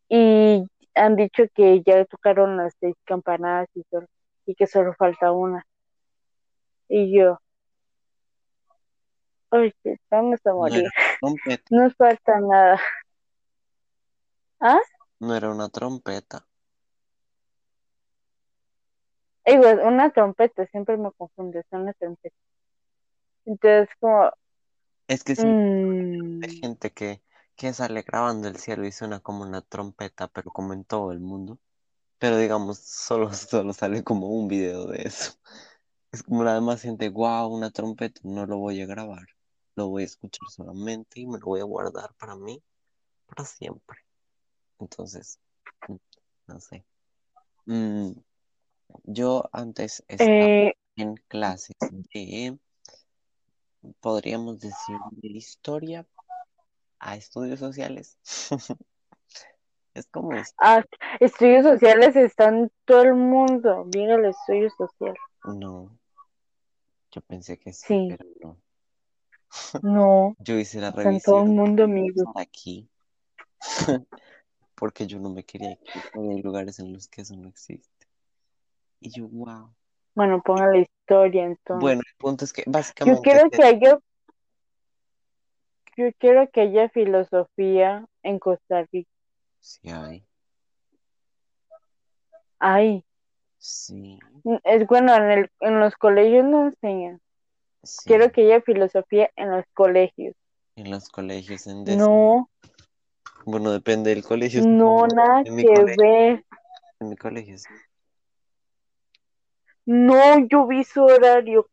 Y 0.08 0.66
han 0.94 1.16
dicho 1.16 1.44
que 1.54 1.82
ya 1.86 2.04
tocaron 2.04 2.56
las 2.56 2.74
seis 2.80 2.96
campanadas 3.04 3.68
y, 3.74 3.84
y 4.46 4.54
que 4.54 4.66
solo 4.66 4.92
falta 4.94 5.30
una. 5.30 5.64
Y 6.88 7.16
yo, 7.16 7.40
ay, 9.50 9.72
estamos 9.84 10.44
a 10.44 10.52
morir. 10.52 10.90
No 11.70 11.90
falta 11.90 12.40
nada. 12.40 12.80
¿Ah? 14.60 14.80
No 15.18 15.34
era 15.34 15.50
una 15.50 15.68
trompeta. 15.68 16.46
Igual, 19.44 19.80
una 19.80 20.10
trompeta, 20.10 20.66
siempre 20.66 20.96
me 20.96 21.10
confunde, 21.12 21.60
es 21.60 21.66
una 21.70 21.92
trompeta. 21.94 22.36
Entonces, 23.44 23.88
como. 23.98 24.30
Es 25.08 25.24
que 25.24 25.34
sí, 25.34 25.44
mm. 25.44 26.40
hay 26.42 26.56
gente 26.56 26.92
que, 26.92 27.22
que 27.56 27.72
sale 27.72 28.02
grabando 28.02 28.48
el 28.48 28.56
cielo 28.56 28.86
y 28.86 28.92
suena 28.92 29.20
como 29.20 29.42
una 29.42 29.60
trompeta, 29.62 30.28
pero 30.28 30.50
como 30.50 30.72
en 30.72 30.84
todo 30.84 31.10
el 31.12 31.20
mundo. 31.20 31.58
Pero 32.18 32.38
digamos, 32.38 32.78
solo, 32.78 33.32
solo 33.34 33.72
sale 33.72 34.04
como 34.04 34.28
un 34.28 34.48
video 34.48 34.86
de 34.86 35.02
eso. 35.02 35.32
Es 36.12 36.22
como 36.22 36.44
la 36.44 36.54
demás 36.54 36.82
gente, 36.82 37.08
wow, 37.08 37.48
una 37.48 37.70
trompeta, 37.70 38.20
no 38.24 38.46
lo 38.46 38.58
voy 38.58 38.80
a 38.82 38.86
grabar. 38.86 39.26
Lo 39.80 39.88
voy 39.88 40.02
a 40.02 40.04
escuchar 40.04 40.46
solamente 40.50 41.20
y 41.20 41.26
me 41.26 41.38
lo 41.38 41.46
voy 41.46 41.60
a 41.60 41.64
guardar 41.64 42.12
para 42.18 42.36
mí 42.36 42.62
para 43.26 43.46
siempre. 43.46 43.96
Entonces, 44.78 45.38
mm, 45.88 45.96
no 46.48 46.60
sé. 46.60 46.84
Mm, 47.64 48.10
yo 49.04 49.48
antes 49.54 50.04
estaba 50.06 50.44
eh, 50.44 50.74
en 50.96 51.14
clases 51.28 51.74
de, 52.12 52.58
podríamos 54.00 54.60
decir, 54.60 54.98
de 55.12 55.28
historia 55.28 56.06
a 56.98 57.16
estudios 57.16 57.58
sociales. 57.58 58.18
es 59.94 60.06
como... 60.08 60.32
Ah, 60.58 60.84
estudios 61.20 61.64
sociales 61.64 62.16
están 62.16 62.70
todo 62.84 63.00
el 63.00 63.14
mundo. 63.14 63.86
Viene 63.86 64.12
el 64.12 64.26
estudio 64.26 64.68
social. 64.76 65.16
No. 65.44 65.98
Yo 67.12 67.22
pensé 67.22 67.58
que 67.58 67.72
sí, 67.72 68.08
pero 68.10 68.28
no. 68.42 68.69
No. 69.82 70.36
yo 70.38 70.58
hice 70.58 70.80
la 70.80 70.90
revisión. 70.90 71.20
todo 71.24 71.42
el 71.44 71.50
mundo, 71.50 71.84
amigo. 71.84 72.32
Aquí. 72.36 72.88
Porque 74.74 75.06
yo 75.06 75.18
no 75.18 75.30
me 75.30 75.44
quería 75.44 75.72
ir. 75.72 75.78
Hay 76.14 76.42
lugares 76.42 76.78
en 76.78 76.92
los 76.92 77.08
que 77.08 77.22
eso 77.22 77.36
no 77.36 77.48
existe. 77.48 78.06
Y 79.00 79.10
yo, 79.10 79.28
wow. 79.28 79.74
Bueno, 80.14 80.42
ponga 80.42 80.68
la 80.68 80.78
historia 80.78 81.44
entonces. 81.44 81.80
Bueno, 81.80 82.00
el 82.06 82.16
punto 82.16 82.44
es 82.44 82.52
que 82.52 82.64
básicamente. 82.66 83.18
Yo 83.18 83.22
quiero 83.22 83.50
que 83.50 83.62
haya. 83.62 83.98
Yo 85.96 86.12
quiero 86.18 86.50
que 86.50 86.60
haya 86.62 86.88
filosofía 86.88 88.06
en 88.22 88.38
Costa 88.38 88.86
Rica. 88.90 89.10
Sí, 89.58 89.90
hay. 89.90 90.24
Hay. 92.58 93.04
Sí. 93.58 94.18
Es 94.64 94.86
bueno, 94.86 95.14
en, 95.14 95.30
el, 95.30 95.50
en 95.60 95.80
los 95.80 95.94
colegios 95.96 96.44
no 96.44 96.68
enseñan. 96.68 97.20
Quiero 98.04 98.30
que 98.30 98.42
haya 98.42 98.60
filosofía 98.60 99.30
en 99.36 99.50
los 99.50 99.64
colegios. 99.72 100.34
En 100.76 100.90
los 100.90 101.08
colegios 101.08 101.66
en 101.66 101.84
décimo. 101.84 102.06
No, 102.06 102.70
Bueno, 103.46 103.72
depende 103.72 104.10
del 104.10 104.22
colegio. 104.24 104.62
no, 104.66 105.06
nada 105.06 105.42
que 105.44 105.50
colegio, 105.50 105.84
ver. 105.96 106.44
en 107.00 107.08
mi 107.08 107.16
colegio 107.16 107.58
sí. 107.58 107.68
No, 109.86 110.38
yo 110.48 110.66
vi 110.66 110.84
su 110.84 111.02
horario. 111.02 111.68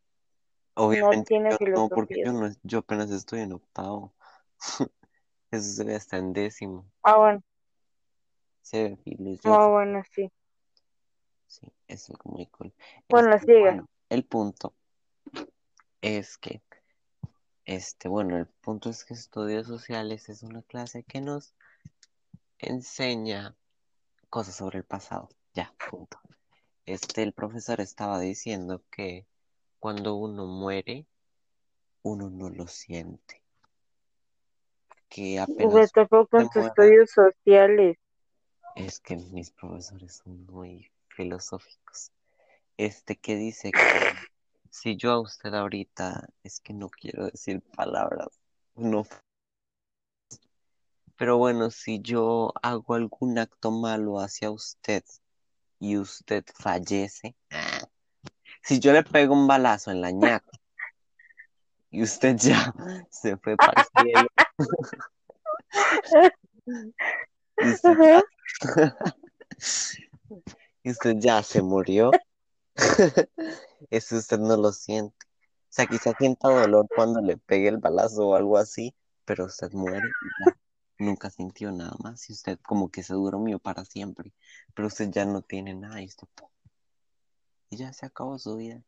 Obviamente 0.76 1.26
tiene 1.28 1.50
yo 1.52 1.58
no, 1.70 1.90
porque 1.90 2.22
yo 2.24 2.32
no, 2.32 2.50
yo 2.64 2.80
apenas 2.80 3.12
estoy 3.12 3.42
en 3.42 3.54
octavo. 3.54 4.14
Eso 5.52 5.70
se 5.72 5.84
ve 5.84 5.96
hasta 5.96 6.18
en 6.18 6.34
décimo. 6.34 6.86
Ah, 7.04 7.18
bueno, 7.18 7.44
Se 8.62 8.84
ve 8.90 8.98
filosofía. 8.98 9.54
ah, 9.54 9.68
bueno, 9.68 10.04
sí. 10.12 10.32
Sí, 11.48 11.68
es 11.88 12.10
algo 12.10 12.32
muy 12.32 12.46
cool. 12.48 12.74
Bueno, 13.10 13.34
Este, 13.36 13.46
sigue. 13.48 13.60
bueno, 13.60 13.90
el 14.10 14.24
punto 14.26 14.74
es 16.16 16.38
que, 16.38 16.62
este, 17.66 18.08
bueno, 18.08 18.38
el 18.38 18.48
punto 18.48 18.90
es 18.90 19.04
que 19.04 19.14
estudios 19.14 19.68
sociales 19.68 20.30
es 20.30 20.42
una 20.42 20.62
clase 20.62 21.04
que 21.04 21.20
nos 21.20 21.54
enseña 22.60 23.56
cosas 24.30 24.56
sobre 24.56 24.80
el 24.80 24.86
pasado. 24.86 25.30
Ya, 25.54 25.74
punto. 25.90 26.18
Este, 26.86 27.24
el 27.24 27.34
profesor 27.34 27.82
estaba 27.82 28.20
diciendo 28.20 28.84
que 28.90 29.26
cuando 29.80 30.16
uno 30.16 30.46
muere, 30.46 31.06
uno 32.04 32.30
no 32.30 32.50
lo 32.50 32.68
siente. 32.68 33.44
Que 35.10 35.40
apenas 35.40 35.90
se 35.90 36.08
sus 36.08 36.56
muera, 36.56 36.68
estudios 36.68 37.12
sociales. 37.12 37.98
es 38.76 39.00
que 39.00 39.18
mis 39.18 39.52
profesores 39.52 40.22
son 40.24 40.46
muy 40.46 40.90
filosóficos. 41.10 42.12
Este 42.78 43.16
que 43.18 43.36
dice 43.36 43.72
que 43.72 43.80
si 44.82 44.96
yo 44.96 45.12
a 45.12 45.20
usted 45.20 45.54
ahorita, 45.54 46.28
es 46.44 46.60
que 46.60 46.74
no 46.74 46.90
quiero 46.90 47.26
decir 47.26 47.62
palabras, 47.76 48.28
no, 48.76 49.08
pero 51.18 51.38
bueno, 51.38 51.72
si 51.72 52.00
yo 52.00 52.54
hago 52.62 52.94
algún 52.94 53.40
acto 53.40 53.72
malo 53.72 54.20
hacia 54.20 54.52
usted 54.52 55.04
y 55.80 55.98
usted 55.98 56.46
fallece, 56.54 57.36
si 58.62 58.80
yo 58.80 58.94
le 58.94 59.02
pego 59.02 59.34
un 59.34 59.48
balazo 59.48 59.90
en 59.90 60.02
la 60.02 60.12
ñaca 60.12 60.52
y 61.90 62.04
usted 62.04 62.36
ya 62.38 62.72
se 63.10 63.36
fue 63.38 63.58
para 63.58 63.82
el 63.82 63.88
cielo. 64.04 64.30
Y 67.60 67.72
usted 67.72 67.98
ya, 68.00 68.24
y 70.84 70.92
usted 70.92 71.16
ya 71.18 71.42
se 71.42 71.64
murió, 71.64 72.12
eso 73.90 74.18
usted 74.18 74.40
no 74.40 74.58
lo 74.58 74.72
siente. 74.72 75.16
O 75.26 75.74
sea, 75.78 75.86
quizá 75.86 76.14
sienta 76.18 76.50
dolor 76.50 76.88
cuando 76.96 77.22
le 77.22 77.38
pegue 77.38 77.68
el 77.68 77.78
balazo 77.78 78.28
o 78.30 78.36
algo 78.36 78.58
así, 78.58 78.96
pero 79.26 79.46
usted 79.46 79.72
muere 79.74 80.08
y 80.08 80.44
ya 80.46 80.58
nunca 81.00 81.30
sintió 81.30 81.72
nada 81.72 81.96
más 82.04 82.30
y 82.30 82.34
usted 82.34 82.60
como 82.66 82.90
que 82.90 83.04
se 83.04 83.14
durmió 83.14 83.60
para 83.60 83.86
siempre, 83.86 84.34
pero 84.74 84.88
usted 84.88 85.10
ya 85.12 85.26
no 85.26 85.42
tiene 85.42 85.76
nada 85.76 86.02
y 86.02 86.10
y 87.70 87.78
ya 87.78 87.92
se 87.94 88.06
acabó 88.06 88.40
su 88.40 88.56
vida. 88.56 88.82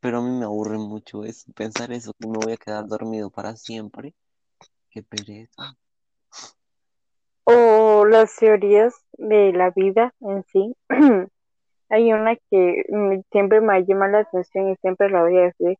Pero 0.00 0.18
a 0.18 0.22
mí 0.22 0.30
me 0.30 0.44
aburre 0.44 0.78
mucho 0.78 1.24
eso, 1.24 1.50
pensar 1.52 1.90
eso, 1.92 2.12
que 2.18 2.28
me 2.28 2.38
voy 2.38 2.52
a 2.52 2.56
quedar 2.56 2.86
dormido 2.86 3.30
para 3.30 3.56
siempre. 3.56 4.14
Qué 4.90 5.02
pereza. 5.02 5.76
O 7.44 8.04
las 8.06 8.36
teorías 8.36 8.94
de 9.12 9.52
la 9.52 9.70
vida 9.70 10.14
en 10.20 10.44
sí. 10.52 10.76
Hay 11.88 12.12
una 12.12 12.36
que 12.50 12.84
mm, 12.88 13.20
siempre 13.30 13.60
me 13.60 13.84
llama 13.84 14.08
la 14.08 14.20
atención 14.20 14.70
y 14.70 14.76
siempre 14.76 15.10
la 15.10 15.22
voy 15.22 15.38
a 15.38 15.42
decir, 15.42 15.78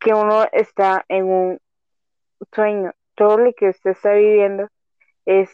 que 0.00 0.14
uno 0.14 0.46
está 0.52 1.04
en 1.08 1.24
un 1.24 1.58
sueño. 2.52 2.92
Todo 3.14 3.38
lo 3.38 3.52
que 3.52 3.70
usted 3.70 3.90
está 3.90 4.12
viviendo 4.12 4.68
es 5.24 5.50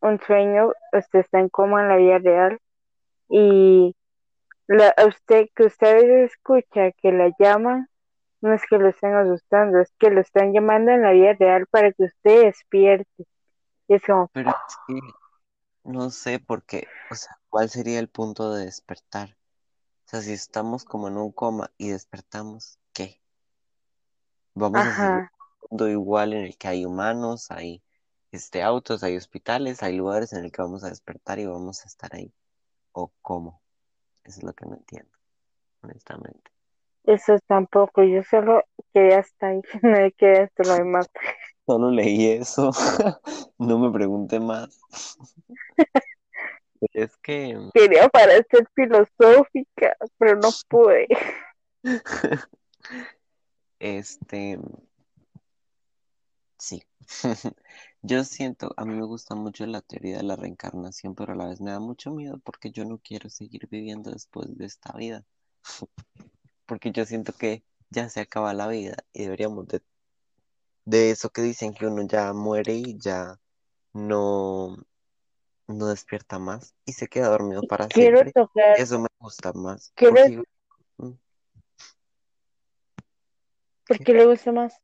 un 0.00 0.20
sueño, 0.20 0.72
usted 0.92 1.20
está 1.20 1.40
en 1.40 1.48
coma 1.48 1.82
en 1.82 1.88
la 1.88 1.96
vida 1.96 2.18
real 2.18 2.58
y 3.28 3.96
la, 4.66 4.94
usted 5.06 5.48
que 5.54 5.64
usted 5.64 5.86
a 5.86 5.94
veces 5.94 6.32
escucha 6.32 6.92
que 6.92 7.12
la 7.12 7.30
llaman, 7.38 7.88
no 8.40 8.52
es 8.52 8.62
que 8.66 8.78
lo 8.78 8.88
estén 8.88 9.14
asustando, 9.14 9.80
es 9.80 9.92
que 9.98 10.10
lo 10.10 10.20
están 10.20 10.52
llamando 10.52 10.92
en 10.92 11.02
la 11.02 11.12
vida 11.12 11.34
real 11.38 11.66
para 11.70 11.92
que 11.92 12.04
usted 12.04 12.44
despierte. 12.44 13.24
Y 13.88 13.94
es 13.94 14.02
como, 14.04 14.28
Pero 14.32 14.54
que 14.86 15.00
no 15.86 16.10
sé 16.10 16.38
por 16.38 16.64
qué, 16.64 16.86
o 17.10 17.14
sea, 17.14 17.38
¿cuál 17.48 17.70
sería 17.70 17.98
el 17.98 18.08
punto 18.08 18.52
de 18.52 18.64
despertar? 18.64 19.36
O 20.04 20.08
sea, 20.08 20.20
si 20.20 20.32
estamos 20.32 20.84
como 20.84 21.08
en 21.08 21.16
un 21.16 21.32
coma 21.32 21.72
y 21.78 21.88
despertamos, 21.88 22.78
¿qué? 22.92 23.20
Vamos 24.54 24.80
a 24.80 24.94
seguir 24.94 25.10
un 25.10 25.28
mundo 25.70 25.88
igual 25.88 26.32
en 26.32 26.44
el 26.44 26.58
que 26.58 26.68
hay 26.68 26.84
humanos, 26.84 27.50
hay 27.50 27.82
este, 28.32 28.62
autos, 28.62 29.02
hay 29.02 29.16
hospitales, 29.16 29.82
hay 29.82 29.96
lugares 29.96 30.32
en 30.32 30.44
el 30.44 30.52
que 30.52 30.62
vamos 30.62 30.84
a 30.84 30.88
despertar 30.88 31.38
y 31.38 31.46
vamos 31.46 31.84
a 31.84 31.88
estar 31.88 32.14
ahí. 32.14 32.32
¿O 32.92 33.12
cómo? 33.22 33.62
Eso 34.24 34.40
es 34.40 34.44
lo 34.44 34.52
que 34.52 34.66
no 34.66 34.74
entiendo, 34.74 35.12
honestamente. 35.82 36.50
eso 37.04 37.36
tampoco, 37.46 38.02
yo 38.02 38.22
solo 38.24 38.64
quedé 38.92 39.14
hasta 39.14 39.48
ahí, 39.48 39.60
no 39.82 39.98
quedé 40.16 40.42
hasta 40.42 40.62
lo 40.64 40.74
demás. 40.74 41.08
Solo 41.66 41.90
leí 41.90 42.26
eso, 42.26 42.70
no 43.58 43.78
me 43.78 43.90
pregunté 43.90 44.40
más. 44.40 44.80
Es 46.92 47.16
que, 47.16 47.58
Quería 47.72 48.06
parecer 48.10 48.68
filosófica, 48.74 49.96
pero 50.18 50.36
no 50.36 50.50
pude. 50.68 51.08
este, 53.78 54.58
sí. 56.58 56.82
Yo 58.02 58.24
siento, 58.24 58.72
a 58.76 58.84
mí 58.84 58.94
me 58.94 59.06
gusta 59.06 59.34
mucho 59.34 59.66
la 59.66 59.80
teoría 59.80 60.18
de 60.18 60.22
la 60.22 60.36
reencarnación, 60.36 61.14
pero 61.14 61.32
a 61.32 61.36
la 61.36 61.46
vez 61.46 61.60
me 61.60 61.72
da 61.72 61.80
mucho 61.80 62.12
miedo 62.12 62.38
porque 62.44 62.70
yo 62.70 62.84
no 62.84 62.98
quiero 62.98 63.30
seguir 63.30 63.66
viviendo 63.68 64.10
después 64.10 64.56
de 64.56 64.66
esta 64.66 64.92
vida. 64.92 65.24
Porque 66.66 66.92
yo 66.92 67.04
siento 67.04 67.32
que 67.32 67.64
ya 67.90 68.08
se 68.08 68.20
acaba 68.20 68.54
la 68.54 68.68
vida 68.68 68.96
y 69.12 69.22
deberíamos 69.24 69.66
de, 69.66 69.82
de 70.86 71.10
eso 71.10 71.30
que 71.30 71.42
dicen 71.42 71.74
que 71.74 71.86
uno 71.86 72.06
ya 72.06 72.32
muere 72.32 72.72
y 72.72 72.96
ya 72.96 73.38
no, 73.92 74.76
no 75.66 75.86
despierta 75.88 76.38
más 76.38 76.74
y 76.84 76.92
se 76.92 77.08
queda 77.08 77.28
dormido 77.28 77.62
para 77.64 77.88
Quiero 77.88 78.18
siempre. 78.18 78.32
tocar, 78.32 78.78
Eso 78.78 79.00
me 79.00 79.08
gusta 79.18 79.52
más. 79.52 79.92
quiero, 79.96 80.14
Porque, 80.14 80.42
mm, 80.98 81.12
¿por 83.88 83.98
¿qué? 83.98 84.14
le 84.14 84.26
gusta 84.26 84.52
más? 84.52 84.80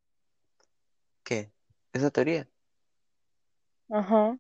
¿Qué? 1.23 1.53
Esa 1.93 2.11
teoría. 2.11 2.49
Ajá. 3.89 4.37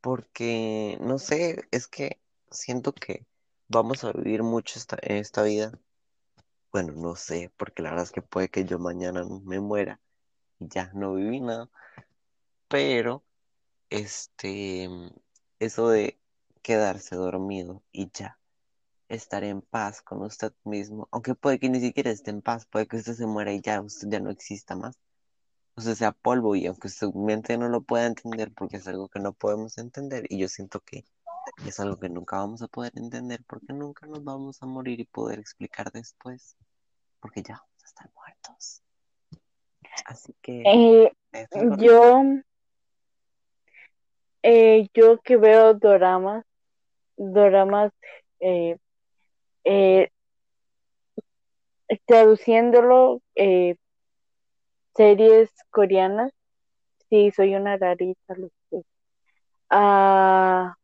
Porque, 0.00 0.96
no 1.00 1.18
sé, 1.18 1.68
es 1.72 1.88
que 1.88 2.20
siento 2.52 2.92
que 2.92 3.26
vamos 3.68 4.04
a 4.04 4.12
vivir 4.12 4.44
mucho 4.44 4.78
esta, 4.78 4.96
en 5.02 5.16
esta 5.16 5.42
vida. 5.42 5.72
Bueno, 6.70 6.92
no 6.92 7.16
sé, 7.16 7.50
porque 7.56 7.82
la 7.82 7.90
verdad 7.90 8.04
es 8.04 8.12
que 8.12 8.22
puede 8.22 8.48
que 8.48 8.64
yo 8.64 8.78
mañana 8.78 9.24
me 9.44 9.58
muera 9.58 10.00
ya 10.60 10.90
no 10.94 11.14
viví 11.14 11.40
nada. 11.40 11.68
Pero, 12.68 13.24
este, 13.90 14.88
eso 15.58 15.88
de 15.88 16.18
quedarse 16.62 17.16
dormido 17.16 17.82
y 17.92 18.10
ya 18.12 18.38
estar 19.08 19.42
en 19.44 19.60
paz 19.62 20.02
con 20.02 20.22
usted 20.22 20.52
mismo, 20.64 21.08
aunque 21.10 21.34
puede 21.34 21.58
que 21.58 21.68
ni 21.68 21.80
siquiera 21.80 22.10
esté 22.10 22.30
en 22.30 22.42
paz, 22.42 22.66
puede 22.66 22.86
que 22.86 22.96
usted 22.96 23.14
se 23.14 23.26
muera 23.26 23.52
y 23.52 23.60
ya 23.60 23.80
usted 23.80 24.08
ya 24.08 24.20
no 24.20 24.30
exista 24.30 24.76
más. 24.76 24.98
Usted 25.76 25.94
sea 25.94 26.12
polvo 26.12 26.54
y 26.56 26.66
aunque 26.66 26.88
su 26.88 27.12
mente 27.12 27.56
no 27.58 27.68
lo 27.68 27.82
pueda 27.82 28.06
entender 28.06 28.52
porque 28.52 28.76
es 28.76 28.86
algo 28.86 29.08
que 29.08 29.20
no 29.20 29.32
podemos 29.32 29.78
entender 29.78 30.26
y 30.28 30.38
yo 30.38 30.48
siento 30.48 30.80
que 30.80 31.04
es 31.66 31.80
algo 31.80 31.98
que 31.98 32.08
nunca 32.08 32.36
vamos 32.36 32.62
a 32.62 32.68
poder 32.68 32.92
entender 32.96 33.42
porque 33.46 33.72
nunca 33.72 34.06
nos 34.06 34.22
vamos 34.24 34.62
a 34.62 34.66
morir 34.66 35.00
y 35.00 35.04
poder 35.04 35.38
explicar 35.38 35.90
después 35.92 36.56
porque 37.20 37.42
ya 37.42 37.54
vamos 37.54 37.82
a 37.82 37.86
estar 37.86 38.10
muertos. 38.14 38.82
Así 40.06 40.34
que 40.42 40.62
Eh, 40.64 41.12
yo, 41.78 42.22
eh, 44.42 44.86
yo 44.94 45.18
que 45.20 45.36
veo 45.36 45.74
doramas, 45.74 46.44
doramas, 47.16 47.92
eh, 48.40 48.76
eh, 49.64 50.08
traduciéndolo, 52.06 53.20
series 54.94 55.50
coreanas, 55.70 56.32
sí, 57.08 57.30
soy 57.30 57.54
una 57.54 57.76
rarita, 57.76 58.34
lo 58.36 58.48
sé. 58.70 58.82
Ah, 59.70 60.74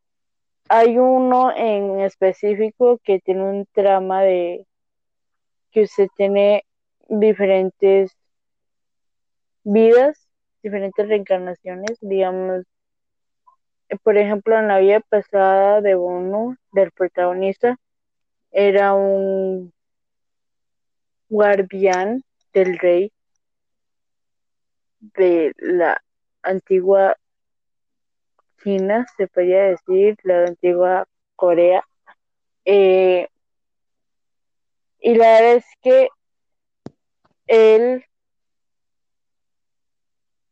hay 0.69 0.99
uno 0.99 1.55
en 1.55 2.01
específico 2.01 2.99
que 3.05 3.21
tiene 3.21 3.43
un 3.45 3.67
trama 3.73 4.23
de 4.23 4.67
que 5.71 5.83
usted 5.83 6.09
tiene 6.17 6.65
diferentes 7.09 8.17
vidas, 9.67 10.29
diferentes 10.63 11.09
reencarnaciones, 11.09 11.99
digamos, 12.01 12.65
por 14.03 14.17
ejemplo, 14.17 14.59
en 14.59 14.69
la 14.69 14.79
vida 14.79 15.01
pasada 15.01 15.81
de 15.81 15.97
uno, 15.97 16.57
del 16.73 16.93
protagonista, 16.93 17.77
era 18.53 18.95
un 18.95 19.73
guardián 21.29 22.23
del 22.53 22.79
rey 22.79 23.13
de 25.01 25.53
la 25.59 26.01
antigua 26.43 27.17
China, 28.63 29.05
se 29.17 29.27
podría 29.27 29.65
decir, 29.65 30.17
la 30.23 30.45
antigua 30.45 31.09
Corea. 31.35 31.85
Eh, 32.65 33.29
y 35.01 35.15
la 35.17 35.27
verdad 35.27 35.55
es 35.57 35.67
que 35.83 36.09
él 37.49 38.06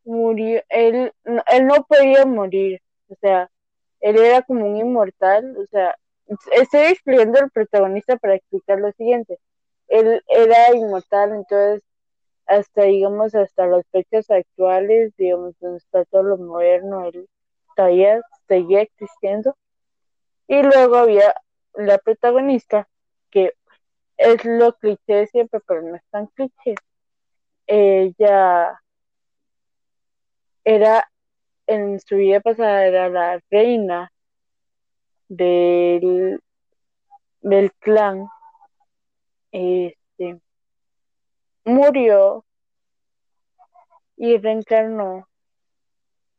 murió, 0.04 0.62
él, 0.68 1.12
él 1.24 1.66
no 1.66 1.84
podía 1.88 2.24
morir, 2.26 2.80
o 3.08 3.14
sea, 3.16 3.50
él 4.00 4.18
era 4.18 4.42
como 4.42 4.66
un 4.66 4.76
inmortal, 4.76 5.56
o 5.56 5.66
sea, 5.66 5.96
estoy 6.52 6.82
explicando 6.82 7.38
al 7.40 7.50
protagonista 7.50 8.16
para 8.16 8.34
explicar 8.36 8.78
lo 8.78 8.92
siguiente, 8.92 9.38
él 9.88 10.22
era 10.28 10.74
inmortal, 10.74 11.32
entonces 11.32 11.82
hasta 12.46 12.82
digamos 12.82 13.34
hasta 13.34 13.66
las 13.66 13.86
fechas 13.90 14.30
actuales, 14.30 15.12
digamos 15.16 15.54
donde 15.60 15.78
está 15.78 16.04
todo 16.04 16.22
lo 16.22 16.36
moderno, 16.36 17.06
él 17.06 17.28
todavía 17.76 18.20
seguía 18.48 18.82
existiendo. 18.82 19.56
Y 20.46 20.62
luego 20.62 20.96
había 20.96 21.34
la 21.74 21.98
protagonista, 21.98 22.88
que 23.30 23.54
es 24.16 24.44
lo 24.44 24.74
cliché 24.74 25.26
siempre, 25.28 25.60
pero 25.66 25.82
no 25.82 25.96
es 25.96 26.02
tan 26.10 26.26
cliché. 26.28 26.74
Ella 27.66 28.80
era, 30.64 31.10
en 31.66 32.00
su 32.00 32.16
vida 32.16 32.40
pasada, 32.40 32.86
era 32.86 33.08
la 33.08 33.40
reina 33.50 34.12
del, 35.28 36.40
del 37.40 37.72
clan. 37.74 38.26
Este 39.52 40.40
murió 41.64 42.44
y 44.16 44.36
reencarnó 44.38 45.28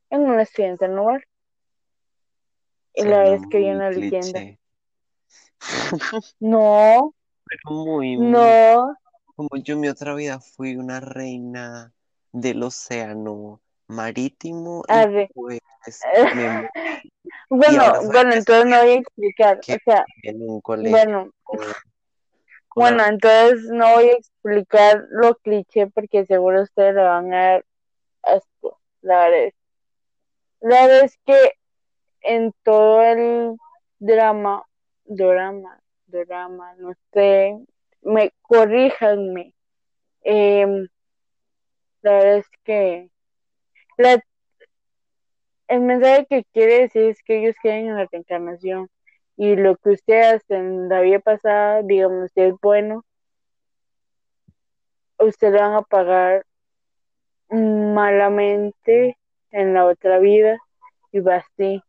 en 0.09 0.21
un 0.21 0.39
estudiante 0.39 0.87
nuevo. 0.87 1.19
Y 2.93 3.03
la 3.03 3.23
vez 3.23 3.41
que 3.49 3.57
viene 3.57 3.75
una 3.75 3.89
leyenda. 3.89 4.41
No. 6.39 7.13
Pero 7.45 7.75
muy, 7.75 8.17
no. 8.17 8.95
Como 9.35 9.49
yo 9.57 9.73
en 9.73 9.81
mi 9.81 9.89
otra 9.89 10.15
vida 10.15 10.39
fui 10.39 10.77
una 10.77 11.01
reina 11.01 11.93
del 12.31 12.63
océano 12.63 13.61
marítimo 13.87 14.83
y 14.87 15.27
pues 15.33 15.59
me 16.35 16.69
Bueno, 17.49 17.93
bueno, 18.11 18.33
entonces 18.33 18.65
no 18.65 18.81
voy 18.81 18.89
a 18.89 18.95
explicar. 18.95 19.59
O 19.59 19.77
sea, 19.83 20.05
bueno, 20.65 21.31
bueno, 22.75 23.05
entonces 23.05 23.63
no 23.69 23.93
voy 23.93 24.09
a 24.09 24.13
explicar 24.13 25.05
lo 25.09 25.35
cliché 25.35 25.87
porque 25.87 26.25
seguro 26.25 26.63
ustedes 26.63 26.95
lo 26.95 27.03
van 27.03 27.33
a 27.33 27.43
dar 27.43 27.65
asco. 28.23 28.79
La 29.01 29.29
verdad, 29.29 29.53
la 30.61 30.87
verdad 30.87 31.03
es 31.05 31.19
que 31.25 31.51
en 32.21 32.51
todo 32.63 33.01
el 33.01 33.55
drama, 33.99 34.65
drama, 35.05 35.79
drama, 36.07 36.73
no 36.75 36.93
sé, 37.13 37.57
me 38.01 38.31
corríjanme. 38.41 39.53
Em, 40.21 40.87
la 42.01 42.11
verdad 42.11 42.37
es 42.37 42.49
que 42.63 43.09
el 45.67 45.81
mensaje 45.81 46.25
que 46.29 46.43
quiere 46.53 46.81
decir 46.81 47.03
es 47.03 47.23
que 47.23 47.39
ellos 47.39 47.55
quieren 47.61 47.87
en 47.87 47.95
la 47.97 48.07
reencarnación 48.11 48.89
y 49.37 49.55
lo 49.55 49.75
que 49.77 49.91
usted 49.91 50.35
hace 50.35 50.55
en 50.55 50.89
la 50.89 51.01
vida 51.01 51.19
pasada, 51.19 51.81
digamos, 51.83 52.31
si 52.33 52.41
es 52.41 52.53
bueno, 52.61 53.03
usted 55.19 55.51
le 55.51 55.59
van 55.59 55.73
a 55.73 55.81
pagar 55.81 56.45
malamente 57.49 59.17
en 59.51 59.73
la 59.73 59.85
otra 59.85 60.19
vida 60.19 60.57
y 61.11 61.19
va 61.19 61.37
así. 61.37 61.81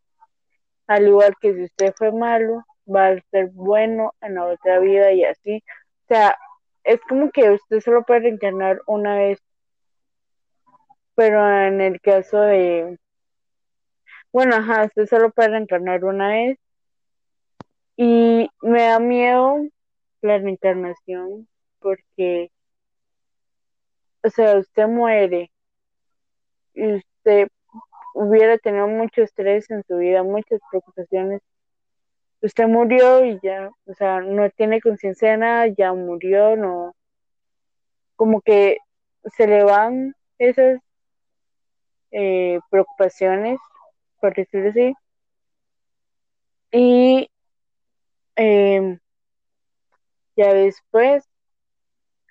Al 0.87 1.09
igual 1.09 1.35
que 1.41 1.55
si 1.55 1.65
usted 1.65 1.93
fue 1.97 2.13
malo, 2.13 2.65
va 2.93 3.09
a 3.09 3.21
ser 3.31 3.51
bueno 3.53 4.13
en 4.21 4.37
la 4.37 4.45
otra 4.47 4.79
vida 4.79 5.13
y 5.13 5.25
así. 5.25 5.63
O 6.05 6.07
sea, 6.09 6.37
es 6.85 7.01
como 7.09 7.31
que 7.31 7.51
usted 7.51 7.81
solo 7.81 8.05
puede 8.05 8.21
reencarnar 8.21 8.81
una 8.87 9.17
vez. 9.17 9.41
Pero 11.17 11.51
en 11.51 11.81
el 11.81 12.01
caso 12.01 12.41
de... 12.43 12.99
Bueno, 14.33 14.55
ajá, 14.57 14.85
usted 14.85 15.07
solo 15.07 15.31
puede 15.31 15.49
reencarnar 15.49 16.05
una 16.05 16.29
vez. 16.29 16.59
Y 17.97 18.49
me 18.63 18.83
da 18.83 19.01
miedo 19.01 19.57
la 20.21 20.39
reencarnación 20.39 21.49
porque, 21.81 22.51
o 24.23 24.29
sea, 24.29 24.59
usted 24.59 24.87
muere 24.87 25.51
y 26.75 26.97
usted 26.97 27.49
hubiera 28.15 28.59
tenido 28.59 28.87
mucho 28.87 29.23
estrés 29.23 29.71
en 29.71 29.83
su 29.89 29.97
vida, 29.97 30.23
muchas 30.23 30.61
preocupaciones. 30.71 31.41
Usted 32.43 32.67
murió 32.67 33.25
y 33.25 33.39
ya, 33.43 33.71
o 33.87 33.95
sea, 33.95 34.21
no 34.21 34.51
tiene 34.51 34.81
conciencia 34.81 35.31
de 35.31 35.37
nada, 35.39 35.67
ya 35.69 35.95
murió, 35.95 36.57
no, 36.57 36.95
como 38.17 38.41
que 38.43 38.79
se 39.37 39.47
le 39.47 39.65
van 39.65 40.15
esas 40.39 40.81
eh, 42.11 42.61
preocupaciones, 42.71 43.59
por 44.21 44.35
decirlo 44.35 44.71
así. 44.71 44.95
Y 46.73 47.31
eh, 48.37 48.99
ya 50.37 50.53
después, 50.55 51.25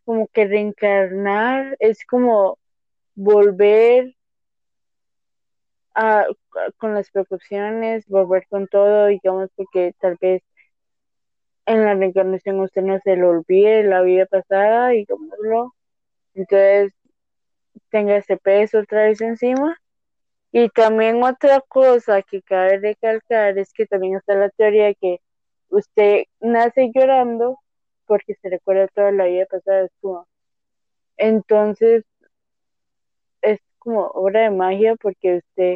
como 0.06 0.28
que 0.28 0.46
reencarnar 0.46 1.76
es 1.80 2.06
como 2.06 2.60
volver 3.16 4.16
a, 5.96 6.26
con 6.78 6.94
las 6.94 7.10
preocupaciones, 7.12 8.06
volver 8.08 8.46
con 8.50 8.68
todo, 8.68 9.08
digamos, 9.08 9.50
porque 9.56 9.94
tal 10.00 10.18
vez 10.22 10.44
en 11.66 11.84
la 11.86 11.96
reencarnación 11.96 12.60
usted 12.60 12.82
no 12.84 13.00
se 13.04 13.16
lo 13.16 13.30
olvide 13.30 13.84
la 13.84 14.02
vida 14.02 14.26
pasada, 14.28 14.90
digámoslo, 14.90 15.74
entonces 16.36 16.94
tenga 17.90 18.18
ese 18.18 18.38
peso 18.38 18.80
otra 18.80 19.04
vez 19.04 19.22
encima. 19.22 19.78
Y 20.52 20.70
también 20.70 21.22
otra 21.24 21.62
cosa 21.62 22.22
que 22.22 22.42
cabe 22.42 22.78
recalcar 22.80 23.58
es 23.58 23.74
que 23.74 23.86
también 23.86 24.16
está 24.16 24.36
la 24.36 24.50
teoría 24.50 24.86
de 24.86 24.96
que 24.96 25.22
usted 25.70 26.24
nace 26.40 26.92
llorando 26.94 27.60
porque 28.06 28.36
se 28.36 28.50
recuerda 28.50 28.88
toda 28.88 29.12
la 29.12 29.26
vida 29.26 29.46
pasada. 29.48 29.90
Entonces, 31.18 32.06
es 33.42 33.60
como 33.80 34.08
obra 34.08 34.42
de 34.42 34.52
magia 34.52 34.96
porque 34.96 35.38
usted, 35.38 35.76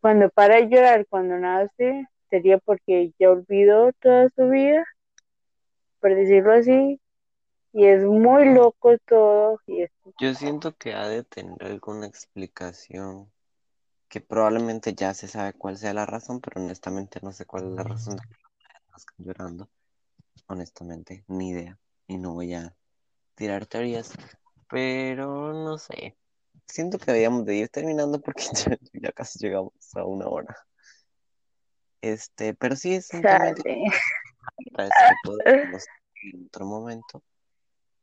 cuando 0.00 0.30
para 0.30 0.56
de 0.56 0.68
llorar 0.68 1.06
cuando 1.08 1.38
nace, 1.38 2.06
sería 2.28 2.58
porque 2.58 3.12
ya 3.18 3.30
olvidó 3.30 3.92
toda 4.00 4.28
su 4.30 4.48
vida, 4.48 4.84
por 6.00 6.14
decirlo 6.14 6.52
así, 6.52 7.00
y 7.72 7.86
es 7.86 8.02
muy 8.02 8.52
loco 8.54 8.96
todo. 9.06 9.60
Y 9.66 9.86
Yo 10.20 10.34
siento 10.34 10.76
que 10.76 10.94
ha 10.94 11.08
de 11.08 11.22
tener 11.24 11.62
alguna 11.64 12.06
explicación 12.06 13.30
que 14.08 14.20
probablemente 14.20 14.94
ya 14.94 15.14
se 15.14 15.28
sabe 15.28 15.52
cuál 15.52 15.78
sea 15.78 15.94
la 15.94 16.04
razón, 16.04 16.40
pero 16.40 16.60
honestamente 16.60 17.20
no 17.22 17.32
sé 17.32 17.46
cuál 17.46 17.68
es 17.68 17.72
la 17.74 17.84
razón 17.84 18.16
de 18.16 18.22
que 18.22 18.36
nazcan 18.90 19.16
llorando. 19.18 19.70
Honestamente, 20.48 21.24
ni 21.28 21.50
idea. 21.50 21.78
Y 22.08 22.18
no 22.18 22.34
voy 22.34 22.54
a 22.54 22.74
tirar 23.36 23.66
teorías, 23.66 24.12
pero 24.68 25.52
no 25.52 25.78
sé. 25.78 26.16
Siento 26.66 26.98
que 26.98 27.06
deberíamos 27.06 27.44
de 27.44 27.54
ir 27.54 27.68
terminando 27.68 28.20
porque 28.20 28.42
ya, 28.94 29.12
casi 29.12 29.38
llegamos 29.38 29.72
a 29.94 30.04
una 30.04 30.26
hora. 30.26 30.56
Este, 32.00 32.54
pero 32.54 32.74
sí 32.74 32.94
es 32.94 33.12
un 33.12 33.22
tema 33.22 33.48
en 36.24 36.46
otro 36.46 36.66
momento. 36.66 37.22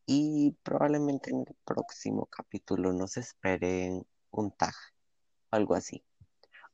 Y 0.08 0.56
probablemente 0.64 1.32
en 1.32 1.42
el 1.42 1.56
próximo 1.66 2.26
capítulo 2.28 2.94
nos 2.94 3.18
esperen 3.18 4.06
un 4.32 4.52
tag, 4.52 4.74
algo 5.52 5.76
así. 5.76 6.02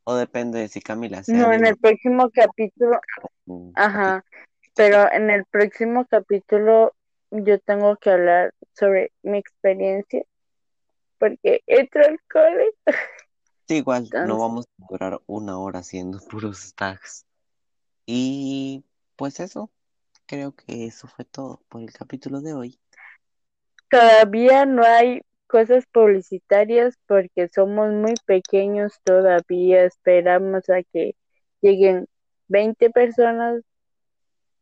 O 0.04 0.14
depende 0.14 0.60
de 0.60 0.68
si 0.68 0.80
Camila 0.80 1.22
se 1.24 1.32
No, 1.32 1.52
en 1.52 1.66
el 1.66 1.76
próximo 1.76 2.30
capítulo. 2.30 3.00
Ajá. 3.74 4.24
Pero 4.76 5.10
en 5.12 5.30
el 5.30 5.44
próximo 5.46 6.06
capítulo 6.06 6.94
yo 7.30 7.58
tengo 7.58 7.96
que 7.96 8.10
hablar 8.10 8.54
sobre 8.72 9.12
mi 9.22 9.38
experiencia 9.38 10.22
porque 11.18 11.62
entro 11.66 12.04
al 12.04 12.20
cole. 12.30 12.72
Sí, 13.66 13.76
igual, 13.76 14.10
no 14.26 14.38
vamos 14.38 14.66
a 14.66 14.84
durar 14.90 15.22
una 15.24 15.58
hora 15.58 15.78
haciendo 15.78 16.18
puros 16.30 16.74
tags. 16.74 17.24
Y 18.04 18.84
pues 19.16 19.40
eso, 19.40 19.70
creo 20.26 20.54
que 20.54 20.84
eso 20.84 21.08
fue 21.08 21.24
todo 21.24 21.62
por 21.70 21.80
el 21.80 21.90
capítulo 21.90 22.42
de 22.42 22.52
hoy. 22.52 22.78
Todavía 23.94 24.66
no 24.66 24.82
hay 24.82 25.22
cosas 25.46 25.84
publicitarias 25.86 26.96
porque 27.06 27.48
somos 27.54 27.92
muy 27.92 28.14
pequeños 28.26 28.98
todavía. 29.04 29.84
Esperamos 29.84 30.68
a 30.68 30.82
que 30.82 31.14
lleguen 31.60 32.08
20 32.48 32.90
personas, 32.90 33.62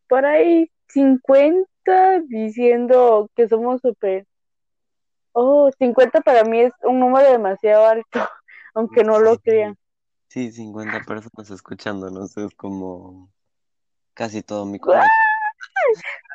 por 0.07 0.27
ahí 0.27 0.71
50, 0.89 2.21
diciendo 2.29 3.31
que 3.35 3.49
somos 3.49 3.81
súper 3.81 4.27
Oh, 5.33 5.71
50 5.79 6.21
para 6.21 6.45
mí 6.45 6.61
es 6.61 6.73
un 6.83 7.01
número 7.01 7.33
demasiado 7.33 7.87
alto, 7.87 8.05
aunque 8.75 9.03
no 9.03 9.19
lo 9.19 9.39
crean. 9.39 9.79
Sí, 10.29 10.53
50 10.53 11.01
personas 11.05 11.51
escuchándonos 11.51 12.37
es 12.37 12.55
como 12.55 13.31
casi 14.13 14.43
todo 14.43 14.67
mi 14.67 14.79
colegio. 14.79 15.09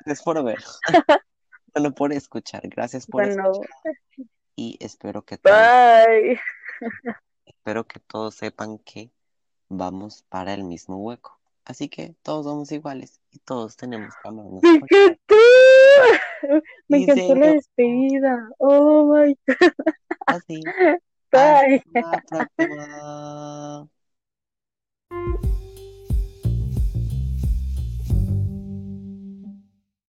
Gracias 0.04 0.24
por 0.26 0.44
ver. 0.44 0.58
Bueno, 1.78 1.94
por 1.94 2.12
escuchar. 2.12 2.62
Gracias 2.64 3.06
por 3.06 3.24
Bueno, 3.24 3.52
escuchar. 3.52 3.94
Y 4.56 4.78
espero 4.80 5.22
que 5.22 5.38
todos, 5.38 5.56
bye. 5.56 6.40
espero 7.46 7.86
que 7.86 8.00
todos 8.00 8.34
sepan 8.34 8.80
que 8.80 9.12
vamos 9.70 10.24
para 10.28 10.56
el 10.56 10.64
mismo 10.64 10.98
hueco. 10.98 11.40
Así 11.66 11.88
que 11.88 12.16
todos 12.24 12.46
somos 12.48 12.72
iguales 12.72 13.22
y 13.30 13.38
todos 13.38 13.78
tenemos 13.78 14.12
que 14.24 14.28
amarnos. 14.28 14.64
¡Me 14.64 14.70
encantó! 14.72 15.36
Me 16.88 16.98
encantó 17.04 17.36
la 17.36 17.54
despedida. 17.54 18.50
Oh 18.58 19.14
my 19.14 19.38
Así. 20.26 20.60
bye. 21.32 21.84
Hasta 21.94 22.38
la 22.38 22.50
próxima. 22.58 23.88